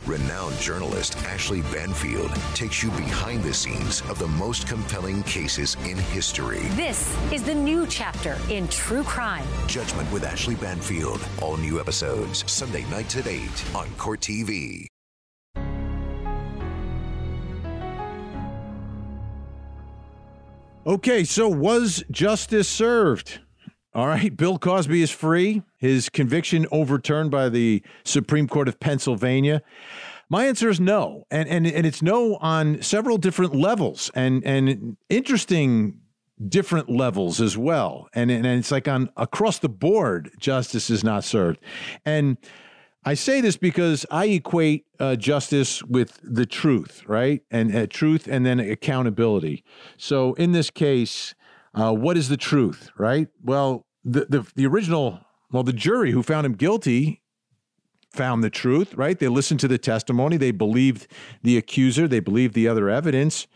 Renowned 0.06 0.58
journalist 0.60 1.18
Ashley 1.18 1.62
Banfield 1.64 2.34
takes 2.56 2.82
you 2.82 2.90
behind 2.92 3.44
the 3.44 3.54
scenes 3.54 4.02
of 4.10 4.18
the 4.18 4.28
most 4.28 4.66
compelling 4.66 5.24
cases 5.24 5.76
in 5.84 5.98
history. 5.98 6.62
This 6.70 7.16
is 7.34 7.44
the 7.44 7.54
new 7.54 7.86
chapter 7.86 8.38
in 8.50 8.68
true 8.70 9.04
crime. 9.04 9.46
Judgment 9.68 10.10
with 10.12 10.24
Ashley 10.24 10.56
Banfield. 10.56 11.20
All 11.42 11.58
new 11.58 11.82
episodes 11.82 12.50
Sunday 12.50 12.86
nights 12.90 13.18
at 13.18 13.28
8 13.28 13.76
on 13.76 13.88
Court 13.98 14.22
TV. 14.22 14.88
Okay, 20.88 21.26
so 21.26 21.50
was 21.50 22.04
justice 22.10 22.68
served? 22.68 23.40
All 23.94 24.08
right, 24.08 24.36
Bill 24.36 24.58
Cosby 24.58 25.02
is 25.02 25.12
free. 25.12 25.62
His 25.78 26.08
conviction 26.08 26.66
overturned 26.72 27.32
by 27.32 27.50
the 27.50 27.84
Supreme 28.06 28.48
Court 28.48 28.70
of 28.70 28.80
Pennsylvania. 28.80 29.62
My 30.30 30.46
answer 30.46 30.70
is 30.70 30.80
no, 30.80 31.26
and 31.30 31.50
and 31.50 31.68
and 31.68 31.86
it's 31.86 32.02
no 32.02 32.36
on 32.38 32.82
several 32.82 33.18
different 33.18 33.56
levels, 33.56 34.10
and 34.16 34.44
and 34.46 34.96
interesting 35.10 36.00
different 36.48 36.90
levels 36.90 37.42
as 37.42 37.58
well, 37.58 38.08
and 38.14 38.32
and 38.32 38.46
it's 38.46 38.72
like 38.72 38.88
on 38.88 39.10
across 39.18 39.60
the 39.60 39.70
board, 39.70 40.32
justice 40.40 40.90
is 40.90 41.04
not 41.04 41.24
served, 41.26 41.60
and 42.06 42.38
I 43.10 43.16
say 43.16 43.42
this 43.42 43.58
because 43.58 44.06
I 44.12 44.26
equate 44.26 44.86
uh, 45.00 45.16
justice 45.16 45.82
with 45.82 46.20
the 46.22 46.46
truth, 46.46 47.02
right? 47.08 47.42
And 47.50 47.76
uh, 47.76 47.88
truth 47.88 48.28
and 48.28 48.46
then 48.46 48.60
accountability. 48.60 49.64
So 49.98 50.36
in 50.36 50.52
this 50.52 50.70
case, 50.70 51.34
uh, 51.74 51.92
what 51.92 52.18
is 52.18 52.30
the 52.30 52.38
truth, 52.38 52.92
right? 53.00 53.28
Well, 53.44 53.88
the, 54.06 54.26
the, 54.30 54.48
the 54.54 54.68
original, 54.68 55.22
well, 55.52 55.64
the 55.64 55.74
jury 55.74 56.12
who 56.12 56.22
found 56.22 56.46
him 56.46 56.54
guilty 56.54 57.24
found 58.12 58.44
the 58.44 58.52
truth, 58.52 58.94
right? 58.94 59.18
They 59.18 59.28
listened 59.28 59.60
to 59.62 59.68
the 59.68 59.80
testimony, 59.80 60.38
they 60.38 60.52
believed 60.52 61.08
the 61.42 61.58
accuser, 61.58 62.08
they 62.08 62.20
believed 62.20 62.54
the 62.54 62.68
other 62.68 62.92
evidence, 62.92 63.48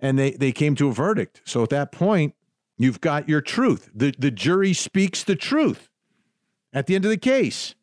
and 0.00 0.18
they, 0.18 0.30
they 0.30 0.52
came 0.52 0.74
to 0.76 0.88
a 0.88 0.92
verdict. 0.92 1.42
So 1.44 1.62
at 1.62 1.68
that 1.68 1.92
point, 1.92 2.34
you've 2.78 3.02
got 3.02 3.28
your 3.28 3.42
truth. 3.42 3.90
The, 3.94 4.14
the 4.18 4.30
jury 4.30 4.72
speaks 4.72 5.22
the 5.22 5.36
truth 5.36 5.90
at 6.72 6.86
the 6.86 6.94
end 6.94 7.04
of 7.04 7.10
the 7.10 7.18
case. 7.18 7.74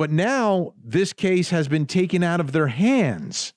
But 0.00 0.10
now 0.10 0.72
this 0.82 1.12
case 1.12 1.50
has 1.50 1.68
been 1.68 1.84
taken 1.84 2.22
out 2.22 2.40
of 2.40 2.52
their 2.52 2.68
hands. 2.68 3.52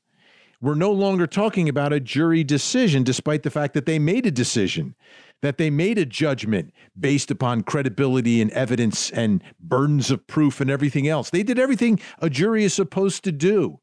We're 0.59 0.75
no 0.75 0.91
longer 0.91 1.25
talking 1.25 1.69
about 1.69 1.93
a 1.93 2.01
jury 2.01 2.43
decision, 2.43 3.03
despite 3.03 3.43
the 3.43 3.49
fact 3.49 3.73
that 3.75 3.85
they 3.85 3.97
made 3.97 4.25
a 4.25 4.31
decision, 4.31 4.95
that 5.41 5.57
they 5.57 5.69
made 5.69 5.97
a 5.97 6.05
judgment 6.05 6.73
based 6.99 7.31
upon 7.31 7.61
credibility 7.61 8.41
and 8.41 8.51
evidence 8.51 9.09
and 9.11 9.41
burdens 9.57 10.11
of 10.11 10.27
proof 10.27 10.59
and 10.59 10.69
everything 10.69 11.07
else. 11.07 11.29
They 11.29 11.43
did 11.43 11.57
everything 11.57 12.01
a 12.19 12.29
jury 12.29 12.65
is 12.65 12.73
supposed 12.73 13.23
to 13.23 13.31
do. 13.31 13.79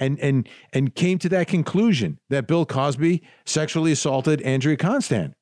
And, 0.00 0.18
and, 0.18 0.48
and 0.72 0.96
came 0.96 1.20
to 1.20 1.28
that 1.28 1.46
conclusion 1.46 2.18
that 2.30 2.48
Bill 2.48 2.66
Cosby 2.66 3.22
sexually 3.46 3.92
assaulted 3.92 4.42
Andrea 4.42 4.76
Constand. 4.76 5.34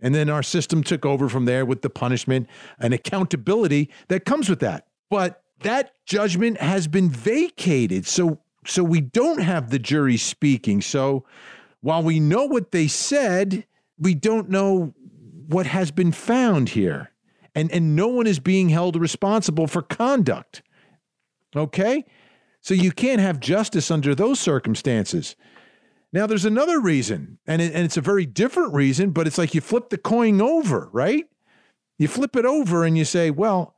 And 0.00 0.14
then 0.14 0.30
our 0.30 0.44
system 0.44 0.84
took 0.84 1.04
over 1.04 1.28
from 1.28 1.46
there 1.46 1.66
with 1.66 1.82
the 1.82 1.90
punishment 1.90 2.48
and 2.78 2.94
accountability 2.94 3.90
that 4.06 4.24
comes 4.24 4.48
with 4.48 4.60
that. 4.60 4.86
But 5.10 5.40
that 5.60 5.92
judgment 6.06 6.60
has 6.60 6.86
been 6.86 7.10
vacated. 7.10 8.06
So 8.06 8.40
so 8.66 8.82
we 8.82 9.00
don't 9.00 9.40
have 9.40 9.70
the 9.70 9.78
jury 9.78 10.16
speaking. 10.16 10.80
So 10.80 11.24
while 11.80 12.02
we 12.02 12.18
know 12.18 12.46
what 12.46 12.72
they 12.72 12.88
said, 12.88 13.66
we 13.98 14.14
don't 14.14 14.48
know 14.48 14.94
what 15.48 15.66
has 15.66 15.90
been 15.90 16.12
found 16.12 16.70
here. 16.70 17.10
And 17.54 17.70
and 17.70 17.94
no 17.94 18.08
one 18.08 18.26
is 18.26 18.38
being 18.38 18.70
held 18.70 18.96
responsible 18.96 19.66
for 19.66 19.82
conduct. 19.82 20.62
Okay? 21.54 22.04
So 22.60 22.72
you 22.72 22.92
can't 22.92 23.20
have 23.20 23.40
justice 23.40 23.90
under 23.90 24.14
those 24.14 24.40
circumstances. 24.40 25.36
Now 26.14 26.26
there's 26.26 26.44
another 26.44 26.80
reason, 26.80 27.38
and, 27.46 27.60
it, 27.60 27.74
and 27.74 27.84
it's 27.84 27.96
a 27.96 28.00
very 28.00 28.24
different 28.24 28.72
reason, 28.72 29.10
but 29.10 29.26
it's 29.26 29.36
like 29.36 29.52
you 29.52 29.60
flip 29.60 29.90
the 29.90 29.98
coin 29.98 30.40
over, 30.40 30.88
right? 30.92 31.24
You 31.98 32.08
flip 32.08 32.36
it 32.36 32.44
over 32.44 32.84
and 32.84 32.96
you 32.96 33.04
say, 33.04 33.30
well, 33.30 33.73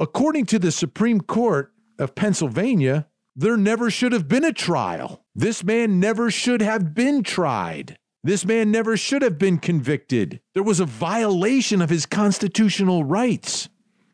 According 0.00 0.46
to 0.46 0.58
the 0.58 0.70
Supreme 0.72 1.20
Court 1.20 1.72
of 1.98 2.14
Pennsylvania, 2.14 3.08
there 3.34 3.56
never 3.56 3.90
should 3.90 4.12
have 4.12 4.28
been 4.28 4.44
a 4.44 4.52
trial. 4.52 5.24
This 5.34 5.64
man 5.64 6.00
never 6.00 6.30
should 6.30 6.60
have 6.60 6.94
been 6.94 7.22
tried. 7.22 7.98
This 8.22 8.44
man 8.44 8.70
never 8.70 8.96
should 8.96 9.22
have 9.22 9.38
been 9.38 9.58
convicted. 9.58 10.40
There 10.54 10.62
was 10.62 10.80
a 10.80 10.84
violation 10.84 11.80
of 11.80 11.90
his 11.90 12.06
constitutional 12.06 13.04
rights. 13.04 13.68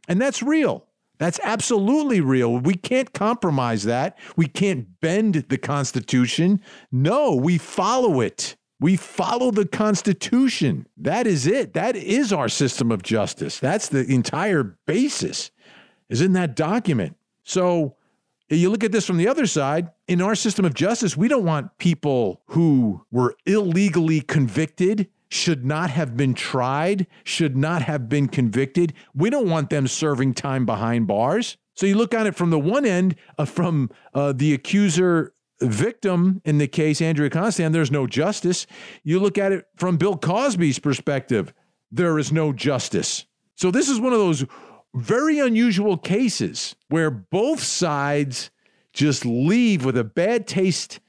And 0.07 0.20
that's 0.20 0.43
real. 0.43 0.87
That's 1.18 1.41
absolutely 1.43 2.20
real. 2.20 2.59
We 2.59 2.74
can't 2.74 3.12
compromise 3.12 3.85
that. 3.85 4.18
We 4.37 4.47
can't 4.47 5.01
bend 5.01 5.47
the 5.49 5.59
Constitution. 5.59 6.61
No, 6.91 7.35
we 7.35 7.57
follow 7.57 8.20
it. 8.20 8.57
We 8.80 8.97
follow 8.97 9.51
the 9.51 9.66
Constitution. 9.66 10.87
That 10.97 11.26
is 11.26 11.47
it. 11.47 11.72
That 11.74 11.97
is 11.97 12.32
our 12.32 12.49
system 12.49 12.91
of 12.91 13.03
justice. 13.03 13.59
That's 13.59 13.89
the 13.89 14.05
entire 14.05 14.76
basis, 14.87 15.51
is 16.15 16.21
in 16.21 16.33
that 16.33 16.55
document. 16.55 17.17
So 17.43 17.97
you 18.49 18.71
look 18.71 18.85
at 18.85 18.93
this 18.93 19.05
from 19.05 19.17
the 19.17 19.27
other 19.27 19.47
side. 19.47 19.91
In 20.07 20.23
our 20.23 20.37
system 20.37 20.65
of 20.65 20.73
justice, 20.73 21.17
we 21.17 21.27
don't 21.27 21.45
want 21.45 21.77
people 21.79 22.41
who 22.47 23.05
were 23.11 23.35
illegally 23.47 24.21
convicted, 24.21 25.09
should 25.29 25.65
not 25.65 25.91
have 25.91 26.17
been 26.17 26.33
tried, 26.33 27.09
should 27.25 27.57
not 27.57 27.83
have 27.83 28.09
been 28.09 28.29
convicted. 28.29 28.93
We 29.12 29.29
don't 29.29 29.51
want 29.51 29.71
them 29.71 29.89
serving 29.89 30.35
time 30.35 30.65
behind 30.65 31.09
bars. 31.09 31.57
So 31.75 31.85
you 31.85 31.97
look 31.97 32.15
at 32.15 32.29
it 32.29 32.37
from 32.37 32.51
the 32.51 32.61
one 32.61 32.87
end, 32.87 33.17
uh, 33.37 33.45
from 33.45 33.91
uh, 34.15 34.33
the 34.33 34.55
accuser 34.55 35.33
victim 35.61 36.41
in 36.45 36.59
the 36.59 36.69
case, 36.69 37.03
Andrea 37.03 37.29
Constand, 37.29 37.75
there's 37.75 37.91
no 37.91 38.07
justice. 38.07 38.69
You 39.03 39.19
look 39.19 39.37
at 39.37 39.51
it 39.51 39.67
from 39.75 39.97
Bill 39.97 40.17
Cosby's 40.17 40.79
perspective, 40.79 41.53
there 41.91 42.21
is 42.21 42.31
no 42.31 42.53
justice. 42.53 43.27
So 43.57 43.73
this 43.73 43.89
is 43.89 43.99
one 43.99 44.12
of 44.12 44.21
those 44.21 44.45
very 44.95 45.38
unusual 45.38 45.97
cases 45.97 46.76
where 46.88 47.11
both 47.11 47.61
sides 47.61 48.51
just 48.92 49.26
leave 49.26 49.84
with 49.84 49.97
a 49.97 50.05
bad 50.05 50.47
taste 50.47 51.01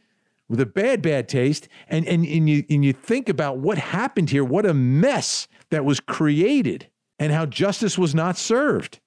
with 0.48 0.60
a 0.60 0.66
bad 0.66 1.02
bad 1.02 1.28
taste 1.28 1.68
and 1.88 2.08
and, 2.08 2.26
and 2.26 2.50
you 2.50 2.64
and 2.70 2.84
you 2.84 2.94
think 2.94 3.30
about 3.30 3.58
what 3.58 3.78
happened 3.78 4.30
here 4.30 4.44
what 4.44 4.66
a 4.66 4.74
mess 4.74 5.48
that 5.70 5.86
was 5.86 6.00
created 6.00 6.88
and 7.20 7.32
how 7.32 7.46
justice 7.46 7.98
was 7.98 8.16
not 8.16 8.38
served 8.38 9.00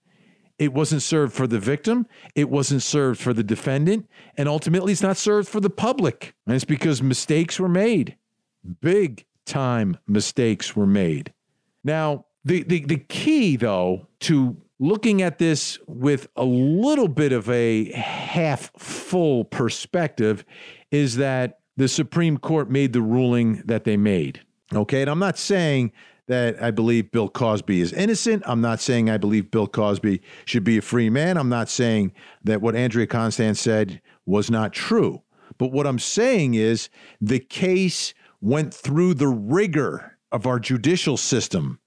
it 0.59 0.73
wasn't 0.73 1.03
served 1.03 1.33
for 1.33 1.47
the 1.47 1.61
victim. 1.61 2.07
It 2.35 2.51
wasn't 2.51 2.83
served 2.83 3.21
for 3.21 3.33
the 3.33 3.45
defendant. 3.45 4.09
And 4.37 4.49
ultimately, 4.49 4.93
it's 4.93 5.03
not 5.03 5.17
served 5.17 5.49
for 5.49 5.61
the 5.61 5.71
public. 5.71 6.35
And 6.47 6.57
it's 6.57 6.65
because 6.65 7.01
mistakes 7.01 7.61
were 7.61 7.69
made. 7.69 8.17
Big 8.81 9.25
time 9.47 9.99
mistakes 10.07 10.75
were 10.75 10.87
made. 10.87 11.33
Now, 11.85 12.27
the, 12.45 12.65
the, 12.65 12.85
the 12.85 12.99
key, 12.99 13.57
though, 13.57 14.09
to 14.21 14.57
looking 14.79 15.23
at 15.23 15.39
this 15.39 15.79
with 15.87 16.29
a 16.37 16.45
little 16.45 17.09
bit 17.09 17.33
of 17.33 17.49
a 17.51 17.91
half 17.93 18.71
full 18.79 19.45
perspective 19.45 20.45
is 20.91 21.17
that 21.17 21.61
the 21.77 21.89
Supreme 21.89 22.39
Court 22.39 22.71
made 22.71 22.93
the 22.93 23.03
ruling 23.03 23.63
that 23.67 23.85
they 23.85 23.97
made. 23.97 24.41
Okay. 24.75 25.03
And 25.03 25.11
I'm 25.11 25.19
not 25.19 25.39
saying 25.39 25.93
that 26.27 26.63
I 26.63 26.71
believe 26.71 27.11
Bill 27.11 27.29
Cosby 27.29 27.81
is 27.81 27.93
innocent. 27.93 28.43
I'm 28.47 28.61
not 28.61 28.81
saying 28.81 29.09
I 29.09 29.17
believe 29.17 29.51
Bill 29.51 29.67
Cosby 29.67 30.21
should 30.45 30.65
be 30.65 30.77
a 30.77 30.83
free 30.83 31.09
man. 31.09 31.37
I'm 31.37 31.49
not 31.49 31.69
saying 31.69 32.13
that 32.45 32.61
what 32.61 32.77
Andrea 32.77 33.07
Constand 33.07 33.57
said 33.57 34.01
was 34.27 34.51
not 34.51 34.73
true. 34.73 35.23
But 35.57 35.73
what 35.73 35.87
I'm 35.87 35.99
saying 35.99 36.55
is 36.55 36.91
the 37.21 37.41
case 37.41 38.13
went 38.41 38.75
through 38.75 39.15
the 39.15 39.29
rigor 39.29 40.19
of 40.31 40.47
our 40.47 40.61
judicial 40.61 41.17
system 41.17 41.81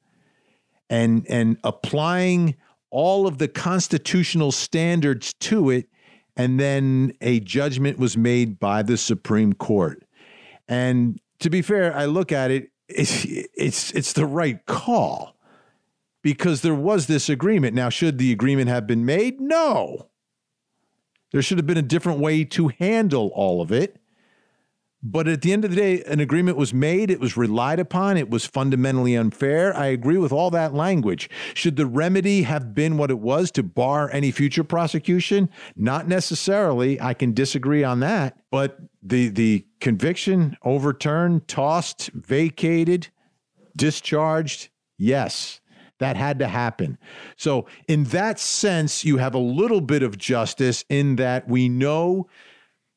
and 0.90 1.26
and 1.30 1.58
applying 1.64 2.56
all 2.92 3.26
of 3.26 3.40
the 3.40 3.48
constitutional 3.48 4.52
standards 4.52 5.34
to 5.34 5.70
it 5.70 5.88
and 6.38 6.60
then 6.60 7.14
a 7.22 7.40
judgment 7.40 7.98
was 7.98 8.16
made 8.18 8.60
by 8.60 8.84
the 8.84 8.98
Supreme 8.98 9.54
Court. 9.54 10.04
And 10.68 11.20
to 11.40 11.50
be 11.50 11.62
fair, 11.62 11.96
I 11.96 12.06
look 12.06 12.32
at 12.32 12.52
it 12.52 12.72
it's 12.88 13.26
it's 13.26 13.92
it's 13.92 14.14
the 14.14 14.26
right 14.26 14.66
call 14.66 15.36
because 16.22 16.62
there 16.62 16.76
was 16.76 17.08
this 17.08 17.30
agreement. 17.30 17.74
Now, 17.74 17.90
should 17.90 18.18
the 18.18 18.32
agreement 18.32 18.70
have 18.70 18.86
been 18.86 19.06
made? 19.06 19.40
No. 19.40 20.10
There 21.32 21.42
should 21.42 21.58
have 21.58 21.68
been 21.68 21.78
a 21.78 21.82
different 21.82 22.20
way 22.20 22.44
to 22.44 22.68
handle 22.68 23.32
all 23.34 23.62
of 23.62 23.72
it. 23.72 23.98
But 25.04 25.28
at 25.28 25.42
the 25.42 25.52
end 25.52 25.66
of 25.66 25.72
the 25.72 25.78
day, 25.78 26.04
an 26.04 26.20
agreement 26.20 26.58
was 26.58 26.76
made, 26.76 27.10
it 27.10 27.20
was 27.20 27.36
relied 27.36 27.80
upon, 27.80 28.18
it 28.18 28.30
was 28.30 28.46
fundamentally 28.46 29.16
unfair. 29.16 29.76
I 29.76 29.88
agree 29.88 30.18
with 30.18 30.32
all 30.32 30.52
that 30.52 30.76
language. 30.76 31.28
Should 31.56 31.76
the 31.76 31.88
remedy 31.88 32.44
have 32.44 32.76
been 32.76 32.98
what 32.98 33.10
it 33.10 33.18
was 33.18 33.50
to 33.52 33.64
bar 33.64 34.12
any 34.12 34.30
future 34.30 34.64
prosecution? 34.64 35.50
Not 35.76 36.08
necessarily. 36.08 37.02
I 37.02 37.16
can 37.16 37.34
disagree 37.34 37.84
on 37.84 38.00
that. 38.02 38.38
But 38.52 38.78
the 39.02 39.30
the 39.30 39.66
conviction 39.80 40.56
overturned, 40.64 41.48
tossed, 41.48 42.12
vacated, 42.14 43.08
discharged, 43.76 44.70
yes. 44.98 45.60
That 45.98 46.18
had 46.18 46.40
to 46.40 46.48
happen. 46.48 46.98
So, 47.38 47.68
in 47.88 48.06
that 48.06 48.40
sense, 48.40 49.06
you 49.06 49.18
have 49.18 49.36
a 49.36 49.40
little 49.40 49.82
bit 49.82 50.02
of 50.02 50.18
justice 50.18 50.84
in 50.90 51.18
that 51.18 51.48
we 51.48 51.70
know 51.70 52.28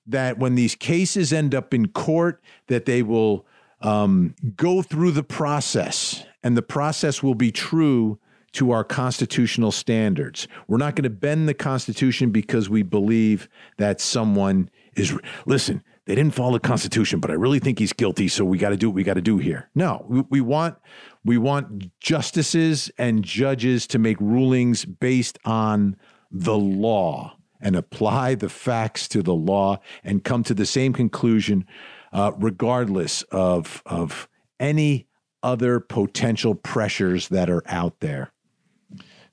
that 0.06 0.38
when 0.38 0.54
these 0.54 0.74
cases 0.74 1.32
end 1.32 1.54
up 1.54 1.72
in 1.72 1.88
court, 1.88 2.42
that 2.68 2.84
they 2.84 3.02
will 3.02 3.46
um, 3.80 4.34
go 4.56 4.82
through 4.82 5.12
the 5.12 5.22
process, 5.22 6.24
and 6.42 6.56
the 6.56 6.62
process 6.62 7.22
will 7.22 7.34
be 7.34 7.50
true 7.50 8.18
to 8.52 8.70
our 8.70 8.84
constitutional 8.84 9.72
standards. 9.72 10.46
We're 10.68 10.78
not 10.78 10.94
going 10.94 11.04
to 11.04 11.10
bend 11.10 11.48
the 11.48 11.54
Constitution 11.54 12.30
because 12.30 12.70
we 12.70 12.82
believe 12.82 13.48
that 13.78 14.00
someone 14.00 14.70
is. 14.94 15.16
Listen, 15.44 15.82
they 16.06 16.14
didn't 16.14 16.34
follow 16.34 16.52
the 16.52 16.60
Constitution, 16.60 17.18
but 17.18 17.30
I 17.30 17.34
really 17.34 17.58
think 17.58 17.78
he's 17.78 17.92
guilty, 17.92 18.28
so 18.28 18.44
we 18.44 18.58
got 18.58 18.70
to 18.70 18.76
do 18.76 18.90
what 18.90 18.94
we 18.94 19.04
got 19.04 19.14
to 19.14 19.22
do 19.22 19.38
here. 19.38 19.70
No, 19.74 20.04
we, 20.08 20.22
we 20.30 20.40
want 20.40 20.76
we 21.24 21.36
want 21.36 21.98
justices 22.00 22.90
and 22.96 23.24
judges 23.24 23.86
to 23.88 23.98
make 23.98 24.20
rulings 24.20 24.84
based 24.84 25.38
on 25.44 25.96
the 26.30 26.56
law 26.56 27.36
and 27.60 27.76
apply 27.76 28.34
the 28.34 28.48
facts 28.48 29.08
to 29.08 29.22
the 29.22 29.34
law 29.34 29.78
and 30.02 30.24
come 30.24 30.42
to 30.44 30.54
the 30.54 30.66
same 30.66 30.92
conclusion, 30.92 31.66
uh, 32.12 32.32
regardless 32.36 33.22
of, 33.30 33.82
of 33.86 34.28
any 34.60 35.06
other 35.42 35.80
potential 35.80 36.54
pressures 36.54 37.28
that 37.28 37.50
are 37.50 37.62
out 37.66 38.00
there. 38.00 38.32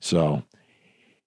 So, 0.00 0.42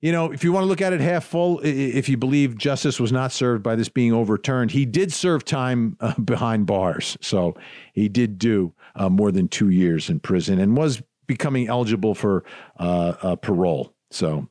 you 0.01 0.11
know, 0.11 0.31
if 0.31 0.43
you 0.43 0.51
want 0.51 0.63
to 0.63 0.67
look 0.67 0.81
at 0.81 0.93
it 0.93 1.01
half 1.01 1.25
full, 1.25 1.59
if 1.63 2.07
you 2.07 2.17
believe 2.17 2.57
justice 2.57 2.99
was 2.99 3.11
not 3.11 3.31
served 3.31 3.63
by 3.63 3.75
this 3.75 3.89
being 3.89 4.13
overturned, 4.13 4.71
he 4.71 4.85
did 4.85 5.11
serve 5.11 5.43
time 5.43 5.97
uh, 5.99 6.13
behind 6.23 6.67
bars. 6.67 7.17
So 7.21 7.55
he 7.93 8.07
did 8.07 8.37
do 8.37 8.73
uh, 8.95 9.09
more 9.09 9.31
than 9.31 9.47
two 9.47 9.69
years 9.69 10.09
in 10.09 10.19
prison 10.19 10.59
and 10.59 10.77
was 10.77 11.01
becoming 11.25 11.67
eligible 11.67 12.13
for 12.13 12.43
uh, 12.77 13.13
uh 13.21 13.35
parole. 13.35 13.95
So 14.11 14.47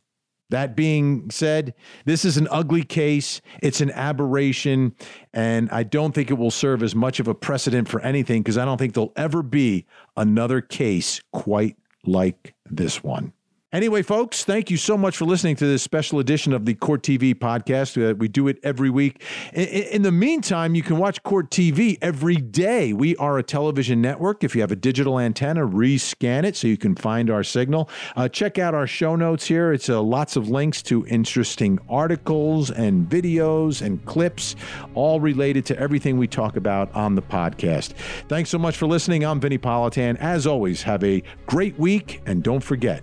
that 0.51 0.77
being 0.77 1.31
said, 1.31 1.75
this 2.05 2.25
is 2.25 2.37
an 2.37 2.49
ugly 2.51 2.85
case. 2.85 3.41
It's 3.63 3.81
an 3.81 3.91
aberration. 3.91 4.95
And 5.33 5.71
I 5.71 5.83
don't 5.83 6.15
think 6.15 6.31
it 6.31 6.35
will 6.35 6.51
serve 6.51 6.83
as 6.83 6.95
much 6.95 7.21
of 7.21 7.29
a 7.29 7.35
precedent 7.35 7.89
for 7.89 8.01
anything 8.01 8.43
because 8.43 8.59
I 8.59 8.65
don't 8.65 8.79
think 8.79 8.95
there'll 8.95 9.13
ever 9.17 9.43
be 9.43 9.87
another 10.17 10.61
case 10.61 11.21
quite 11.33 11.77
like 12.05 12.55
this 12.67 13.03
one. 13.03 13.33
Anyway, 13.75 14.03
folks, 14.03 14.45
thank 14.45 14.71
you 14.71 14.77
so 14.77 14.97
much 14.97 15.17
for 15.17 15.25
listening 15.25 15.57
to 15.57 15.67
this 15.67 15.83
special 15.83 16.21
edition 16.21 16.53
of 16.53 16.65
the 16.65 16.75
Court 16.75 17.03
TV 17.03 17.35
podcast. 17.35 18.01
Uh, 18.01 18.15
we 18.15 18.29
do 18.29 18.47
it 18.47 18.57
every 18.63 18.89
week. 18.89 19.21
In, 19.53 20.03
the 20.03 20.13
meantime, 20.13 20.77
you 20.77 20.83
can 20.85 20.97
watch 20.97 21.21
Court 21.25 21.51
TV 21.51 21.99
every 22.01 22.37
day. 22.37 22.93
We 22.93 23.17
are 23.17 23.37
a 23.37 23.43
television 23.43 24.01
network. 24.01 24.45
If 24.45 24.55
you 24.55 24.61
have 24.61 24.71
a 24.71 24.77
digital 24.77 25.19
antenna, 25.19 25.67
rescan 25.67 26.45
it 26.45 26.55
so 26.55 26.69
you 26.69 26.77
can 26.77 26.95
find 26.95 27.29
our 27.31 27.43
signal. 27.43 27.91
Uh, 28.15 28.29
check 28.29 28.61
out 28.61 28.75
our 28.75 28.87
show 28.87 29.17
notes 29.17 29.45
here. 29.45 29.73
It's 29.73 29.89
uh, 29.89 30.01
lots 30.01 30.37
of 30.37 30.49
links 30.49 30.81
to 30.83 31.05
interesting 31.09 31.81
articles 31.89 32.71
and 32.71 33.11
videos 33.11 33.83
and 33.83 34.05
clips, 34.05 34.55
all 34.95 35.19
related 35.19 35.67
to 35.67 35.79
everything 35.81 36.17
we 36.17 36.29
talk 36.29 36.55
about 36.55 36.95
on 36.95 37.17
the 37.17 37.23
podcast. 37.23 37.95
Thanks 38.29 38.51
so 38.51 38.59
much 38.59 38.77
for 38.77 38.87
listening. 38.87 39.25
I'm 39.25 39.41
Vinnie 39.41 39.59
Politan. 39.59 40.17
As 40.21 40.47
always, 40.47 40.85
have 40.85 41.03
a 41.03 41.25
great 41.47 41.77
week, 41.77 42.23
and 42.25 42.41
don't 42.41 42.63
forget, 42.63 43.03